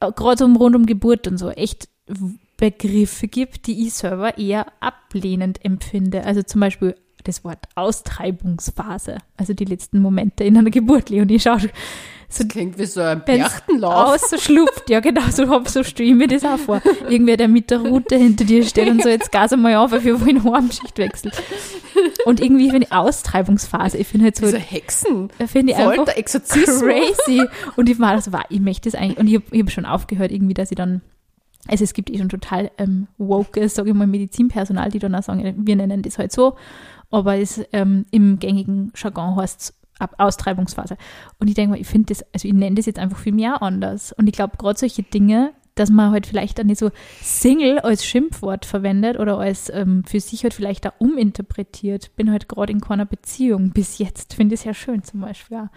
äh, 0.00 0.10
gerade 0.12 0.44
um 0.44 0.56
rund 0.56 0.76
um 0.76 0.86
Geburt 0.86 1.26
und 1.28 1.38
so, 1.38 1.50
echt 1.50 1.88
Begriffe 2.56 3.28
gibt, 3.28 3.66
die 3.66 3.86
ich 3.86 3.94
selber 3.94 4.38
eher 4.38 4.66
ablehnend 4.80 5.64
empfinde. 5.64 6.24
Also 6.24 6.42
zum 6.42 6.60
Beispiel 6.60 6.94
das 7.24 7.44
Wort 7.44 7.58
Austreibungsphase, 7.74 9.18
also 9.36 9.52
die 9.52 9.64
letzten 9.64 10.00
Momente 10.00 10.44
in 10.44 10.56
einer 10.56 10.70
Geburt, 10.70 11.10
Leonie, 11.10 11.40
schau, 11.40 11.58
so 11.58 11.68
das 12.28 12.48
klingt 12.48 12.78
wie 12.78 12.86
so 12.86 13.00
ein 13.00 13.24
Berchtenlauf. 13.24 14.20
schlupft, 14.38 14.90
ja 14.90 15.00
genau, 15.00 15.22
so, 15.30 15.48
hab, 15.48 15.68
so 15.68 15.84
stelle 15.84 16.10
ich 16.10 16.14
mir 16.16 16.26
das 16.26 16.44
auch 16.44 16.58
vor. 16.58 16.82
Irgendwer, 17.08 17.36
der 17.36 17.48
mit 17.48 17.70
der 17.70 17.78
Route 17.78 18.16
hinter 18.16 18.44
dir 18.44 18.64
steht 18.64 18.88
und 18.88 19.02
so, 19.02 19.08
jetzt 19.08 19.30
gas 19.30 19.52
einmal 19.52 19.76
auf, 19.76 19.92
weil 19.92 20.04
wir 20.04 20.20
wollen 20.20 20.42
Heimschicht 20.42 20.98
Und 22.24 22.40
irgendwie 22.40 22.70
finde 22.70 22.88
ich 22.88 22.92
Austreibungsphase, 22.92 23.98
ich 23.98 24.08
finde 24.08 24.24
halt 24.24 24.36
so. 24.36 24.46
Diese 24.46 24.58
Hexen. 24.58 25.30
Finde 25.46 25.72
ich 25.72 25.78
Folter, 25.78 26.00
einfach 26.00 26.16
Exorzismus. 26.16 26.80
crazy. 26.80 27.44
Und 27.76 27.88
ich 27.88 27.98
war 28.00 28.20
so, 28.20 28.32
wow, 28.32 28.42
ich 28.50 28.60
möchte 28.60 28.90
das 28.90 29.00
eigentlich, 29.00 29.18
und 29.18 29.28
ich 29.28 29.36
habe 29.36 29.58
hab 29.58 29.70
schon 29.70 29.86
aufgehört 29.86 30.32
irgendwie, 30.32 30.54
dass 30.54 30.70
ich 30.70 30.76
dann 30.76 31.02
also 31.68 31.84
es 31.84 31.94
gibt 31.94 32.10
eh 32.10 32.18
schon 32.18 32.28
total 32.28 32.70
ähm, 32.78 33.08
woke, 33.18 33.68
sage 33.68 33.90
ich 33.90 33.94
mal, 33.94 34.06
Medizinpersonal, 34.06 34.90
die 34.90 34.98
dann 34.98 35.14
auch 35.14 35.22
sagen, 35.22 35.66
wir 35.66 35.76
nennen 35.76 36.02
das 36.02 36.18
halt 36.18 36.32
so, 36.32 36.56
aber 37.10 37.38
es 37.38 37.62
ähm, 37.72 38.06
im 38.10 38.38
gängigen 38.38 38.92
Jargon 38.96 39.36
heißt 39.36 39.60
es 39.60 39.74
Austreibungsphase. 40.18 40.96
Und 41.38 41.48
ich 41.48 41.54
denke 41.54 41.70
mal, 41.70 41.80
ich 41.80 41.86
finde 41.86 42.14
das, 42.14 42.24
also 42.34 42.48
ich 42.48 42.54
nenne 42.54 42.76
das 42.76 42.86
jetzt 42.86 42.98
einfach 42.98 43.18
viel 43.18 43.32
mehr 43.32 43.62
anders. 43.62 44.12
Und 44.12 44.26
ich 44.26 44.32
glaube, 44.32 44.56
gerade 44.58 44.78
solche 44.78 45.02
Dinge, 45.02 45.52
dass 45.76 45.90
man 45.90 46.10
halt 46.10 46.26
vielleicht 46.26 46.58
dann 46.58 46.66
nicht 46.66 46.78
so 46.78 46.90
Single 47.22 47.78
als 47.78 48.04
Schimpfwort 48.04 48.64
verwendet 48.64 49.18
oder 49.18 49.38
als 49.38 49.70
ähm, 49.70 50.02
für 50.04 50.18
sich 50.18 50.42
halt 50.42 50.54
vielleicht 50.54 50.86
auch 50.86 50.94
uminterpretiert. 50.98 52.16
Bin 52.16 52.32
halt 52.32 52.48
gerade 52.48 52.72
in 52.72 52.80
keiner 52.80 53.04
Beziehung 53.04 53.70
bis 53.70 53.98
jetzt. 53.98 54.34
Finde 54.34 54.54
ich 54.54 54.62
sehr 54.62 54.74
schön 54.74 55.04
zum 55.04 55.20
Beispiel. 55.20 55.58
Ja. 55.58 55.70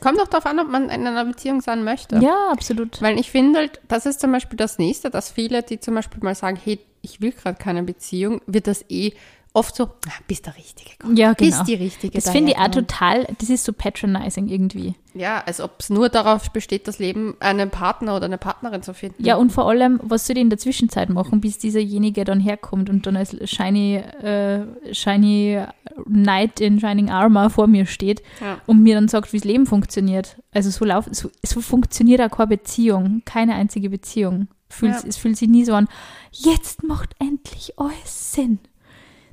Kommt 0.00 0.18
doch 0.18 0.26
darauf 0.26 0.46
an, 0.46 0.58
ob 0.58 0.68
man 0.68 0.84
in 0.84 1.06
einer 1.06 1.24
Beziehung 1.24 1.60
sein 1.60 1.84
möchte. 1.84 2.18
Ja, 2.18 2.48
absolut. 2.50 3.00
Weil 3.00 3.20
ich 3.20 3.30
finde 3.30 3.60
halt, 3.60 3.80
das 3.88 4.06
ist 4.06 4.20
zum 4.20 4.32
Beispiel 4.32 4.56
das 4.56 4.78
Nächste, 4.78 5.10
dass 5.10 5.30
viele, 5.30 5.62
die 5.62 5.78
zum 5.78 5.94
Beispiel 5.94 6.22
mal 6.22 6.34
sagen, 6.34 6.58
hey, 6.62 6.80
ich 7.02 7.20
will 7.20 7.32
gerade 7.32 7.58
keine 7.58 7.82
Beziehung, 7.82 8.40
wird 8.46 8.66
das 8.66 8.84
eh 8.88 9.12
oft 9.54 9.76
so, 9.76 9.84
ah, 9.84 10.12
bist 10.26 10.46
der 10.46 10.56
Richtige. 10.56 10.90
Komm, 10.98 11.16
ja, 11.16 11.34
genau. 11.34 11.50
Bist 11.50 11.68
die 11.68 11.74
Richtige. 11.74 12.12
Das 12.18 12.30
finde 12.30 12.52
ich 12.52 12.58
auch 12.58 12.70
total, 12.70 13.26
das 13.38 13.50
ist 13.50 13.64
so 13.64 13.72
patronizing 13.72 14.48
irgendwie. 14.48 14.94
Ja, 15.14 15.42
als 15.44 15.60
ob 15.60 15.80
es 15.80 15.90
nur 15.90 16.08
darauf 16.08 16.50
besteht, 16.50 16.88
das 16.88 16.98
Leben 16.98 17.34
einen 17.40 17.68
Partner 17.68 18.16
oder 18.16 18.24
eine 18.24 18.38
Partnerin 18.38 18.82
zu 18.82 18.94
finden. 18.94 19.22
Ja, 19.22 19.36
und 19.36 19.52
vor 19.52 19.68
allem, 19.68 20.00
was 20.02 20.26
soll 20.26 20.36
ich 20.36 20.42
in 20.42 20.48
der 20.48 20.58
Zwischenzeit 20.58 21.10
machen, 21.10 21.42
bis 21.42 21.58
dieserjenige 21.58 22.24
dann 22.24 22.40
herkommt 22.40 22.88
und 22.88 23.06
dann 23.06 23.16
als 23.16 23.36
shiny, 23.48 23.96
äh, 23.96 24.64
shiny 24.92 25.62
Knight 26.06 26.60
in 26.60 26.80
Shining 26.80 27.10
Armor 27.10 27.50
vor 27.50 27.66
mir 27.66 27.84
steht 27.84 28.22
ja. 28.40 28.58
und 28.66 28.82
mir 28.82 28.94
dann 28.94 29.08
sagt, 29.08 29.32
wie 29.34 29.38
das 29.38 29.44
Leben 29.44 29.66
funktioniert. 29.66 30.36
Also 30.52 30.70
so, 30.70 30.84
lauf, 30.86 31.06
so, 31.10 31.30
so 31.42 31.60
funktioniert 31.60 32.22
auch 32.22 32.34
keine 32.34 32.48
Beziehung, 32.48 33.22
keine 33.26 33.54
einzige 33.54 33.90
Beziehung. 33.90 34.48
Fühlt, 34.70 34.94
ja. 34.94 35.02
Es 35.06 35.18
fühlt 35.18 35.36
sich 35.36 35.50
nie 35.50 35.66
so 35.66 35.74
an, 35.74 35.86
jetzt 36.30 36.82
macht 36.82 37.14
endlich 37.18 37.78
alles 37.78 38.32
Sinn. 38.32 38.58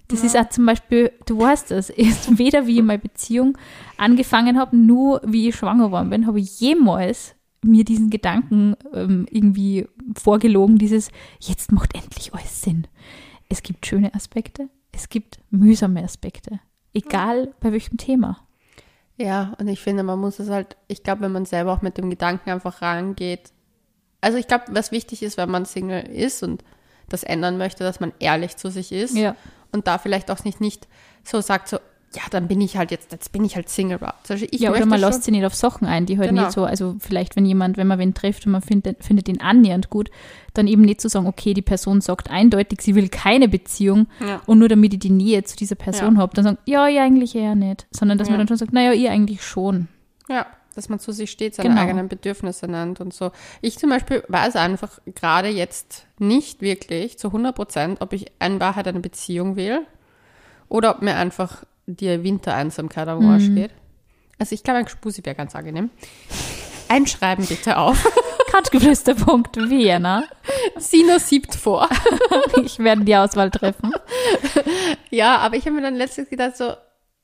Das 0.10 0.22
ja. 0.22 0.26
ist 0.26 0.38
auch 0.38 0.50
zum 0.50 0.66
Beispiel, 0.66 1.12
du 1.26 1.40
weißt 1.40 1.72
das, 1.72 1.90
ist 1.96 2.38
weder 2.38 2.68
wie 2.68 2.78
ich 2.78 2.84
meine 2.84 3.00
Beziehung 3.00 3.58
angefangen 3.98 4.60
habe, 4.60 4.76
nur 4.76 5.22
wie 5.24 5.48
ich 5.48 5.56
schwanger 5.56 5.86
geworden 5.86 6.10
bin, 6.10 6.28
habe 6.28 6.40
ich 6.40 6.60
jemals 6.60 7.36
mir 7.62 7.84
diesen 7.84 8.10
Gedanken 8.10 8.76
ähm, 8.94 9.26
irgendwie 9.30 9.88
vorgelogen, 10.18 10.78
dieses, 10.78 11.12
jetzt 11.40 11.72
macht 11.72 11.94
endlich 11.96 12.34
alles 12.34 12.62
Sinn. 12.62 12.88
Es 13.50 13.64
gibt 13.64 13.86
schöne 13.86 14.14
Aspekte, 14.14 14.70
es 14.92 15.10
gibt 15.10 15.40
mühsame 15.50 16.04
Aspekte, 16.04 16.60
egal 16.94 17.54
bei 17.60 17.72
welchem 17.72 17.98
Thema. 17.98 18.40
Ja, 19.18 19.54
und 19.60 19.68
ich 19.68 19.82
finde, 19.82 20.04
man 20.04 20.20
muss 20.20 20.40
es 20.40 20.50
halt, 20.50 20.78
ich 20.88 21.04
glaube, 21.04 21.22
wenn 21.22 21.34
man 21.34 21.46
selber 21.46 21.74
auch 21.74 21.82
mit 21.82 21.98
dem 21.98 22.10
Gedanken 22.10 22.50
einfach 22.50 22.82
rangeht, 22.82 23.52
also 24.22 24.38
ich 24.38 24.48
glaube, 24.48 24.66
was 24.70 24.92
wichtig 24.92 25.22
ist, 25.22 25.38
wenn 25.38 25.52
man 25.52 25.66
Single 25.66 26.02
ist 26.08 26.42
und 26.42 26.64
das 27.10 27.24
ändern 27.24 27.58
möchte, 27.58 27.84
dass 27.84 28.00
man 28.00 28.14
ehrlich 28.20 28.56
zu 28.56 28.72
sich 28.72 28.92
ist. 28.92 29.16
Ja 29.18 29.36
und 29.72 29.88
da 29.88 29.98
vielleicht 29.98 30.32
auch 30.32 30.44
nicht, 30.44 30.62
nicht 30.62 30.88
so 31.24 31.42
sagt, 31.42 31.68
so, 31.68 31.78
ja, 32.16 32.24
dann 32.32 32.48
bin 32.48 32.60
ich 32.60 32.76
halt 32.76 32.90
jetzt, 32.90 33.12
jetzt 33.12 33.32
bin 33.32 33.46
ich 33.46 33.56
halt 33.56 33.70
Single. 33.70 34.00
Also 34.28 34.46
ja, 34.52 34.72
oder 34.72 34.86
man 34.88 35.00
lässt 35.00 35.24
sie 35.24 35.32
nicht 35.32 35.46
auf 35.46 35.54
Sachen 35.54 35.86
ein, 35.86 36.08
die 36.08 36.18
halt 36.18 36.30
genau. 36.30 36.44
nicht 36.44 36.54
so, 36.54 36.66
also 36.66 36.96
vielleicht, 37.00 37.36
wenn 37.36 37.46
jemand, 37.46 37.78
wenn 37.78 37.86
man 37.86 38.00
wen 38.00 38.16
trifft 38.16 38.46
und 38.48 38.52
man 38.52 38.64
findet, 38.64 39.04
findet 39.04 39.30
ihn 39.30 39.42
annähernd 39.42 39.92
gut, 39.92 40.10
dann 40.56 40.68
eben 40.68 40.82
nicht 40.82 41.02
zu 41.02 41.08
so 41.08 41.14
sagen, 41.14 41.28
okay, 41.28 41.54
die 41.54 41.62
Person 41.62 42.02
sagt 42.02 42.32
eindeutig, 42.32 42.82
sie 42.82 42.96
will 42.96 43.10
keine 43.10 43.48
Beziehung 43.48 44.08
ja. 44.26 44.42
und 44.48 44.58
nur 44.58 44.70
damit 44.70 44.94
ich 44.94 45.00
die 45.00 45.12
Nähe 45.12 45.44
zu 45.44 45.56
dieser 45.56 45.76
Person 45.76 46.16
ja. 46.16 46.22
habe, 46.22 46.34
dann 46.34 46.46
sagen, 46.46 46.58
ja, 46.66 46.88
ja, 46.88 47.04
eigentlich 47.04 47.36
eher 47.36 47.56
nicht. 47.56 47.86
Sondern 47.92 48.18
dass 48.18 48.28
ja. 48.28 48.32
man 48.32 48.40
dann 48.40 48.48
schon 48.48 48.58
sagt, 48.58 48.74
naja, 48.74 48.94
ihr 48.94 49.12
eigentlich 49.12 49.44
schon. 49.44 49.88
Ja, 50.30 50.48
dass 50.76 50.90
man 50.90 51.00
zu 51.00 51.12
sich 51.12 51.32
steht, 51.32 51.56
seine 51.56 51.70
genau. 51.70 51.82
eigenen 51.82 52.08
Bedürfnisse 52.08 52.68
nennt 52.68 53.02
und 53.02 53.14
so. 53.14 53.32
Ich 53.62 53.78
zum 53.78 53.90
Beispiel 53.90 54.24
weiß 54.28 54.56
einfach 54.56 55.00
gerade 55.16 55.50
jetzt 55.50 56.06
nicht 56.18 56.62
wirklich 56.62 57.18
zu 57.18 57.28
100 57.28 57.56
Prozent, 57.56 58.02
ob 58.02 58.14
ich 58.14 58.32
in 58.40 58.60
Wahrheit 58.60 58.88
eine 58.88 59.00
Beziehung 59.00 59.56
will 59.56 59.82
oder 60.68 60.92
ob 60.92 61.02
mir 61.02 61.16
einfach 61.16 61.64
die 61.86 62.24
Wintereinsamkeit 62.24 63.08
am 63.08 63.30
Arsch 63.30 63.50
mhm. 63.50 63.56
geht. 63.56 63.72
Also 64.38 64.56
ich 64.56 64.64
glaube, 64.64 64.80
ein 64.80 64.88
Spusi 64.88 65.26
wäre 65.26 65.36
ganz 65.36 65.56
angenehm. 65.56 65.90
Einschreiben 66.88 67.46
bitte 67.46 67.78
auf. 67.78 68.08
Couchgeflüster.vienna. 68.52 70.24
Sina 70.78 71.20
siebt 71.20 71.56
vor. 71.56 71.88
ich 72.64 72.80
werde 72.80 73.04
die 73.04 73.16
Auswahl 73.16 73.52
treffen. 73.52 73.92
Ja, 75.12 75.38
aber 75.38 75.56
ich 75.56 75.66
habe 75.66 75.76
mir 75.76 75.82
dann 75.82 75.96
letztens 75.96 76.30
gedacht, 76.30 76.58
so, 76.58 76.74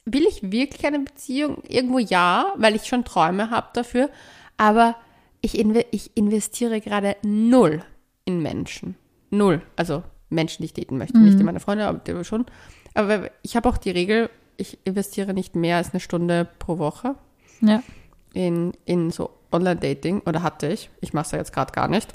will 0.05 0.25
ich 0.27 0.51
wirklich 0.51 0.85
eine 0.85 0.99
Beziehung? 0.99 1.63
Irgendwo 1.67 1.99
ja, 1.99 2.53
weil 2.55 2.75
ich 2.75 2.85
schon 2.85 3.03
Träume 3.03 3.49
habe 3.49 3.67
dafür. 3.73 4.09
Aber 4.57 4.95
ich, 5.41 5.57
inve 5.57 5.85
ich 5.91 6.15
investiere 6.15 6.79
gerade 6.79 7.17
null 7.23 7.83
in 8.23 8.41
Menschen. 8.41 8.95
Null. 9.29 9.61
Also 9.75 10.03
Menschen, 10.29 10.61
die 10.61 10.65
ich 10.65 10.73
daten 10.73 10.97
möchte. 10.97 11.17
Mhm. 11.17 11.25
Nicht 11.25 11.39
in 11.39 11.45
meine 11.45 11.59
Freunde, 11.59 11.87
aber 11.87 12.23
schon. 12.23 12.45
Aber 12.93 13.29
ich 13.41 13.55
habe 13.55 13.67
auch 13.67 13.77
die 13.77 13.91
Regel, 13.91 14.29
ich 14.57 14.79
investiere 14.85 15.33
nicht 15.33 15.55
mehr 15.55 15.77
als 15.77 15.91
eine 15.91 15.99
Stunde 15.99 16.47
pro 16.59 16.77
Woche 16.77 17.15
ja. 17.61 17.83
in, 18.33 18.73
in 18.85 19.11
so 19.11 19.31
Online-Dating. 19.51 20.21
Oder 20.25 20.43
hatte 20.43 20.67
ich. 20.67 20.89
Ich 21.01 21.13
mache 21.13 21.25
es 21.25 21.31
ja 21.31 21.37
jetzt 21.39 21.53
gerade 21.53 21.73
gar 21.73 21.87
nicht. 21.87 22.13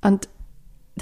Und 0.00 0.28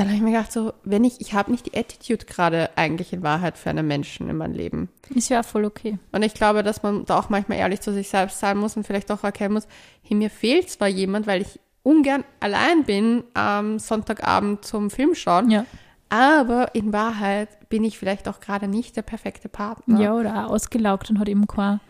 dann 0.00 0.09
habe 0.09 0.16
ich 0.16 0.22
mir 0.22 0.32
gedacht, 0.32 0.52
so, 0.52 0.72
wenn 0.85 1.04
ich, 1.04 1.20
ich 1.20 1.35
habe 1.35 1.50
nicht 1.50 1.66
die 1.66 1.78
Attitude 1.78 2.24
gerade 2.26 2.70
eigentlich 2.76 3.12
in 3.12 3.22
Wahrheit 3.22 3.56
für 3.56 3.70
einen 3.70 3.87
Menschen 3.87 4.28
in 4.28 4.37
meinem 4.37 4.54
Leben. 4.54 4.88
Ist 5.14 5.28
ja 5.28 5.42
voll 5.42 5.64
okay. 5.64 5.98
Und 6.12 6.22
ich 6.22 6.35
glaube, 6.35 6.62
dass 6.62 6.82
man 6.82 7.04
da 7.04 7.18
auch 7.18 7.28
manchmal 7.28 7.59
ehrlich 7.59 7.80
zu 7.80 7.92
sich 7.92 8.09
selbst 8.09 8.40
sein 8.40 8.59
muss 8.59 8.76
und 8.76 8.87
vielleicht 8.87 9.11
auch 9.12 9.24
erkennen 9.24 9.54
muss, 9.54 9.68
hey, 10.02 10.16
mir 10.16 10.30
fehlt 10.30 10.70
zwar 10.70 10.88
jemand, 10.88 11.26
weil 11.26 11.42
ich 11.42 11.61
ungern 11.82 12.24
allein 12.40 12.85
bin 12.85 13.22
am 13.35 13.78
Sonntagabend 13.78 14.64
zum 14.64 14.90
Film 14.90 15.14
schauen. 15.14 15.50
Ja. 15.50 15.66
Aber 16.09 16.74
in 16.74 16.92
Wahrheit 16.92 17.68
bin 17.68 17.85
ich 17.85 17.98
vielleicht 17.98 18.28
auch 18.28 18.40
gerade 18.40 18.68
nicht 18.68 18.96
der 18.96 19.02
perfekte 19.02 19.48
Partner. 19.48 20.00
Ja, 20.00 20.14
oder 20.14 20.50
ausgelaugt 20.50 21.11
und 21.11 21.18
hat 21.18 21.28
eben 21.28 21.46
keine 21.46 21.80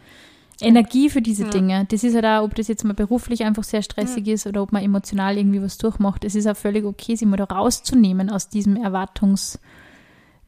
Energie 0.60 1.10
für 1.10 1.22
diese 1.22 1.44
ja. 1.44 1.50
Dinge. 1.50 1.86
Das 1.90 2.02
ist 2.02 2.14
halt 2.14 2.24
auch, 2.24 2.42
ob 2.42 2.54
das 2.54 2.68
jetzt 2.68 2.84
mal 2.84 2.94
beruflich 2.94 3.44
einfach 3.44 3.64
sehr 3.64 3.82
stressig 3.82 4.26
ja. 4.26 4.34
ist 4.34 4.46
oder 4.46 4.62
ob 4.62 4.72
man 4.72 4.82
emotional 4.82 5.36
irgendwie 5.36 5.62
was 5.62 5.78
durchmacht. 5.78 6.24
Es 6.24 6.34
ist 6.34 6.46
auch 6.46 6.56
völlig 6.56 6.84
okay, 6.84 7.14
sich 7.14 7.28
mal 7.28 7.36
da 7.36 7.44
rauszunehmen 7.44 8.30
aus 8.30 8.48
diesem 8.48 8.76
Erwartungs, 8.76 9.58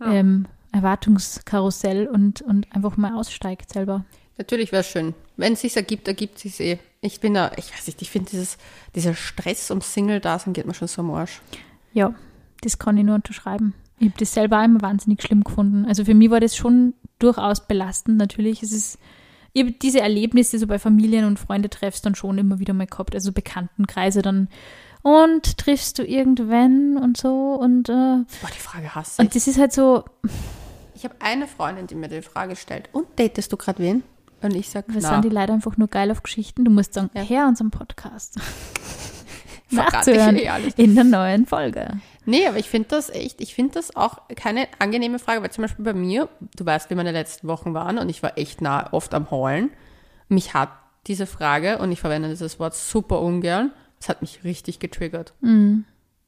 ja. 0.01 0.13
ähm, 0.13 0.47
Erwartungskarussell 0.73 2.07
und, 2.07 2.43
und 2.43 2.73
einfach 2.75 2.97
mal 2.97 3.15
aussteigt 3.15 3.73
selber. 3.73 4.05
Natürlich 4.39 4.71
wäre 4.73 4.81
es 4.81 4.89
schön. 4.89 5.15
Wenn 5.37 5.55
es 5.55 5.63
sich 5.63 5.77
ergibt, 5.77 6.07
ergibt 6.09 6.37
es 6.37 6.43
sich 6.43 6.61
eh. 6.61 6.79
Ich 7.01 7.21
bin 7.21 7.35
da, 7.35 7.53
ich 7.57 7.73
weiß 7.73 7.87
nicht, 7.87 8.03
ich 8.03 8.11
finde 8.11 8.31
dieser 8.95 9.15
Stress 9.15 9.71
um 9.71 9.81
Single-Dasein 9.81 10.53
geht 10.53 10.67
mir 10.67 10.75
schon 10.75 10.89
so 10.89 11.03
am 11.03 11.11
Arsch. 11.11 11.41
Ja, 11.93 12.15
das 12.61 12.79
kann 12.79 12.97
ich 12.97 13.05
nur 13.05 13.17
unterschreiben. 13.17 13.75
Ich 13.99 14.09
habe 14.09 14.19
das 14.19 14.35
selber 14.35 14.59
einmal 14.59 14.83
wahnsinnig 14.83 15.23
schlimm 15.23 15.43
gefunden. 15.43 15.85
Also 15.87 16.05
für 16.05 16.15
mich 16.15 16.31
war 16.31 16.41
das 16.41 16.57
schon 16.57 16.95
durchaus 17.19 17.67
belastend 17.67 18.17
natürlich. 18.17 18.63
Es 18.63 18.73
ist 18.73 18.99
ich 19.59 19.65
habe 19.65 19.73
diese 19.73 20.01
Erlebnisse 20.01 20.59
so 20.59 20.67
bei 20.67 20.79
Familien- 20.79 21.25
und 21.25 21.39
Freundetreffs 21.39 22.01
dann 22.01 22.15
schon 22.15 22.39
immer 22.39 22.61
wieder 22.61 22.75
mal 22.75 22.87
gehabt, 22.87 23.15
also 23.15 23.33
Bekanntenkreise 23.33 24.23
dann. 24.23 24.49
Und 25.03 25.59
triffst 25.59 25.99
du 25.99 26.05
irgendwann 26.05 26.97
und 26.97 27.17
so 27.17 27.55
und. 27.55 27.89
Äh, 27.89 27.93
Boah, 27.93 28.51
die 28.55 28.61
Frage 28.61 28.95
hast 28.95 29.19
du. 29.19 29.23
Und 29.23 29.35
das 29.35 29.47
ist 29.47 29.59
halt 29.59 29.73
so. 29.73 30.05
Ich 30.95 31.05
habe 31.05 31.15
eine 31.21 31.47
Freundin, 31.47 31.87
die 31.87 31.95
mir 31.95 32.09
die 32.09 32.23
Frage 32.23 32.57
stellt: 32.57 32.89
Und 32.93 33.07
datest 33.17 33.53
du 33.53 33.57
gerade 33.57 33.79
wen? 33.81 34.03
Und 34.43 34.55
ich 34.55 34.69
sage, 34.69 34.93
Das 34.93 35.09
sind 35.09 35.25
die 35.25 35.31
leider 35.31 35.53
einfach 35.53 35.77
nur 35.77 35.89
geil 35.89 36.13
auf 36.13 36.23
Geschichten. 36.23 36.65
Du 36.65 36.71
musst 36.71 36.95
sagen, 36.95 37.11
ja. 37.15 37.23
her 37.23 37.47
unserem 37.49 37.73
Podcast. 37.73 38.39
Nachzuhören 39.71 40.37
eh 40.37 40.49
in 40.77 40.95
der 40.95 41.05
neuen 41.05 41.47
Folge. 41.47 42.01
Nee, 42.29 42.47
aber 42.47 42.59
ich 42.59 42.69
finde 42.69 42.89
das 42.91 43.09
echt, 43.09 43.41
ich 43.41 43.55
finde 43.55 43.73
das 43.75 43.97
auch 43.97 44.19
keine 44.37 44.69
angenehme 44.79 45.19
Frage, 45.19 45.41
weil 45.41 45.51
zum 45.51 45.63
Beispiel 45.63 45.83
bei 45.83 45.95
mir, 45.95 46.29
du 46.57 46.67
weißt, 46.67 46.91
wie 46.91 46.95
meine 46.95 47.11
letzten 47.11 47.49
Wochen 47.49 47.73
waren 47.73 47.97
und 47.97 48.11
ich 48.11 48.23
war 48.23 48.37
echt 48.37 48.61
nah 48.61 48.93
oft 48.93 49.15
am 49.15 49.31
Heulen. 49.31 49.71
Mich 50.29 50.53
hat 50.53 50.69
diese 51.07 51.25
Frage, 51.25 51.79
und 51.79 51.91
ich 51.91 52.01
verwende 52.01 52.29
dieses 52.29 52.61
Wort 52.61 52.75
super 52.75 53.23
ungern, 53.23 53.73
es 53.99 54.11
hat 54.11 54.21
mich 54.21 54.45
richtig 54.45 54.79
getriggert. 54.79 55.33
Mhm. 55.41 55.87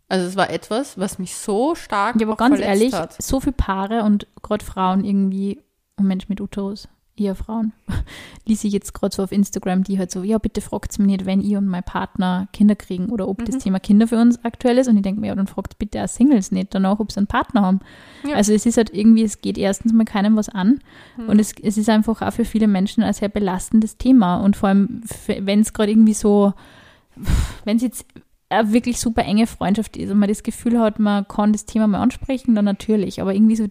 Also 0.08 0.26
es 0.26 0.36
war 0.36 0.48
etwas, 0.48 0.98
was 0.98 1.18
mich 1.18 1.36
so 1.36 1.74
stark 1.74 2.18
Ja, 2.18 2.26
aber 2.26 2.36
ganz 2.36 2.58
ehrlich, 2.60 2.94
hat. 2.94 3.22
so 3.22 3.38
viele 3.38 3.52
Paare 3.52 4.02
und 4.04 4.26
gerade 4.42 4.64
Frauen 4.64 5.04
irgendwie, 5.04 5.60
und 5.96 6.06
Mensch 6.06 6.30
mit 6.30 6.40
Uterus, 6.40 6.88
eher 7.20 7.34
Frauen, 7.34 7.72
ließ 8.46 8.64
ich 8.64 8.72
jetzt 8.72 8.94
gerade 8.94 9.14
so 9.14 9.22
auf 9.22 9.30
Instagram, 9.32 9.84
die 9.84 9.98
halt 9.98 10.10
so, 10.10 10.22
ja, 10.22 10.38
bitte 10.38 10.60
fragt 10.60 10.98
mich 10.98 11.06
nicht, 11.06 11.26
wenn 11.26 11.40
ich 11.40 11.56
und 11.56 11.66
mein 11.66 11.82
Partner 11.84 12.48
Kinder 12.52 12.74
kriegen 12.74 13.10
oder 13.10 13.28
ob 13.28 13.44
das 13.44 13.56
Mhm. 13.56 13.60
Thema 13.60 13.78
Kinder 13.80 14.06
für 14.08 14.18
uns 14.20 14.44
aktuell 14.44 14.78
ist. 14.78 14.88
Und 14.88 14.96
ich 14.96 15.02
denke 15.02 15.20
mir, 15.20 15.28
ja, 15.28 15.34
dann 15.34 15.46
fragt 15.46 15.78
bitte 15.78 16.02
auch 16.02 16.08
Singles 16.08 16.50
nicht 16.50 16.74
danach, 16.74 16.98
ob 16.98 17.12
sie 17.12 17.18
einen 17.18 17.26
Partner 17.26 17.62
haben. 17.62 17.80
Ja. 18.26 18.36
Also 18.36 18.52
es 18.52 18.66
ist 18.66 18.76
halt 18.76 18.90
irgendwie, 18.94 19.22
es 19.22 19.40
geht 19.40 19.58
erstens 19.58 19.92
mal 19.92 20.04
keinem 20.04 20.36
was 20.36 20.48
an 20.48 20.80
Mhm. 21.16 21.28
und 21.28 21.38
es, 21.40 21.52
es 21.62 21.76
ist 21.76 21.88
einfach 21.88 22.22
auch 22.22 22.32
für 22.32 22.44
viele 22.44 22.66
Menschen 22.68 23.02
ein 23.02 23.12
sehr 23.12 23.28
belastendes 23.28 23.96
Thema. 23.98 24.36
Und 24.38 24.56
vor 24.56 24.70
allem, 24.70 25.02
wenn 25.26 25.60
es 25.60 25.72
gerade 25.72 25.90
irgendwie 25.92 26.14
so, 26.14 26.52
wenn 27.64 27.76
es 27.76 27.82
jetzt 27.82 28.06
eine 28.48 28.72
wirklich 28.72 28.98
super 28.98 29.22
enge 29.22 29.46
Freundschaft 29.46 29.96
ist 29.96 30.10
und 30.10 30.18
man 30.18 30.28
das 30.28 30.42
Gefühl 30.42 30.80
hat, 30.80 30.98
man 30.98 31.26
kann 31.28 31.52
das 31.52 31.66
Thema 31.66 31.86
mal 31.86 32.00
ansprechen, 32.00 32.54
dann 32.56 32.64
natürlich. 32.64 33.20
Aber 33.20 33.32
irgendwie 33.34 33.54
so 33.56 33.68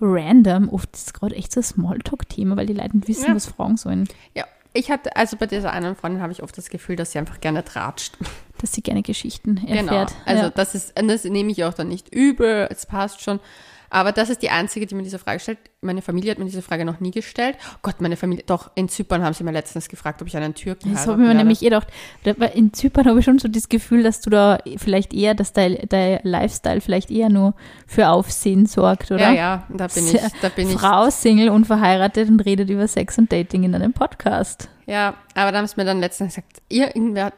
random, 0.00 0.68
oft 0.68 0.94
ist 0.94 1.06
es 1.08 1.12
gerade 1.12 1.34
echt 1.36 1.52
so 1.52 1.60
ein 1.60 1.64
Smalltalk-Thema, 1.64 2.56
weil 2.56 2.66
die 2.66 2.72
Leute 2.74 2.96
nicht 2.96 3.08
wissen, 3.08 3.28
Ja. 3.28 3.34
was 3.34 3.46
fragen 3.46 3.76
sollen. 3.76 4.08
Ja, 4.34 4.44
ich 4.72 4.90
hatte, 4.90 5.14
also 5.16 5.36
bei 5.36 5.46
dieser 5.46 5.72
einen 5.72 5.94
Freundin 5.96 6.20
habe 6.20 6.32
ich 6.32 6.42
oft 6.42 6.56
das 6.58 6.68
Gefühl, 6.68 6.96
dass 6.96 7.12
sie 7.12 7.18
einfach 7.18 7.40
gerne 7.40 7.64
tratscht. 7.64 8.16
Dass 8.58 8.72
sie 8.72 8.82
gerne 8.82 9.02
Geschichten 9.02 9.56
Genau. 9.56 9.92
erfährt. 9.92 10.14
Also 10.24 10.44
ja. 10.44 10.50
das 10.50 10.76
ist, 10.76 10.92
das 10.96 11.24
nehme 11.24 11.50
ich 11.50 11.64
auch 11.64 11.74
dann 11.74 11.88
nicht 11.88 12.14
übel, 12.14 12.68
es 12.70 12.86
passt 12.86 13.20
schon. 13.20 13.40
Aber 13.94 14.10
das 14.10 14.28
ist 14.28 14.42
die 14.42 14.50
einzige, 14.50 14.86
die 14.86 14.96
mir 14.96 15.04
diese 15.04 15.20
Frage 15.20 15.38
stellt. 15.38 15.58
Meine 15.80 16.02
Familie 16.02 16.32
hat 16.32 16.38
mir 16.40 16.46
diese 16.46 16.62
Frage 16.62 16.84
noch 16.84 16.98
nie 16.98 17.12
gestellt. 17.12 17.56
Oh 17.74 17.78
Gott, 17.82 18.00
meine 18.00 18.16
Familie, 18.16 18.42
doch, 18.44 18.72
in 18.74 18.88
Zypern 18.88 19.22
haben 19.22 19.34
sie 19.34 19.44
mir 19.44 19.52
letztens 19.52 19.88
gefragt, 19.88 20.20
ob 20.20 20.26
ich 20.26 20.36
einen 20.36 20.52
Türken 20.52 20.92
Das 20.92 21.06
habe 21.06 21.22
ich 21.22 21.28
mir 21.28 21.34
nämlich 21.34 21.62
eh 21.62 21.66
gedacht. 21.66 21.86
In 22.54 22.72
Zypern 22.72 23.06
habe 23.06 23.20
ich 23.20 23.24
schon 23.24 23.38
so 23.38 23.46
das 23.46 23.68
Gefühl, 23.68 24.02
dass 24.02 24.20
du 24.20 24.30
da 24.30 24.58
vielleicht 24.78 25.14
eher, 25.14 25.34
dass 25.34 25.52
dein, 25.52 25.78
dein 25.88 26.18
Lifestyle 26.24 26.80
vielleicht 26.80 27.12
eher 27.12 27.28
nur 27.28 27.54
für 27.86 28.08
Aufsehen 28.08 28.66
sorgt, 28.66 29.12
oder? 29.12 29.30
Ja, 29.30 29.32
ja, 29.32 29.66
da 29.68 29.86
bin 29.86 30.08
ich, 30.08 30.20
da 30.42 30.48
bin 30.48 30.70
ich. 30.70 30.74
Frau, 30.74 31.08
Single 31.10 31.50
und 31.50 31.64
verheiratet 31.64 32.28
und 32.28 32.40
redet 32.40 32.70
über 32.70 32.88
Sex 32.88 33.16
und 33.18 33.32
Dating 33.32 33.62
in 33.62 33.76
einem 33.76 33.92
Podcast. 33.92 34.70
Ja, 34.86 35.14
aber 35.36 35.52
da 35.52 35.58
haben 35.58 35.68
sie 35.68 35.74
mir 35.76 35.84
dann 35.84 36.00
letztens 36.00 36.34
gesagt, 36.34 36.62
ihr, 36.68 36.88
irgendwer, 36.96 37.32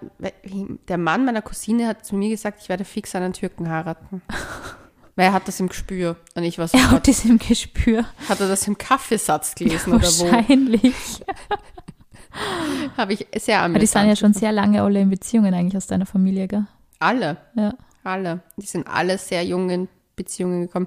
der 0.88 0.96
Mann 0.96 1.26
meiner 1.26 1.42
Cousine 1.42 1.86
hat 1.86 2.06
zu 2.06 2.16
mir 2.16 2.30
gesagt, 2.30 2.62
ich 2.62 2.70
werde 2.70 2.86
fix 2.86 3.14
einen 3.14 3.34
Türken 3.34 3.68
heiraten. 3.68 4.22
Weil 5.16 5.26
er 5.26 5.32
hat 5.32 5.48
das 5.48 5.58
im 5.60 5.68
Gespür. 5.68 6.16
Und 6.34 6.44
ich 6.44 6.58
war 6.58 6.68
so, 6.68 6.76
Er 6.76 6.90
hat 6.90 7.08
das 7.08 7.24
im 7.24 7.38
Gespür. 7.38 8.04
hat 8.28 8.40
er 8.40 8.48
das 8.48 8.66
im 8.68 8.76
Kaffeesatz 8.78 9.54
gelesen 9.54 9.94
oder 9.94 10.06
wo? 10.06 10.30
Wahrscheinlich. 10.30 10.92
Habe 12.96 13.14
ich 13.14 13.26
sehr 13.38 13.62
Aber 13.62 13.78
die 13.78 13.86
sind 13.86 14.02
ja 14.02 14.08
amüsant 14.08 14.18
schon 14.18 14.34
sehr 14.34 14.52
lange 14.52 14.82
alle 14.82 15.00
in 15.00 15.08
Beziehungen 15.10 15.54
eigentlich 15.54 15.76
aus 15.76 15.86
deiner 15.86 16.06
Familie, 16.06 16.46
gell? 16.48 16.66
Alle, 16.98 17.38
Ja. 17.54 17.74
alle. 18.04 18.40
Die 18.56 18.66
sind 18.66 18.86
alle 18.86 19.16
sehr 19.18 19.44
jung 19.44 19.70
in 19.70 19.88
Beziehungen 20.16 20.62
gekommen. 20.66 20.86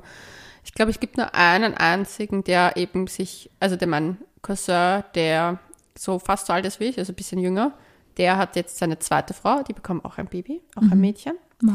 Ich 0.63 0.73
glaube, 0.73 0.91
es 0.91 0.99
gibt 0.99 1.17
nur 1.17 1.34
einen 1.34 1.73
einzigen, 1.73 2.43
der 2.43 2.77
eben 2.77 3.07
sich, 3.07 3.49
also 3.59 3.75
der 3.75 3.88
mein 3.88 4.17
Cousin, 4.43 5.03
der 5.15 5.59
so 5.97 6.19
fast 6.19 6.45
so 6.47 6.53
alt 6.53 6.65
ist 6.65 6.80
wie 6.80 6.86
ich, 6.86 6.99
also 6.99 7.11
ein 7.11 7.15
bisschen 7.15 7.39
jünger, 7.39 7.73
der 8.17 8.38
hat 8.38 8.55
jetzt 8.55 8.77
seine 8.77 8.99
zweite 8.99 9.34
Frau, 9.34 9.63
die 9.63 9.73
bekommt 9.73 10.05
auch 10.05 10.17
ein 10.19 10.27
Baby, 10.27 10.61
auch 10.75 10.84
ein 10.84 10.99
Mädchen. 10.99 11.34
Wow. 11.61 11.73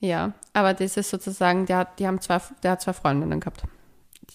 Ja, 0.00 0.32
aber 0.52 0.74
das 0.74 0.96
ist 0.96 1.10
sozusagen, 1.10 1.66
der 1.66 1.78
hat, 1.78 1.98
die 1.98 2.06
haben 2.06 2.20
zwei, 2.20 2.40
der 2.62 2.72
hat 2.72 2.82
zwei 2.82 2.92
Freundinnen 2.92 3.40
gehabt. 3.40 3.62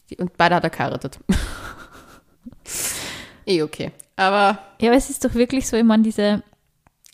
Die, 0.10 0.18
und 0.18 0.36
beide 0.38 0.56
hat 0.56 0.64
er 0.64 0.70
geheiratet. 0.70 1.20
eh 3.46 3.62
okay. 3.62 3.92
Aber 4.16 4.60
Ja, 4.80 4.90
aber 4.90 4.98
es 4.98 5.10
ist 5.10 5.24
doch 5.24 5.34
wirklich 5.34 5.68
so, 5.68 5.78
ich 5.78 5.84
meine, 5.84 6.04
diese, 6.04 6.44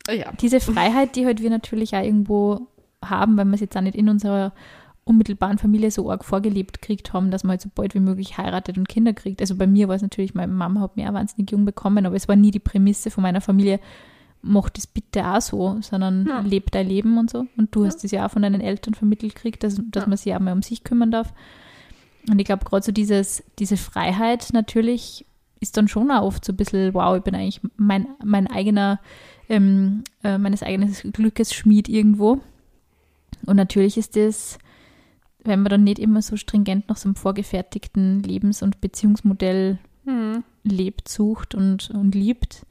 ja. 0.09 0.31
diese 0.33 0.59
Freiheit, 0.59 1.15
die 1.15 1.25
halt 1.25 1.41
wir 1.41 1.49
natürlich 1.49 1.95
auch 1.95 2.03
irgendwo 2.03 2.67
haben, 3.03 3.37
weil 3.37 3.45
wir 3.45 3.53
es 3.53 3.61
jetzt 3.61 3.77
auch 3.77 3.81
nicht 3.81 3.95
in 3.95 4.09
unserer 4.09 4.53
unmittelbaren 5.09 5.57
Familie 5.57 5.91
so 5.91 6.09
arg 6.11 6.23
vorgelebt 6.23 6.81
gekriegt 6.81 7.13
haben, 7.13 7.31
dass 7.31 7.43
man 7.43 7.51
halt 7.51 7.61
so 7.61 7.69
bald 7.73 7.95
wie 7.95 7.99
möglich 7.99 8.37
heiratet 8.37 8.77
und 8.77 8.87
Kinder 8.87 9.13
kriegt. 9.13 9.41
Also 9.41 9.55
bei 9.55 9.65
mir 9.65 9.87
war 9.87 9.95
es 9.95 10.01
natürlich, 10.01 10.35
meine 10.35 10.51
Mama 10.51 10.81
hat 10.81 10.95
mir 10.95 11.09
auch 11.09 11.13
wahnsinnig 11.13 11.51
jung 11.51 11.65
bekommen, 11.65 12.05
aber 12.05 12.15
es 12.15 12.27
war 12.27 12.35
nie 12.35 12.51
die 12.51 12.59
Prämisse 12.59 13.09
von 13.09 13.23
meiner 13.23 13.41
Familie, 13.41 13.79
mach 14.41 14.69
das 14.69 14.87
bitte 14.87 15.25
auch 15.27 15.41
so, 15.41 15.77
sondern 15.81 16.25
Ja. 16.27 16.39
leb 16.41 16.71
dein 16.71 16.87
Leben 16.87 17.17
und 17.17 17.29
so. 17.29 17.45
Und 17.57 17.75
du 17.75 17.85
hast 17.85 18.03
das 18.03 18.11
ja 18.11 18.25
auch 18.25 18.31
von 18.31 18.41
deinen 18.41 18.61
Eltern 18.61 18.93
vermittelt 18.93 19.35
gekriegt, 19.35 19.63
dass, 19.63 19.75
dass 19.91 20.03
Ja. 20.03 20.07
man 20.09 20.17
sich 20.17 20.33
auch 20.35 20.39
mal 20.39 20.53
um 20.53 20.61
sich 20.61 20.83
kümmern 20.83 21.11
darf. 21.11 21.33
Und 22.29 22.39
ich 22.39 22.45
glaube, 22.45 22.65
gerade 22.65 22.85
so 22.85 22.91
dieses, 22.91 23.43
diese 23.59 23.77
Freiheit 23.77 24.49
natürlich 24.53 25.25
ist 25.61 25.75
dann 25.75 25.87
schon 25.89 26.09
auch 26.11 26.23
oft 26.23 26.45
so 26.45 26.53
ein 26.53 26.57
bisschen, 26.57 26.93
wow, 26.93 27.17
ich 27.17 27.23
bin 27.23 27.35
eigentlich 27.35 27.59
mein, 27.75 28.07
mein 28.23 28.47
eigener, 28.47 28.99
ähm, 29.49 30.03
äh, 30.23 30.37
meines 30.37 30.63
eigenen 30.63 30.93
Glückes 31.11 31.53
Schmied 31.53 31.89
irgendwo. 31.89 32.39
Und 33.45 33.55
natürlich 33.57 33.97
ist 33.97 34.15
das, 34.15 34.57
wenn 35.43 35.61
man 35.61 35.69
dann 35.69 35.83
nicht 35.83 35.99
immer 35.99 36.21
so 36.21 36.37
stringent 36.37 36.87
nach 36.87 36.97
so 36.97 37.09
einem 37.09 37.15
vorgefertigten 37.15 38.21
Lebens- 38.23 38.61
und 38.61 38.79
Beziehungsmodell 38.81 39.79
Hm. 40.05 40.43
lebt, 40.63 41.09
sucht 41.09 41.55
und, 41.55 41.89
und 41.91 42.15
liebt, 42.15 42.65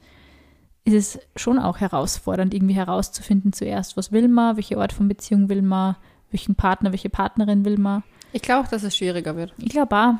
ist 0.92 1.16
es 1.16 1.20
schon 1.36 1.58
auch 1.58 1.78
herausfordernd, 1.78 2.54
irgendwie 2.54 2.74
herauszufinden 2.74 3.52
zuerst, 3.52 3.96
was 3.96 4.12
will 4.12 4.28
man, 4.28 4.56
welche 4.56 4.78
Art 4.78 4.92
von 4.92 5.08
Beziehung 5.08 5.48
will 5.48 5.62
man, 5.62 5.96
welchen 6.30 6.54
Partner, 6.54 6.92
welche 6.92 7.10
Partnerin 7.10 7.64
will 7.64 7.78
man. 7.78 8.02
Ich 8.32 8.42
glaube 8.42 8.66
auch, 8.66 8.70
dass 8.70 8.82
es 8.82 8.96
schwieriger 8.96 9.36
wird. 9.36 9.54
Ich 9.58 9.70
glaube 9.70 9.96
auch, 9.96 10.14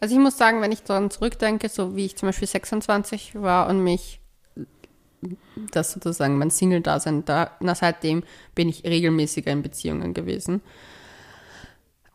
Also 0.00 0.14
ich 0.14 0.20
muss 0.20 0.36
sagen, 0.36 0.60
wenn 0.60 0.72
ich 0.72 0.82
daran 0.82 1.10
zurückdenke, 1.10 1.68
so 1.68 1.94
wie 1.96 2.06
ich 2.06 2.16
zum 2.16 2.28
Beispiel 2.28 2.48
26 2.48 3.40
war 3.40 3.68
und 3.68 3.82
mich 3.82 4.20
das 5.70 5.92
sozusagen 5.92 6.38
mein 6.38 6.50
Single-Dasein, 6.50 7.24
da, 7.24 7.52
na, 7.60 7.74
seitdem 7.74 8.24
bin 8.54 8.68
ich 8.68 8.84
regelmäßiger 8.84 9.52
in 9.52 9.62
Beziehungen 9.62 10.14
gewesen. 10.14 10.60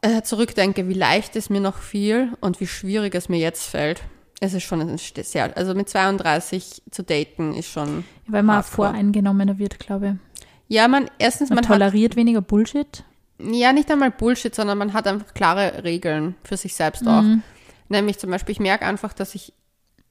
Äh, 0.02 0.22
zurückdenke, 0.22 0.88
wie 0.90 0.94
leicht 0.94 1.36
es 1.36 1.50
mir 1.50 1.62
noch 1.62 1.78
fiel 1.78 2.34
und 2.42 2.60
wie 2.60 2.68
schwierig 2.68 3.16
es 3.16 3.30
mir 3.30 3.40
jetzt 3.40 3.68
fällt. 3.68 4.02
Es 4.40 4.54
ist 4.54 4.64
schon 4.64 4.98
sehr, 4.98 5.58
also 5.58 5.74
mit 5.74 5.90
32 5.90 6.84
zu 6.92 7.04
daten 7.04 7.56
ist 7.56 7.70
schon, 7.70 8.04
weil 8.28 8.44
man 8.44 8.60
auch 8.60 8.64
Hardcore. 8.66 8.90
voreingenommener 8.90 9.58
wird, 9.58 9.80
glaube 9.80 10.20
ja, 10.68 10.88
man, 10.88 11.10
erstens, 11.18 11.50
ich. 11.50 11.56
Man, 11.56 11.64
man, 11.64 11.70
hat, 11.70 11.80
toleriert 11.80 12.16
weniger 12.16 12.42
Bullshit. 12.42 13.04
ja, 13.40 13.72
nicht 13.74 13.90
einmal 13.92 14.12
Bullshit, 14.12 14.54
sondern 14.54 14.78
man 14.78 14.94
hat 14.94 15.08
einfach 15.08 15.34
klare 15.34 15.84
Regeln 15.84 16.36
für 16.44 16.58
sich 16.58 16.76
selbst 16.76 17.08
auch. 17.08 17.22
Mhm. 17.22 17.44
Nämlich 17.90 18.20
zum 18.20 18.32
Beispiel, 18.32 18.54
ich 18.54 18.60
merke 18.60 18.86
einfach, 18.86 19.14
dass 19.14 19.34
ich, 19.34 19.54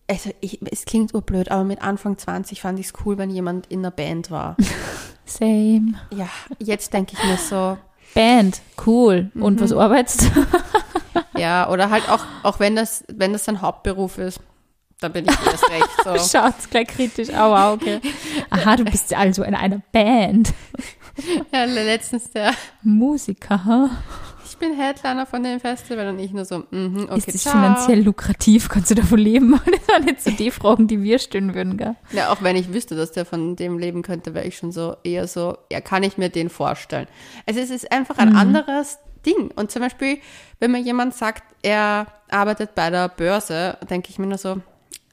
also 0.09 0.31
ich, 0.41 0.61
es 0.71 0.87
klingt 0.87 1.13
urblöd, 1.15 1.51
aber 1.51 1.65
mit 1.65 1.83
Anfang 1.83 2.17
20 2.17 2.63
fand 2.63 2.79
ich 2.79 2.87
es 2.87 2.93
cool, 3.05 3.19
wenn 3.19 3.31
jemand 3.31 3.67
in 3.67 3.81
einer 3.81 3.91
Band 3.91 4.31
war. 4.31 4.57
Same. 5.27 5.95
ja, 6.11 6.29
jetzt 6.59 6.93
denke 6.95 7.15
ich 7.19 7.25
mir 7.25 7.37
so, 7.37 7.77
Band, 8.17 8.61
cool. 8.87 9.31
Und 9.35 9.57
Mhm. 9.57 9.61
was 9.65 9.73
arbeitest 9.73 10.23
du? 10.35 10.47
ja, 11.39 11.69
oder 11.69 11.91
halt 11.91 12.09
auch, 12.09 12.25
auch 12.43 12.59
wenn 12.59 12.75
das, 12.75 13.05
wenn 13.09 13.33
das 13.33 13.45
sein 13.45 13.61
Hauptberuf 13.63 14.19
ist, 14.19 14.41
dann 15.01 15.13
bin 15.13 15.27
ich 15.27 15.47
erst 15.47 15.69
recht 15.71 15.89
so. 16.03 16.15
Schaut's 16.39 16.69
gleich 16.71 16.89
kritisch. 16.89 17.29
Oh, 17.31 17.51
wow, 17.51 17.75
okay. 17.75 18.01
Aha, 18.51 18.77
du 18.77 18.85
bist 18.85 19.13
also 19.15 19.43
in 19.43 19.55
einer 19.55 19.81
Band. 19.93 20.53
Ja, 21.53 21.65
letztens 21.65 22.31
der, 22.31 22.53
Musiker, 22.83 23.65
huh? 23.65 23.89
Ich 24.47 24.57
bin 24.59 24.75
Headliner 24.75 25.27
von 25.27 25.43
dem 25.43 25.61
Festival 25.61 26.09
und 26.09 26.19
ich 26.19 26.33
nur 26.33 26.45
so, 26.45 26.65
mhm, 26.71 27.07
okay, 27.09 27.19
Ist 27.19 27.35
das 27.35 27.43
ciao. 27.43 27.53
finanziell 27.53 28.03
lukrativ? 28.03 28.69
Kannst 28.69 28.91
du 28.91 28.95
davon 28.95 29.19
leben? 29.19 29.61
Das 29.77 29.89
waren 29.89 30.09
jetzt 30.09 30.25
so 30.25 30.31
die 30.31 30.51
Fragen, 30.51 30.87
die 30.89 31.03
wir 31.03 31.19
stellen 31.19 31.55
würden, 31.55 31.77
gell? 31.77 31.97
Ja, 32.13 32.31
auch 32.33 32.43
wenn 32.43 32.57
ich 32.57 32.73
wüsste, 32.73 32.97
dass 32.97 33.13
der 33.13 33.25
von 33.25 33.57
dem 33.57 33.79
leben 33.79 34.03
könnte, 34.03 34.35
wäre 34.35 34.47
ich 34.47 34.57
schon 34.57 34.73
so 34.73 34.97
eher 35.05 35.27
so, 35.27 35.59
ja, 35.71 35.81
kann 35.81 36.03
ich 36.03 36.19
mir 36.19 36.29
den 36.29 36.51
vorstellen. 36.51 37.07
Also 37.47 37.61
es 37.61 37.71
ist 37.71 37.91
einfach 37.93 38.19
ein 38.19 38.35
anderes 38.37 38.99
Ding. 39.25 39.51
Und 39.55 39.71
zum 39.71 39.83
Beispiel, 39.83 40.19
wenn 40.61 40.73
mir 40.73 40.81
jemand 40.81 41.15
sagt, 41.15 41.43
er 41.63 42.07
arbeitet 42.31 42.75
bei 42.75 42.91
der 42.91 43.09
Börse, 43.09 43.79
denke 43.89 44.11
ich 44.11 44.19
mir 44.19 44.27
nur 44.27 44.39
so, 44.39 44.61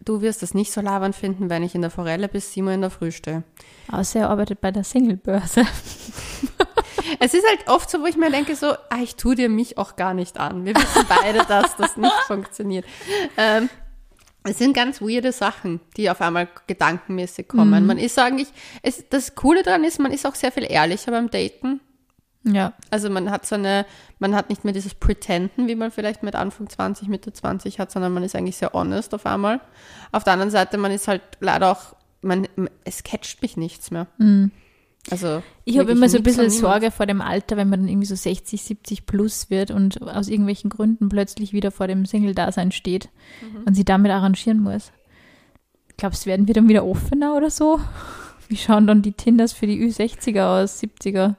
du 0.05 0.21
wirst 0.21 0.41
das 0.41 0.53
nicht 0.53 0.71
so 0.71 0.81
labern 0.81 1.13
finden, 1.13 1.49
wenn 1.49 1.63
ich 1.63 1.75
in 1.75 1.81
der 1.81 1.91
Forelle 1.91 2.27
bis 2.27 2.53
7 2.53 2.67
Uhr 2.67 2.73
in 2.73 2.81
der 2.81 2.89
Früh 2.89 3.11
stehe. 3.11 3.43
Außer 3.91 4.21
er 4.21 4.29
arbeitet 4.29 4.61
bei 4.61 4.71
der 4.71 4.83
Singlebörse. 4.83 5.65
Es 7.19 7.33
ist 7.33 7.45
halt 7.47 7.67
oft 7.67 7.89
so, 7.89 8.01
wo 8.01 8.05
ich 8.05 8.17
mir 8.17 8.31
denke 8.31 8.55
so, 8.55 8.73
ah, 8.89 8.99
ich 9.01 9.15
tue 9.15 9.35
dir 9.35 9.49
mich 9.49 9.77
auch 9.77 9.95
gar 9.95 10.13
nicht 10.13 10.39
an. 10.39 10.65
Wir 10.65 10.75
wissen 10.75 11.05
beide, 11.07 11.39
dass 11.45 11.75
das 11.75 11.97
nicht 11.97 12.13
funktioniert. 12.27 12.85
Ähm, 13.37 13.69
es 14.43 14.57
sind 14.57 14.73
ganz 14.73 15.01
weirde 15.01 15.31
Sachen, 15.31 15.79
die 15.95 16.09
auf 16.09 16.19
einmal 16.21 16.49
gedankenmäßig 16.67 17.47
kommen. 17.47 17.85
Man 17.85 17.97
ist 17.97 18.19
eigentlich, 18.19 18.49
es, 18.81 19.07
das 19.09 19.35
Coole 19.35 19.63
daran 19.63 19.85
ist, 19.85 19.99
man 19.99 20.11
ist 20.11 20.25
auch 20.25 20.35
sehr 20.35 20.51
viel 20.51 20.69
ehrlicher 20.69 21.11
beim 21.11 21.29
Daten. 21.29 21.79
Ja. 22.45 22.73
Also 22.89 23.09
man 23.09 23.31
hat 23.31 23.45
so 23.45 23.55
eine, 23.55 23.85
man 24.19 24.35
hat 24.35 24.49
nicht 24.49 24.63
mehr 24.65 24.73
dieses 24.73 24.95
Pretenden, 24.95 25.67
wie 25.67 25.75
man 25.75 25.91
vielleicht 25.91 26.23
mit 26.23 26.35
Anfang 26.35 26.67
20, 26.69 27.07
Mitte 27.07 27.31
20 27.31 27.79
hat, 27.79 27.91
sondern 27.91 28.13
man 28.13 28.23
ist 28.23 28.35
eigentlich 28.35 28.57
sehr 28.57 28.73
honest 28.73 29.13
auf 29.13 29.25
einmal. 29.25 29.61
Auf 30.11 30.23
der 30.25 30.33
anderen 30.33 30.51
Seite, 30.51 30.77
man 30.77 30.91
ist 30.91 31.07
halt 31.07 31.21
leider 31.39 31.71
auch, 31.71 31.95
man, 32.21 32.47
es 32.83 33.03
catcht 33.03 33.41
mich 33.41 33.55
nichts 33.57 33.91
mehr. 33.91 34.07
Also 35.11 35.27
Mhm. 35.27 35.43
Ich 35.65 35.79
habe 35.79 35.91
immer 35.91 36.09
so 36.09 36.17
ein 36.17 36.23
bisschen. 36.23 36.49
Sorge 36.49 36.91
vor 36.91 37.05
dem 37.05 37.21
Alter, 37.21 37.55
wenn 37.57 37.69
man 37.69 37.81
dann 37.81 37.89
irgendwie 37.89 38.07
so 38.07 38.15
60, 38.15 38.61
70 38.61 39.05
plus 39.05 39.49
wird 39.49 39.71
und 39.71 40.01
aus 40.01 40.27
irgendwelchen 40.27 40.69
Gründen 40.69 41.07
plötzlich 41.09 41.53
wieder 41.53 41.71
vor 41.71 41.87
dem 41.87 42.05
Single-Dasein 42.05 42.71
steht 42.73 43.09
Mhm. 43.41 43.63
und 43.65 43.73
sie 43.75 43.85
damit 43.85 44.11
arrangieren 44.11 44.59
muss. 44.59 44.91
Glaubst 45.97 46.25
du, 46.25 46.29
werden 46.29 46.47
wir 46.47 46.53
dann 46.53 46.67
wieder 46.69 46.85
offener 46.85 47.35
oder 47.35 47.49
so? 47.49 47.79
Wie 48.49 48.57
schauen 48.57 48.87
dann 48.87 49.01
die 49.01 49.13
Tinders 49.13 49.53
für 49.53 49.67
die 49.67 49.79
Ü60er 49.81 50.61
aus, 50.63 50.81
70er? 50.81 51.35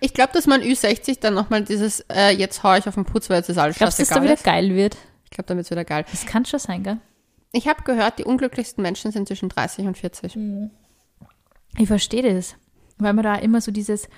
Ich 0.00 0.14
glaube, 0.14 0.32
dass 0.32 0.46
man 0.46 0.62
Ü60 0.62 1.20
dann 1.20 1.34
nochmal 1.34 1.64
dieses, 1.64 2.00
äh, 2.12 2.30
jetzt 2.30 2.62
hau 2.62 2.74
ich 2.74 2.86
auf 2.86 2.94
den 2.94 3.04
Putz, 3.04 3.30
weil 3.30 3.38
jetzt 3.38 3.48
ist 3.48 3.58
alles 3.58 3.76
Glaubst 3.76 3.98
du, 3.98 4.02
dass 4.02 4.10
da 4.10 4.22
wieder 4.22 4.34
ist. 4.34 4.44
geil 4.44 4.74
wird? 4.74 4.96
Ich 5.24 5.30
glaube, 5.30 5.46
dann 5.48 5.56
wird 5.56 5.66
es 5.66 5.70
wieder 5.70 5.84
geil. 5.84 6.04
Das 6.10 6.26
kann 6.26 6.44
schon 6.44 6.60
sein, 6.60 6.82
gell? 6.82 6.98
Ich 7.52 7.68
habe 7.68 7.82
gehört, 7.82 8.18
die 8.18 8.24
unglücklichsten 8.24 8.82
Menschen 8.82 9.12
sind 9.12 9.28
zwischen 9.28 9.48
30 9.48 9.86
und 9.86 9.96
40. 9.96 10.38
Ich 11.78 11.86
verstehe 11.86 12.34
das, 12.34 12.56
weil 12.98 13.12
man 13.12 13.24
da 13.24 13.36
immer 13.36 13.60
so 13.60 13.70
dieses, 13.72 14.08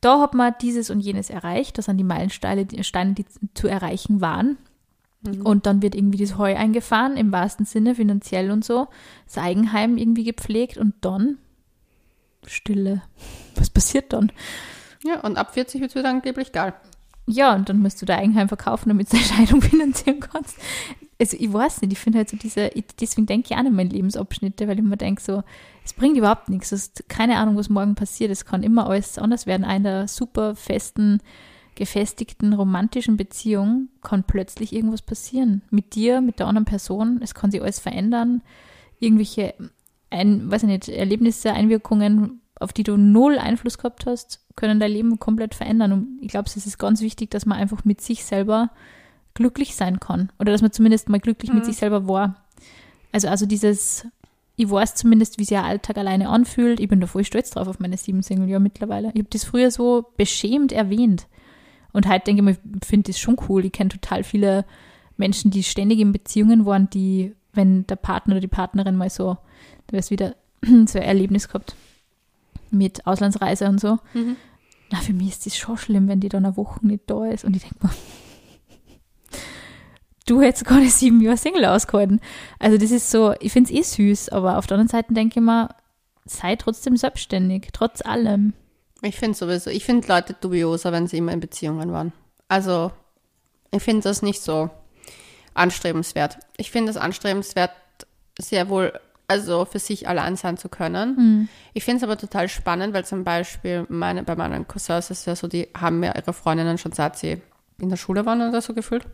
da 0.00 0.20
hat 0.20 0.34
man 0.34 0.54
dieses 0.60 0.90
und 0.90 1.00
jenes 1.00 1.30
erreicht, 1.30 1.78
das 1.78 1.86
sind 1.86 1.96
die 1.98 2.04
Meilensteine, 2.04 2.66
die, 2.66 2.84
Steine, 2.84 3.14
die 3.14 3.24
zu 3.54 3.68
erreichen 3.68 4.20
waren. 4.20 4.58
Und 5.42 5.64
dann 5.64 5.80
wird 5.80 5.94
irgendwie 5.94 6.18
das 6.18 6.36
Heu 6.36 6.54
eingefahren, 6.54 7.16
im 7.16 7.32
wahrsten 7.32 7.64
Sinne, 7.64 7.94
finanziell 7.94 8.50
und 8.50 8.62
so, 8.62 8.88
das 9.24 9.38
Eigenheim 9.38 9.96
irgendwie 9.96 10.24
gepflegt 10.24 10.76
und 10.76 10.94
dann 11.00 11.38
Stille. 12.46 13.02
Was 13.56 13.70
passiert 13.70 14.12
dann? 14.12 14.30
Ja, 15.04 15.20
und 15.20 15.36
ab 15.36 15.52
40 15.52 15.80
wird 15.80 15.90
es 15.90 15.96
wieder 15.96 16.08
angeblich 16.08 16.50
geil. 16.52 16.72
Ja, 17.26 17.54
und 17.54 17.68
dann 17.68 17.78
musst 17.78 18.00
du 18.00 18.06
dein 18.06 18.20
Eigenheim 18.20 18.48
verkaufen, 18.48 18.88
damit 18.88 19.12
du 19.12 19.16
deine 19.16 19.26
Scheidung 19.28 19.62
finanzieren 19.62 20.20
kannst. 20.20 20.56
Also 21.20 21.36
ich 21.38 21.52
weiß 21.52 21.82
nicht, 21.82 21.92
ich 21.92 21.98
finde 21.98 22.18
halt 22.18 22.28
so 22.28 22.36
diese, 22.36 22.70
deswegen 23.00 23.26
denke 23.26 23.48
ich 23.50 23.56
auch 23.56 23.62
nicht 23.62 23.72
mehr 23.72 23.84
in 23.84 23.90
Lebensabschnitte, 23.90 24.66
weil 24.66 24.78
ich 24.78 24.84
mir 24.84 24.96
denke 24.96 25.22
so, 25.22 25.42
es 25.84 25.92
bringt 25.92 26.16
überhaupt 26.16 26.48
nichts. 26.48 26.70
Du 26.70 26.76
hast 26.76 27.08
keine 27.08 27.36
Ahnung, 27.36 27.56
was 27.56 27.68
morgen 27.68 27.94
passiert. 27.94 28.30
Es 28.30 28.44
kann 28.44 28.62
immer 28.62 28.88
alles 28.88 29.18
anders 29.18 29.46
werden. 29.46 29.64
Einer 29.64 30.08
super 30.08 30.54
festen, 30.56 31.20
gefestigten, 31.74 32.52
romantischen 32.52 33.16
Beziehung 33.16 33.88
kann 34.02 34.24
plötzlich 34.24 34.72
irgendwas 34.72 35.02
passieren. 35.02 35.62
Mit 35.70 35.94
dir, 35.94 36.20
mit 36.20 36.38
der 36.38 36.46
anderen 36.46 36.64
Person. 36.64 37.20
Es 37.22 37.34
kann 37.34 37.50
sich 37.50 37.62
alles 37.62 37.78
verändern. 37.78 38.42
Irgendwelche, 38.98 39.54
ein, 40.10 40.50
weiß 40.50 40.62
ich 40.62 40.68
nicht, 40.68 40.88
Erlebnisse, 40.88 41.52
Einwirkungen, 41.52 42.40
auf 42.60 42.72
die 42.72 42.84
du 42.84 42.96
null 42.96 43.38
Einfluss 43.38 43.78
gehabt 43.78 44.06
hast, 44.06 44.40
können 44.56 44.80
dein 44.80 44.92
Leben 44.92 45.18
komplett 45.18 45.54
verändern. 45.54 45.92
Und 45.92 46.18
ich 46.20 46.28
glaube, 46.28 46.46
es 46.46 46.56
ist 46.56 46.78
ganz 46.78 47.00
wichtig, 47.00 47.30
dass 47.30 47.46
man 47.46 47.58
einfach 47.58 47.84
mit 47.84 48.00
sich 48.00 48.24
selber 48.24 48.70
glücklich 49.34 49.74
sein 49.74 49.98
kann. 49.98 50.30
Oder 50.38 50.52
dass 50.52 50.62
man 50.62 50.72
zumindest 50.72 51.08
mal 51.08 51.20
glücklich 51.20 51.52
mit 51.52 51.64
sich 51.64 51.76
selber 51.76 52.06
war. 52.06 52.44
Also, 53.10 53.28
also 53.28 53.46
dieses, 53.46 54.06
ich 54.56 54.70
weiß 54.70 54.94
zumindest, 54.94 55.38
wie 55.38 55.42
sich 55.44 55.56
der 55.56 55.64
Alltag 55.64 55.98
alleine 55.98 56.28
anfühlt. 56.28 56.78
Ich 56.78 56.88
bin 56.88 57.00
da 57.00 57.08
voll 57.08 57.24
stolz 57.24 57.50
drauf 57.50 57.66
auf 57.66 57.80
meine 57.80 57.96
sieben 57.96 58.22
Single-Jahre 58.22 58.62
mittlerweile. 58.62 59.08
Ich 59.14 59.20
habe 59.20 59.30
das 59.30 59.44
früher 59.44 59.70
so 59.70 60.06
beschämt 60.16 60.70
erwähnt. 60.70 61.26
Und 61.92 62.08
heute 62.08 62.24
denke 62.24 62.40
ich 62.40 62.44
mir, 62.44 62.78
ich 62.80 62.86
finde 62.86 63.10
das 63.10 63.18
schon 63.18 63.36
cool. 63.48 63.64
Ich 63.64 63.72
kenne 63.72 63.90
total 63.90 64.22
viele 64.22 64.64
Menschen, 65.16 65.50
die 65.50 65.64
ständig 65.64 65.98
in 65.98 66.12
Beziehungen 66.12 66.66
waren, 66.66 66.88
die, 66.90 67.34
wenn 67.52 67.86
der 67.88 67.96
Partner 67.96 68.34
oder 68.34 68.40
die 68.40 68.48
Partnerin 68.48 68.96
mal 68.96 69.10
so, 69.10 69.36
da 69.86 69.92
wäre 69.92 70.00
es 70.00 70.10
wieder 70.10 70.36
so 70.62 70.98
ein 70.98 71.04
Erlebnis 71.04 71.48
gehabt 71.48 71.74
mit 72.74 73.06
Auslandsreise 73.06 73.68
und 73.68 73.80
so. 73.80 73.98
Na, 74.90 75.00
für 75.00 75.12
mich 75.12 75.28
ist 75.30 75.46
das 75.46 75.56
schon 75.56 75.76
schlimm, 75.76 76.08
wenn 76.08 76.20
die 76.20 76.28
dann 76.28 76.44
eine 76.44 76.56
Woche 76.56 76.86
nicht 76.86 77.04
da 77.06 77.24
ist. 77.26 77.44
Und 77.44 77.56
ich 77.56 77.62
denke 77.62 77.86
mir, 77.86 77.92
du 80.26 80.40
hättest 80.40 80.64
gerade 80.64 80.88
sieben 80.88 81.20
Jahre 81.20 81.36
Single 81.36 81.64
ausgehalten. 81.64 82.20
Also 82.58 82.78
das 82.78 82.90
ist 82.90 83.10
so, 83.10 83.34
ich 83.40 83.52
finde 83.52 83.72
es 83.72 83.78
eh 83.78 83.82
süß, 83.82 84.28
aber 84.30 84.58
auf 84.58 84.66
der 84.66 84.76
anderen 84.76 84.90
Seite 84.90 85.14
denke 85.14 85.40
ich 85.40 85.44
mir, 85.44 85.74
sei 86.24 86.56
trotzdem 86.56 86.96
selbstständig, 86.96 87.68
trotz 87.72 88.02
allem. 88.02 88.54
Ich 89.02 89.16
finde 89.16 89.36
sowieso, 89.36 89.70
ich 89.70 89.84
finde 89.84 90.08
Leute 90.08 90.34
dubioser, 90.34 90.92
wenn 90.92 91.06
sie 91.06 91.18
immer 91.18 91.32
in 91.32 91.40
Beziehungen 91.40 91.92
waren. 91.92 92.12
Also, 92.48 92.90
ich 93.70 93.82
finde 93.82 94.02
das 94.02 94.22
nicht 94.22 94.40
so 94.40 94.70
anstrebenswert. 95.52 96.38
Ich 96.56 96.70
finde 96.70 96.90
es 96.90 96.96
anstrebenswert, 96.96 97.72
sehr 98.38 98.68
wohl, 98.68 98.98
also 99.28 99.64
für 99.64 99.78
sich 99.78 100.06
allein 100.08 100.36
sein 100.36 100.56
zu 100.56 100.68
können. 100.68 101.48
Ich 101.72 101.84
finde 101.84 101.98
es 101.98 102.02
aber 102.04 102.18
total 102.18 102.48
spannend, 102.48 102.92
weil 102.94 103.04
zum 103.04 103.24
Beispiel 103.24 103.86
meine, 103.88 104.22
bei 104.22 104.36
meinen 104.36 104.66
Cousins 104.68 105.10
ist 105.10 105.20
es 105.20 105.24
ja 105.26 105.36
so, 105.36 105.48
die 105.48 105.68
haben 105.78 106.02
ja 106.04 106.14
ihre 106.14 106.32
Freundinnen 106.32 106.78
schon 106.78 106.92
seit 106.92 107.16
sie 107.16 107.40
in 107.78 107.88
der 107.88 107.96
Schule 107.96 108.26
waren 108.26 108.46
oder 108.46 108.60
so 108.60 108.74
gefühlt. 108.74 109.06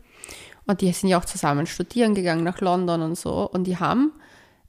Und 0.67 0.81
die 0.81 0.91
sind 0.91 1.09
ja 1.09 1.17
auch 1.17 1.25
zusammen 1.25 1.65
studieren 1.65 2.13
gegangen 2.13 2.43
nach 2.43 2.59
London 2.61 3.01
und 3.01 3.17
so. 3.17 3.49
Und 3.49 3.63
die 3.63 3.77
haben, 3.77 4.11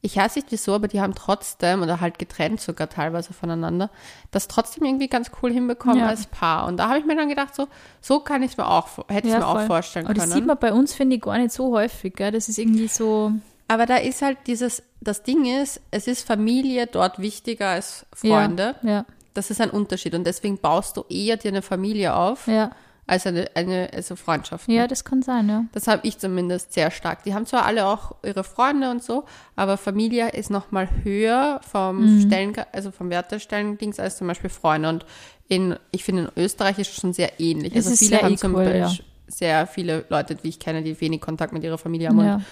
ich 0.01 0.17
weiß 0.17 0.37
nicht 0.37 0.47
wieso, 0.51 0.75
aber 0.75 0.89
die 0.89 1.01
haben 1.01 1.15
trotzdem, 1.15 1.83
oder 1.83 2.01
halt 2.01 2.19
getrennt 2.19 2.61
sogar 2.61 2.89
teilweise 2.89 3.35
voneinander, 3.35 3.91
das 4.31 4.49
trotzdem 4.49 4.85
irgendwie 4.85 5.09
ganz 5.09 5.31
cool 5.43 5.53
hinbekommen 5.53 5.99
Ja. 5.99 6.07
als 6.07 6.27
Paar. 6.27 6.67
Und 6.67 6.79
da 6.79 6.89
habe 6.89 6.99
ich 6.99 7.05
mir 7.05 7.15
dann 7.17 7.29
gedacht, 7.29 7.55
so, 7.55 7.69
so 8.01 8.21
kann 8.21 8.43
ich 8.43 8.53
es 8.53 8.57
mir 8.57 8.67
auch, 8.67 8.89
hätte 9.09 9.29
ich 9.29 9.35
mir 9.35 9.47
auch 9.47 9.57
voll. 9.59 9.67
vorstellen 9.67 10.07
Aber 10.07 10.15
das 10.15 10.25
können. 10.25 10.35
sieht 10.35 10.47
man 10.47 10.57
bei 10.59 10.73
uns, 10.73 10.95
finde 10.95 11.17
ich, 11.17 11.23
gar 11.23 11.37
nicht 11.37 11.53
so 11.53 11.73
häufig. 11.73 12.15
Gell? 12.15 12.31
Das 12.33 12.49
ist 12.49 12.59
irgendwie 12.59 12.89
so, 12.89 13.33
Aber 13.69 13.85
da 13.87 13.97
ist 13.97 14.23
halt 14.23 14.39
dieses, 14.47 14.83
das 15.03 15.23
Ding 15.23 15.45
ist, 15.45 15.81
es 15.91 16.07
ist 16.07 16.27
Familie 16.27 16.87
dort 16.87 17.19
wichtiger 17.19 17.71
als 17.71 18.07
Freunde. 18.13 18.77
ja, 18.83 19.05
Das 19.35 19.51
ist 19.51 19.61
ein 19.61 19.71
Unterschied. 19.71 20.15
Und 20.15 20.25
deswegen 20.25 20.59
baust 20.59 20.97
du 20.97 21.05
eher 21.09 21.37
dir 21.37 21.49
eine 21.49 21.63
Familie 21.63 22.15
auf, 22.15 22.47
ja, 22.47 22.71
als 23.07 23.27
eine, 23.27 23.51
eine 23.55 23.91
also 23.93 24.15
Freundschaft. 24.15 24.69
ja, 24.69 24.87
das 24.87 25.05
kann 25.05 25.23
sein, 25.23 25.49
ja. 25.49 25.65
Das 25.73 25.89
habe 25.89 26.07
ich 26.07 26.19
zumindest 26.19 26.73
sehr 26.73 26.91
stark. 26.91 27.25
Die 27.25 27.35
haben 27.35 27.47
zwar 27.47 27.67
alle 27.67 27.87
auch 27.87 28.15
ihre 28.23 28.45
Freunde 28.45 28.91
und 28.91 29.03
so, 29.03 29.25
aber 29.57 29.77
Familie 29.77 30.31
ist 30.31 30.51
noch 30.51 30.71
mal 30.71 30.89
höher 31.03 31.61
vom 31.69 32.21
Stellen, 32.21 32.55
also 32.73 32.93
vom 32.93 33.11
Wertestellendings 33.11 33.99
als 33.99 34.19
zum 34.19 34.29
Beispiel 34.29 34.51
Freunde. 34.51 34.89
Und 34.89 35.07
in, 35.49 35.77
ich 35.91 36.05
finde, 36.05 36.31
in 36.35 36.43
Österreich 36.43 36.79
ist 36.79 36.91
es 36.91 36.97
schon 36.97 37.13
sehr 37.13 37.41
ähnlich. 37.41 37.75
Es 37.75 37.87
also 37.87 37.99
viele 37.99 38.17
sehr 38.17 38.23
haben 38.23 38.37
zum 38.37 38.53
equal, 38.53 38.81
Beispiel 38.81 39.05
sehr 39.27 39.67
viele 39.67 40.05
Leute, 40.09 40.35
die 40.37 40.49
ich 40.49 40.59
kenne, 40.59 40.83
die 40.83 41.01
wenig 41.01 41.21
Kontakt 41.21 41.53
mit 41.53 41.65
ihrer 41.65 41.79
Familie 41.79 42.09
haben 42.09 42.25
ja. 42.25 42.35
und 42.37 42.45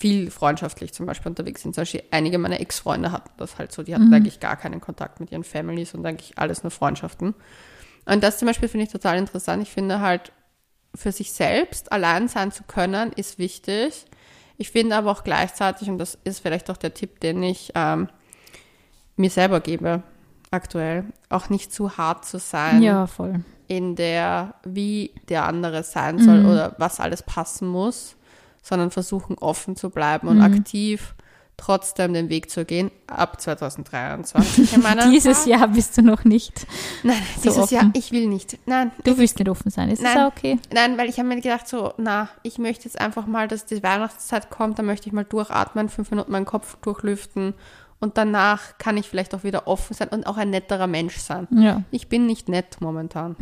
viel 0.00 0.30
freundschaftlich 0.30 0.94
zum 0.94 1.04
Beispiel 1.06 1.28
unterwegs 1.28 1.62
sind. 1.62 1.74
Zum 1.74 1.82
Beispiel 1.82 2.02
einige 2.10 2.38
meiner 2.38 2.58
Ex-Freunde 2.58 3.12
hatten 3.12 3.30
das 3.36 3.58
halt 3.58 3.70
so. 3.70 3.82
Die 3.82 3.94
hatten 3.94 4.12
eigentlich 4.14 4.40
gar 4.40 4.56
keinen 4.56 4.80
Kontakt 4.80 5.20
mit 5.20 5.30
ihren 5.30 5.44
Families 5.44 5.92
und 5.94 6.04
eigentlich 6.06 6.38
alles 6.38 6.62
nur 6.62 6.70
Freundschaften. 6.70 7.34
Und 8.06 8.24
das 8.24 8.38
zum 8.38 8.46
Beispiel 8.46 8.68
finde 8.68 8.86
ich 8.86 8.92
total 8.92 9.18
interessant. 9.18 9.62
Ich 9.62 9.70
finde 9.70 10.00
halt, 10.00 10.32
für 10.94 11.12
sich 11.12 11.32
selbst 11.32 11.92
allein 11.92 12.28
sein 12.28 12.50
zu 12.50 12.64
können, 12.64 13.12
ist 13.12 13.38
wichtig. 13.38 14.06
Ich 14.56 14.70
finde 14.70 14.96
aber 14.96 15.10
auch 15.10 15.22
gleichzeitig, 15.22 15.88
und 15.88 15.98
das 15.98 16.18
ist 16.24 16.40
vielleicht 16.40 16.70
auch 16.70 16.76
der 16.78 16.94
Tipp, 16.94 17.20
den 17.20 17.42
ich 17.42 17.70
ähm, 17.74 18.08
mir 19.16 19.30
selber 19.30 19.60
gebe, 19.60 20.02
aktuell, 20.50 21.04
auch 21.28 21.48
nicht 21.50 21.72
zu 21.72 21.96
hart 21.98 22.24
zu 22.24 22.38
sein 22.38 22.82
Ja, 22.82 23.06
voll. 23.06 23.44
in 23.68 23.94
der, 23.96 24.54
wie 24.64 25.12
der 25.28 25.44
andere 25.44 25.84
sein 25.84 26.18
soll 26.18 26.44
oder 26.46 26.74
was 26.78 27.00
alles 27.00 27.22
passen 27.22 27.68
muss, 27.68 28.16
sondern 28.62 28.90
versuchen 28.90 29.36
offen 29.38 29.76
zu 29.76 29.90
bleiben 29.90 30.28
und 30.28 30.40
aktiv 30.40 31.14
trotzdem 31.60 32.14
den 32.14 32.30
Weg 32.30 32.50
zu 32.50 32.64
gehen 32.64 32.90
ab 33.06 33.38
2023 33.40 34.72
in 34.72 34.80
meiner 34.82 35.10
Dieses 35.10 35.44
Jahr 35.44 35.68
bist 35.68 35.96
du 35.98 36.02
noch 36.02 36.24
nicht. 36.24 36.66
Nein, 37.02 37.20
so 37.36 37.42
dieses 37.42 37.58
offen. 37.58 37.74
Jahr, 37.74 37.90
ich 37.92 38.12
will 38.12 38.28
nicht. 38.28 38.58
Nein, 38.66 38.90
Du 39.04 39.18
willst 39.18 39.38
nicht 39.38 39.48
offen 39.48 39.70
sein. 39.70 39.90
Ist 39.90 40.02
das 40.02 40.14
Nein. 40.14 40.24
auch 40.24 40.28
okay? 40.32 40.58
Nein, 40.72 40.96
weil 40.96 41.10
ich 41.10 41.18
habe 41.18 41.28
mir 41.28 41.36
gedacht, 41.38 41.68
so, 41.68 41.92
na, 41.98 42.30
ich 42.42 42.58
möchte 42.58 42.84
jetzt 42.86 42.98
einfach 42.98 43.26
mal, 43.26 43.46
dass 43.46 43.66
die 43.66 43.82
Weihnachtszeit 43.82 44.48
kommt, 44.48 44.78
dann 44.78 44.86
möchte 44.86 45.08
ich 45.08 45.12
mal 45.12 45.24
durchatmen, 45.24 45.90
fünf 45.90 46.10
Minuten 46.10 46.32
meinen 46.32 46.46
Kopf 46.46 46.76
durchlüften 46.80 47.52
und 48.00 48.16
danach 48.16 48.78
kann 48.78 48.96
ich 48.96 49.06
vielleicht 49.08 49.34
auch 49.34 49.44
wieder 49.44 49.66
offen 49.66 49.92
sein 49.94 50.08
und 50.08 50.26
auch 50.26 50.38
ein 50.38 50.48
netterer 50.48 50.86
Mensch 50.86 51.18
sein. 51.18 51.46
Ja. 51.50 51.82
Ich 51.90 52.08
bin 52.08 52.24
nicht 52.24 52.48
nett 52.48 52.78
momentan. 52.80 53.36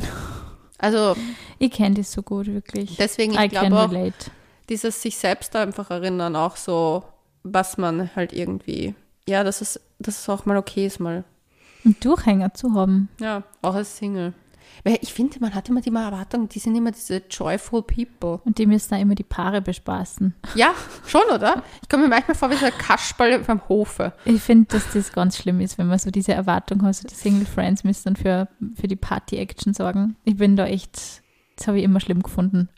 Also 0.79 1.15
Ich 1.61 1.71
kenne 1.71 1.95
das 1.95 2.11
so 2.11 2.23
gut, 2.23 2.47
wirklich. 2.47 2.97
deswegen, 2.97 3.39
ich 3.39 3.51
glaube 3.51 3.79
auch, 3.79 3.93
relate. 3.93 4.33
Dieses 4.69 5.01
sich 5.03 5.17
selbst 5.17 5.55
da 5.55 5.63
einfach 5.63 5.91
erinnern, 5.91 6.37
auch 6.37 6.57
so, 6.57 7.05
was 7.43 7.79
man 7.79 8.11
halt 8.15 8.33
irgendwie, 8.33 8.95
ja, 9.29 9.45
dass 9.45 9.61
es, 9.61 9.81
dass 9.99 10.21
es 10.21 10.29
auch 10.29 10.45
mal 10.47 10.57
okay 10.57 10.87
ist, 10.87 11.01
mal, 11.01 11.25
Einen 11.85 11.97
Durchhänger 12.01 12.55
zu 12.55 12.75
haben. 12.75 13.09
ja, 13.21 13.43
auch 13.63 13.75
als 13.75 13.97
Single. 13.97 14.33
Weil 14.85 14.99
ich 15.01 15.13
finde, 15.13 15.41
man 15.41 15.55
hat 15.55 15.69
immer 15.69 15.81
die 15.81 15.89
Erwartung, 15.89 16.49
die 16.49 16.59
sind 16.59 16.77
immer 16.77 16.93
diese 16.93 17.23
joyful 17.31 17.83
people. 17.83 18.41
Und 18.45 18.59
die 18.59 18.67
müssen 18.67 18.91
da 18.91 18.97
immer 18.99 19.15
die 19.15 19.25
Paare 19.25 19.61
bespaßen. 19.63 20.35
Ja, 20.55 20.73
schon, 21.07 21.23
oder? 21.35 21.63
Ich 21.83 21.89
komme 21.89 22.05
mir 22.05 22.11
manchmal 22.11 22.37
vor 22.37 22.51
wie 22.51 22.55
so 22.57 22.67
ein 22.67 22.73
Kasperl 22.79 23.39
beim 23.41 23.67
Hofe. 23.69 24.13
Ich 24.25 24.41
finde, 24.43 24.67
dass 24.67 24.93
das 24.93 25.13
ganz 25.13 25.37
schlimm 25.39 25.61
ist, 25.61 25.79
wenn 25.79 25.89
man 25.89 25.99
so 25.99 26.11
diese 26.11 26.33
Erwartung 26.33 26.83
hat, 26.83 26.95
so 26.95 27.09
die 27.09 27.15
Single 27.15 27.47
Friends 27.47 27.83
müssen 27.83 28.05
dann 28.05 28.17
für, 28.17 28.49
für 28.75 28.87
die 28.87 28.97
Party-Action 28.97 29.73
sorgen. 29.75 30.17
Ich 30.25 30.37
bin 30.37 30.55
da 30.55 30.67
echt, 30.67 31.23
das 31.57 31.67
habe 31.67 31.79
ich 31.79 31.85
immer 31.85 32.01
schlimm 32.01 32.23
gefunden. 32.23 32.69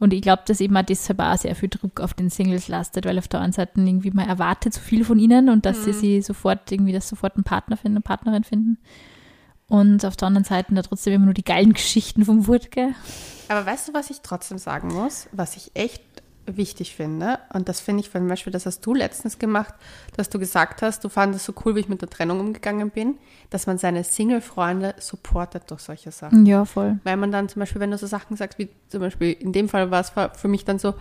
Und 0.00 0.12
ich 0.12 0.22
glaube, 0.22 0.42
dass 0.46 0.60
eben 0.60 0.76
auch 0.76 0.82
deshalb 0.82 1.18
auch 1.20 1.36
sehr 1.36 1.56
viel 1.56 1.68
Druck 1.68 2.00
auf 2.00 2.14
den 2.14 2.30
Singles 2.30 2.68
lastet, 2.68 3.04
weil 3.04 3.18
auf 3.18 3.26
der 3.28 3.40
einen 3.40 3.52
Seite 3.52 3.80
irgendwie 3.80 4.12
man 4.12 4.28
erwartet 4.28 4.74
so 4.74 4.80
viel 4.80 5.04
von 5.04 5.18
ihnen 5.18 5.48
und 5.48 5.66
dass 5.66 5.84
sie 5.84 5.92
sie 5.92 6.22
sofort 6.22 6.70
irgendwie, 6.70 6.92
dass 6.92 7.08
sofort 7.08 7.34
einen 7.34 7.44
Partner 7.44 7.76
finden, 7.76 7.96
eine 7.96 8.02
Partnerin 8.02 8.44
finden. 8.44 8.78
Und 9.68 10.04
auf 10.04 10.16
der 10.16 10.28
anderen 10.28 10.44
Seite 10.44 10.74
da 10.74 10.82
trotzdem 10.82 11.12
immer 11.12 11.26
nur 11.26 11.34
die 11.34 11.44
geilen 11.44 11.74
Geschichten 11.74 12.24
vom 12.24 12.46
Wurtge. 12.46 12.94
Aber 13.48 13.66
weißt 13.66 13.88
du, 13.88 13.94
was 13.94 14.10
ich 14.10 14.20
trotzdem 14.22 14.58
sagen 14.58 14.88
muss, 14.88 15.28
was 15.32 15.56
ich 15.56 15.72
echt 15.74 16.02
wichtig 16.56 16.94
finde? 16.96 17.38
Und 17.52 17.68
das 17.68 17.80
finde 17.80 18.00
ich 18.00 18.10
zum 18.10 18.28
Beispiel, 18.28 18.52
das 18.52 18.66
hast 18.66 18.80
du 18.86 18.94
letztens 18.94 19.38
gemacht, 19.38 19.74
dass 20.16 20.28
du 20.30 20.38
gesagt 20.38 20.82
hast, 20.82 21.04
du 21.04 21.08
fandest 21.08 21.44
so 21.44 21.52
cool, 21.64 21.76
wie 21.76 21.80
ich 21.80 21.88
mit 21.88 22.00
der 22.00 22.08
Trennung 22.10 22.40
umgegangen 22.40 22.90
bin, 22.90 23.16
dass 23.50 23.66
man 23.66 23.78
seine 23.78 24.04
Single-Freunde 24.04 24.94
supportet 24.98 25.64
durch 25.68 25.80
solche 25.80 26.10
Sachen. 26.10 26.46
Ja, 26.46 26.64
voll. 26.64 26.98
Weil 27.04 27.16
man 27.16 27.30
dann 27.32 27.48
zum 27.48 27.60
Beispiel, 27.60 27.80
wenn 27.80 27.90
du 27.90 27.98
so 27.98 28.06
Sachen 28.06 28.36
sagst, 28.36 28.58
wie 28.58 28.68
zum 28.88 29.00
Beispiel 29.00 29.32
in 29.32 29.52
dem 29.52 29.68
Fall 29.68 29.90
war 29.90 30.00
es 30.00 30.12
für 30.38 30.48
mich 30.48 30.64
dann 30.64 30.78
so, 30.78 30.94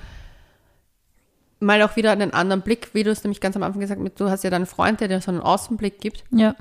mal 1.60 1.82
auch 1.82 1.96
wieder 1.96 2.12
einen 2.12 2.34
anderen 2.34 2.62
Blick, 2.62 2.90
wie 2.94 3.04
du 3.04 3.12
es 3.12 3.24
nämlich 3.24 3.42
ganz 3.42 3.56
am 3.56 3.64
Anfang 3.64 3.82
gesagt 3.82 4.02
hast, 4.02 4.20
du 4.20 4.30
hast 4.30 4.44
ja 4.44 4.50
deinen 4.50 4.66
Freund, 4.66 5.02
der 5.02 5.08
dir 5.08 5.22
so 5.22 5.32
einen 5.32 5.42
Außenblick 5.42 6.00
gibt. 6.00 6.24
Ja. 6.32 6.56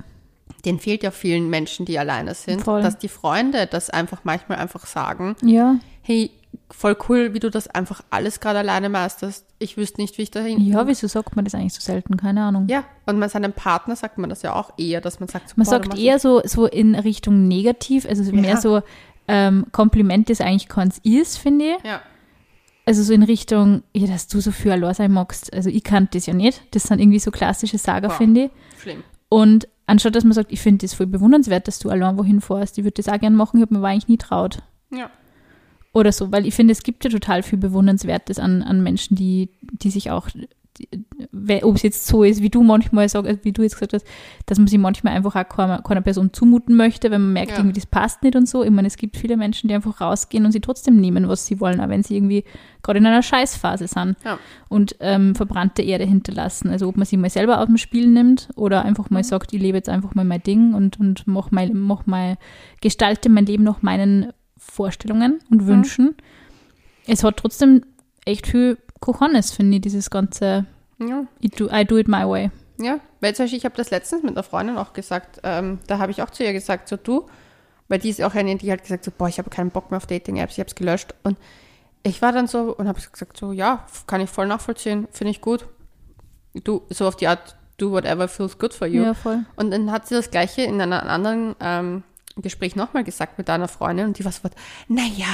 den 0.65 0.79
fehlt 0.79 1.03
ja 1.03 1.11
vielen 1.11 1.51
Menschen, 1.51 1.87
die 1.87 1.99
alleine 1.99 2.35
sind, 2.35 2.63
Voll. 2.63 2.83
dass 2.83 2.97
die 2.99 3.09
Freunde 3.09 3.67
das 3.67 3.91
einfach 3.91 4.21
manchmal 4.25 4.59
einfach 4.59 4.87
sagen, 4.87 5.37
Ja, 5.43 5.77
hey, 6.03 6.31
voll 6.71 6.97
cool, 7.09 7.35
wie 7.35 7.39
du 7.41 7.51
das 7.51 7.69
einfach 7.69 8.03
alles 8.11 8.41
gerade 8.41 8.59
alleine 8.61 8.89
meisterst. 8.89 9.45
Ich 9.59 9.77
wüsste 9.77 10.01
nicht, 10.01 10.19
wie 10.19 10.23
ich 10.23 10.31
dahin. 10.31 10.61
ja, 10.61 10.87
wieso 10.87 11.07
sagt 11.07 11.37
man 11.37 11.45
das 11.45 11.55
eigentlich 11.55 11.75
so 11.75 11.81
selten? 11.81 12.17
Keine 12.17 12.43
Ahnung. 12.43 12.67
Ja, 12.69 12.85
und 13.07 13.19
bei 13.21 13.29
seinem 13.29 13.53
Partner 13.53 13.97
sagt 13.97 14.19
man 14.19 14.29
das 14.31 14.43
ja 14.43 14.55
auch 14.55 14.73
eher, 14.79 15.01
dass 15.01 15.21
man 15.21 15.29
sagt, 15.29 15.49
so, 15.51 15.55
Man 15.57 15.65
boah, 15.65 15.71
sagt 15.71 15.99
eher 15.99 16.19
so, 16.19 16.43
so 16.45 16.67
in 16.67 16.95
Richtung 16.95 17.49
negativ, 17.49 18.07
also 18.07 18.23
mehr 18.33 18.55
Ja. 18.55 18.61
so 18.61 18.83
ähm, 19.29 19.67
Kompliment, 19.73 20.31
das 20.31 20.41
eigentlich 20.41 20.69
keins 20.69 20.99
ist, 21.03 21.39
finde 21.39 21.65
ich. 21.77 21.85
Ja, 21.85 22.01
Also 22.85 23.03
so 23.03 23.13
in 23.13 23.23
Richtung, 23.25 23.83
ja, 23.95 24.07
dass 24.07 24.29
du 24.29 24.41
so 24.41 24.53
viel 24.53 24.71
allein 24.73 24.95
sein 24.95 25.11
magst. 25.13 25.53
Also 25.53 25.69
ich 25.71 25.83
kann 25.83 26.09
das 26.13 26.27
ja 26.27 26.35
nicht. 26.35 26.63
Das 26.75 26.85
sind 26.85 27.01
irgendwie 27.01 27.19
so 27.19 27.31
klassische 27.31 27.79
Sager, 27.79 28.09
Boah. 28.09 28.15
finde 28.17 28.45
ich. 28.45 28.51
schlimm. 28.83 29.03
Und 29.29 29.67
anstatt 29.87 30.15
dass 30.15 30.23
man 30.25 30.33
sagt, 30.35 30.53
ich 30.53 30.61
finde 30.61 30.87
das 30.87 30.95
voll 30.95 31.07
bewundernswert, 31.07 31.67
dass 31.67 31.79
du 31.81 31.91
allein 31.91 32.17
wohin 32.19 32.41
fährst, 32.41 32.79
ich 32.79 32.85
würde 32.85 33.03
das 33.03 33.09
auch 33.09 33.19
gerne 33.19 33.35
machen, 33.37 33.57
ich 33.57 33.63
habe 33.63 33.75
mir 33.75 33.79
aber 33.81 33.89
eigentlich 33.89 34.07
nie 34.09 34.19
traut. 34.19 34.63
Ja. 34.93 35.11
Oder 35.97 36.13
so, 36.13 36.31
weil 36.31 36.47
ich 36.47 36.55
finde, 36.55 36.73
es 36.73 36.83
gibt 36.83 37.05
ja 37.05 37.11
total 37.11 37.43
viel 37.43 37.59
Bewundernswertes 37.59 38.39
an, 38.39 38.63
an 38.63 38.83
Menschen, 38.83 39.17
die, 39.17 39.49
die 39.83 39.91
sich 39.91 40.11
auch, 40.11 40.29
ob 41.63 41.75
es 41.77 41.83
jetzt 41.83 42.07
so 42.07 42.23
ist, 42.23 42.43
wie 42.43 42.51
du 42.51 42.63
manchmal 42.63 43.09
sagst, 43.09 43.45
wie 43.47 43.53
du 43.53 43.63
jetzt 43.63 43.77
gesagt 43.77 43.95
hast, 43.95 44.07
dass 44.45 44.59
man 44.59 44.67
sich 44.67 44.79
manchmal 44.79 45.15
einfach 45.15 45.35
auch 45.35 45.49
keiner, 45.49 45.81
keiner 45.81 46.03
Person 46.03 46.35
zumuten 46.35 46.77
möchte, 46.77 47.11
wenn 47.11 47.23
man 47.23 47.33
merkt, 47.33 47.53
Ja. 47.53 47.57
irgendwie 47.59 47.73
das 47.81 47.87
passt 47.87 48.23
nicht 48.23 48.37
und 48.37 48.47
so. 48.47 48.63
Ich 48.63 48.71
meine, 48.71 48.87
es 48.89 48.99
gibt 48.99 49.17
viele 49.17 49.39
Menschen, 49.39 49.69
die 49.69 49.75
einfach 49.75 50.03
rausgehen 50.03 50.45
und 50.45 50.53
sie 50.53 50.61
trotzdem 50.61 50.97
nehmen, 51.01 51.29
was 51.29 51.47
sie 51.47 51.61
wollen, 51.61 51.81
auch 51.81 51.89
wenn 51.89 52.03
sie 52.03 52.17
irgendwie 52.17 52.45
gerade 52.83 52.99
in 52.99 53.07
einer 53.07 53.23
Scheißphase 53.23 53.89
sind 53.89 54.17
Ja. 54.23 54.39
und 54.69 54.97
ähm, 55.01 55.35
verbrannte 55.35 55.81
Erde 55.81 56.05
hinterlassen. 56.05 56.69
Also 56.69 56.89
ob 56.89 56.99
man 56.99 57.07
sie 57.07 57.17
mal 57.17 57.31
selber 57.31 57.59
aus 57.61 57.67
dem 57.69 57.79
Spiel 57.79 58.07
nimmt 58.09 58.51
oder 58.55 58.85
einfach 58.85 59.09
mal 59.09 59.25
sagt, 59.25 59.55
ich 59.55 59.63
lebe 59.63 59.79
jetzt 59.79 59.89
einfach 59.89 60.15
mal 60.15 60.27
mein 60.27 60.43
Ding 60.43 60.75
und, 60.75 61.01
und 61.01 61.27
mach 61.27 61.51
mal, 61.53 61.71
mach 61.73 62.05
mal, 62.05 62.37
gestalte 62.83 63.31
mein 63.31 63.47
Leben 63.47 63.65
nach 63.65 63.81
meinen 63.81 64.27
Vorstellungen 64.71 65.41
und 65.51 65.67
Wünschen. 65.67 66.17
Es 67.07 67.25
hat 67.25 67.37
trotzdem 67.37 67.85
echt 68.25 68.47
viel 68.47 68.79
Cojones, 69.01 69.53
finde 69.53 69.77
ich, 69.77 69.83
dieses 69.83 70.11
ganze 70.11 70.67
Ja. 70.99 71.25
I 71.43 71.49
do, 71.49 71.69
I 71.71 71.85
do 71.85 71.97
it 71.97 72.09
my 72.09 72.27
way. 72.27 72.51
Ja, 72.79 73.01
weil 73.21 73.35
zum 73.35 73.45
Beispiel, 73.45 73.59
ich 73.59 73.65
habe 73.65 73.77
das 73.77 73.91
letztens 73.91 74.23
mit 74.23 74.33
einer 74.33 74.43
Freundin 74.43 74.77
auch 74.77 74.93
gesagt, 74.93 75.41
ähm, 75.45 75.79
da 75.87 75.99
habe 75.99 76.11
ich 76.11 76.23
auch 76.23 76.31
zu 76.31 76.45
ihr 76.45 76.53
gesagt, 76.53 76.89
so 76.89 76.97
du, 76.97 77.27
weil 77.89 77.99
die 77.99 78.11
ist 78.11 78.23
auch 78.23 78.35
eine, 78.35 78.57
die 78.57 78.71
hat 78.71 78.83
gesagt, 78.83 79.05
so, 79.05 79.11
boah, 79.17 79.29
ich 79.29 79.39
habe 79.39 79.49
keinen 79.51 79.71
Bock 79.71 79.91
mehr 79.91 79.99
auf 79.99 80.07
Dating-Apps, 80.07 80.55
ich 80.55 80.61
habe 80.61 80.69
es 80.69 80.75
gelöscht. 80.75 81.15
Und 81.23 81.39
ich 82.03 82.21
war 82.23 82.33
dann 82.33 82.47
so 82.47 82.77
und 82.77 82.89
habe 82.89 83.01
gesagt, 83.01 83.37
so, 83.37 83.53
ja, 83.53 83.87
kann 84.07 84.21
ich 84.21 84.31
voll 84.31 84.47
nachvollziehen, 84.47 85.09
finde 85.11 85.31
ich 85.31 85.41
gut. 85.41 85.67
Du, 86.55 86.83
so 86.91 87.07
auf 87.07 87.17
die 87.17 87.29
Art, 87.29 87.57
do 87.79 87.91
whatever 87.93 88.29
feels 88.29 88.59
good 88.59 88.75
for 88.75 88.87
you. 88.87 89.03
Ja, 89.03 89.15
voll. 89.15 89.45
Und 89.57 89.71
dann 89.71 89.91
hat 89.91 90.07
sie 90.07 90.15
das 90.15 90.31
Gleiche 90.31 90.63
in 90.63 90.81
einem 90.81 90.93
anderen 90.93 91.55
ähm, 91.61 92.03
Gespräch 92.43 92.77
nochmal 92.77 93.05
gesagt 93.05 93.39
mit 93.39 93.49
einer 93.51 93.69
Freundin 93.69 94.07
und 94.07 94.19
die 94.19 94.25
war 94.25 94.33
so, 94.33 94.49
naja, 94.89 95.27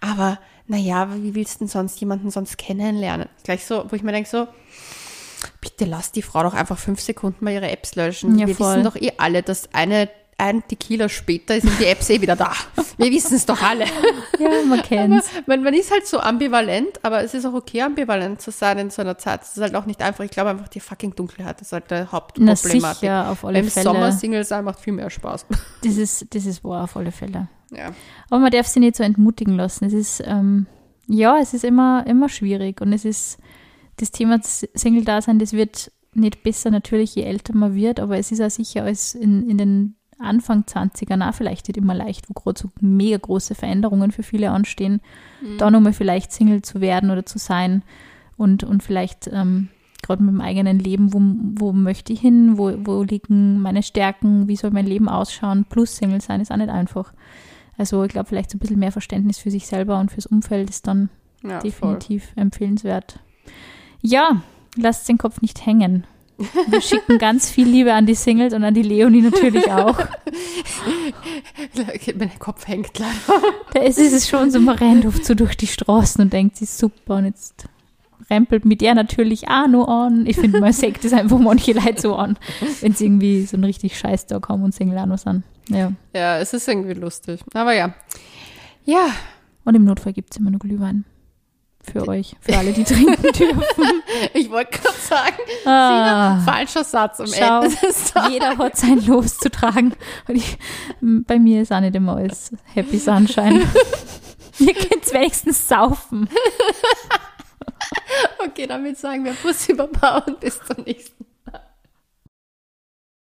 aber 0.00 0.38
naja, 0.66 1.08
wie 1.16 1.34
willst 1.34 1.56
du 1.56 1.58
denn 1.60 1.68
sonst 1.68 2.00
jemanden 2.00 2.30
sonst 2.30 2.56
kennenlernen? 2.58 3.28
Gleich 3.44 3.64
so, 3.64 3.84
wo 3.88 3.96
ich 3.96 4.02
mir 4.02 4.12
denke 4.12 4.28
so, 4.30 4.46
bitte 5.60 5.84
lass 5.84 6.12
die 6.12 6.22
Frau 6.22 6.42
doch 6.42 6.54
einfach 6.54 6.78
fünf 6.78 7.00
Sekunden 7.00 7.44
mal 7.44 7.52
ihre 7.52 7.70
Apps 7.70 7.94
löschen. 7.94 8.38
Ja, 8.38 8.46
Wir 8.46 8.54
voll. 8.54 8.72
wissen 8.76 8.84
doch 8.84 8.96
eh 8.96 9.12
alle, 9.18 9.42
dass 9.42 9.72
eine 9.74 10.08
ein 10.42 10.66
Tequila 10.66 11.08
später 11.08 11.60
sind 11.60 11.78
die 11.78 11.84
Apps 11.86 12.10
eh 12.10 12.20
wieder 12.20 12.34
da. 12.34 12.52
Wir 12.96 13.12
wissen 13.12 13.36
es 13.36 13.46
doch 13.46 13.62
alle. 13.62 13.84
Ja, 14.38 14.50
man 14.66 14.82
kennt's. 14.82 15.30
Man, 15.46 15.62
man 15.62 15.72
ist 15.72 15.92
halt 15.92 16.04
so 16.06 16.18
ambivalent, 16.18 17.04
aber 17.04 17.22
es 17.22 17.32
ist 17.32 17.46
auch 17.46 17.54
okay, 17.54 17.82
ambivalent 17.82 18.40
zu 18.40 18.50
sein 18.50 18.78
in 18.78 18.90
so 18.90 19.02
einer 19.02 19.16
Zeit. 19.16 19.42
Es 19.42 19.56
ist 19.56 19.62
halt 19.62 19.76
auch 19.76 19.86
nicht 19.86 20.02
einfach, 20.02 20.24
ich 20.24 20.32
glaube 20.32 20.50
einfach, 20.50 20.66
die 20.66 20.80
fucking 20.80 21.14
Dunkelheit 21.14 21.60
ist 21.60 21.72
halt 21.72 21.90
der 21.92 22.04
Na 22.04 22.12
Hauptproblematik. 22.12 23.00
sicher, 23.00 23.30
auf 23.30 23.44
alle 23.44 23.60
Im 23.60 23.68
Fälle. 23.68 23.84
Sommer 23.84 24.10
Single 24.10 24.44
sein 24.44 24.64
macht 24.64 24.80
viel 24.80 24.92
mehr 24.92 25.10
Spaß. 25.10 25.46
Das 25.84 25.96
ist, 25.96 26.34
das 26.34 26.46
ist 26.46 26.62
wahr, 26.64 26.84
auf 26.84 26.96
alle 26.96 27.12
Fälle. 27.12 27.48
Ja. 27.70 27.92
Aber 28.30 28.40
man 28.40 28.50
darf 28.50 28.66
sich 28.66 28.80
nicht 28.80 28.96
so 28.96 29.02
entmutigen 29.02 29.56
lassen. 29.56 29.84
Es 29.84 29.92
ist, 29.92 30.22
ähm, 30.26 30.66
ja, 31.08 31.38
es 31.40 31.54
ist 31.54 31.64
immer, 31.64 32.04
immer 32.06 32.28
schwierig. 32.28 32.80
Und 32.80 32.92
es 32.92 33.04
ist, 33.04 33.38
das 33.96 34.10
Thema 34.10 34.40
Single-Dasein, 34.42 35.38
das 35.38 35.52
wird 35.52 35.90
nicht 36.14 36.42
besser 36.42 36.70
natürlich, 36.70 37.14
je 37.14 37.22
älter 37.22 37.54
man 37.54 37.74
wird, 37.74 38.00
aber 38.00 38.18
es 38.18 38.32
ist 38.32 38.40
auch 38.40 38.50
sicher 38.50 38.84
als 38.84 39.14
in, 39.14 39.48
in 39.48 39.58
den 39.58 39.96
Anfang 40.22 40.62
20ern 40.62 41.28
auch 41.28 41.34
vielleicht 41.34 41.68
nicht 41.68 41.76
immer 41.76 41.94
leicht, 41.94 42.28
wo 42.28 42.34
gerade 42.34 42.58
so 42.60 42.70
mega 42.80 43.18
große 43.18 43.54
Veränderungen 43.54 44.10
für 44.12 44.22
viele 44.22 44.50
anstehen, 44.50 45.00
da 45.58 45.70
nochmal 45.70 45.92
vielleicht 45.92 46.32
Single 46.32 46.62
zu 46.62 46.80
werden 46.80 47.10
oder 47.10 47.24
zu 47.26 47.38
sein 47.38 47.82
und, 48.36 48.64
und 48.64 48.82
vielleicht 48.82 49.28
ähm, 49.32 49.68
gerade 50.02 50.22
mit 50.22 50.32
dem 50.34 50.40
eigenen 50.40 50.78
Leben, 50.78 51.12
wo, 51.12 51.20
wo 51.64 51.72
möchte 51.72 52.12
ich 52.12 52.20
hin, 52.20 52.58
wo, 52.58 52.72
wo 52.84 53.02
liegen 53.02 53.60
meine 53.60 53.82
Stärken, 53.82 54.48
wie 54.48 54.56
soll 54.56 54.70
mein 54.70 54.86
Leben 54.86 55.08
ausschauen, 55.08 55.64
plus 55.68 55.96
Single 55.96 56.20
sein 56.20 56.40
ist 56.40 56.50
auch 56.50 56.56
nicht 56.56 56.70
einfach. 56.70 57.12
Also 57.78 58.02
ich 58.04 58.10
glaube, 58.10 58.28
vielleicht 58.28 58.50
so 58.50 58.56
ein 58.56 58.60
bisschen 58.60 58.78
mehr 58.78 58.92
Verständnis 58.92 59.38
für 59.38 59.50
sich 59.50 59.66
selber 59.66 59.98
und 59.98 60.10
fürs 60.10 60.26
Umfeld 60.26 60.68
ist 60.70 60.86
dann 60.86 61.08
Ja, 61.42 61.60
voll. 61.60 61.70
definitiv 61.70 62.32
empfehlenswert. 62.36 63.18
Ja, 64.00 64.42
lasst 64.76 65.08
den 65.08 65.18
Kopf 65.18 65.40
nicht 65.40 65.64
hängen. 65.66 66.04
Wir 66.68 66.80
schicken 66.80 67.18
ganz 67.18 67.50
viel 67.50 67.68
Liebe 67.68 67.92
an 67.92 68.06
die 68.06 68.14
Singles 68.14 68.52
und 68.54 68.64
an 68.64 68.74
die 68.74 68.82
Leonie 68.82 69.22
natürlich 69.22 69.70
auch. 69.70 69.98
Mein 72.18 72.38
Kopf 72.38 72.66
hängt 72.66 72.98
leider. 72.98 73.42
Da 73.72 73.80
ist 73.80 73.98
es 73.98 74.28
schon 74.28 74.50
so, 74.50 74.60
man 74.60 74.76
rennt 74.76 75.06
oft 75.06 75.24
so 75.24 75.34
durch 75.34 75.56
die 75.56 75.66
Straßen 75.66 76.22
und 76.22 76.32
denkt 76.32 76.56
sich, 76.56 76.70
super, 76.70 77.16
und 77.16 77.26
jetzt 77.26 77.66
rempelt 78.30 78.64
mit 78.64 78.80
der 78.80 78.94
natürlich 78.94 79.48
auch 79.48 79.66
noch 79.68 79.88
an. 79.88 80.26
Ich 80.26 80.36
finde, 80.36 80.60
man 80.60 80.72
sagt 80.72 81.04
das 81.04 81.12
einfach 81.12 81.38
manche 81.38 81.72
Leute 81.72 82.00
so 82.00 82.14
an, 82.14 82.38
wenn 82.80 82.94
sie 82.94 83.06
irgendwie 83.06 83.42
so 83.44 83.56
einen 83.56 83.64
richtig 83.64 83.98
scheiß 83.98 84.26
Tag 84.26 84.48
haben 84.48 84.62
und 84.62 84.74
Single 84.74 84.98
auch 84.98 85.06
noch 85.06 85.18
sind. 85.18 85.42
Ja. 85.68 85.92
Ja, 86.14 86.38
es 86.38 86.52
ist 86.52 86.68
irgendwie 86.68 86.94
lustig. 86.94 87.40
Aber 87.54 87.74
ja. 87.74 87.94
Ja, 88.84 89.08
Und 89.64 89.74
im 89.74 89.84
Notfall 89.84 90.12
gibt 90.12 90.32
es 90.32 90.38
immer 90.38 90.50
noch 90.50 90.58
Glühwein. 90.58 91.04
Für 91.90 92.06
euch, 92.08 92.36
für 92.40 92.56
alle, 92.56 92.72
die 92.72 92.84
trinken 92.94 93.22
dürfen. 93.32 94.02
ich 94.34 94.50
wollte 94.50 94.78
gerade 94.78 94.96
sagen, 94.98 95.36
Ah. 95.64 96.38
Sina, 96.38 96.52
falscher 96.52 96.84
Satz 96.84 97.20
am 97.20 97.26
Schau, 97.26 97.62
Ende 97.62 97.76
des 97.76 98.12
Tages. 98.12 98.32
jeder 98.32 98.56
hat 98.58 98.76
sein 98.76 99.04
Los 99.04 99.38
zu 99.38 99.50
tragen. 99.50 99.92
Und 100.28 100.36
ich, 100.36 100.58
bei 101.00 101.38
mir 101.38 101.62
ist 101.62 101.72
auch 101.72 101.80
nicht 101.80 101.94
immer 101.96 102.16
alles 102.16 102.52
Happy 102.74 102.98
Sunshine. 102.98 103.62
Ihr 104.58 104.74
könnt 104.74 105.12
wenigstens 105.12 105.66
saufen. 105.66 106.28
Okay, 108.46 108.66
damit 108.66 108.98
sagen 108.98 109.24
wir 109.24 109.32
Pussy 109.32 109.74
Baba 109.74 110.18
und 110.26 110.40
bis 110.40 110.60
zum 110.62 110.84
nächsten 110.84 111.21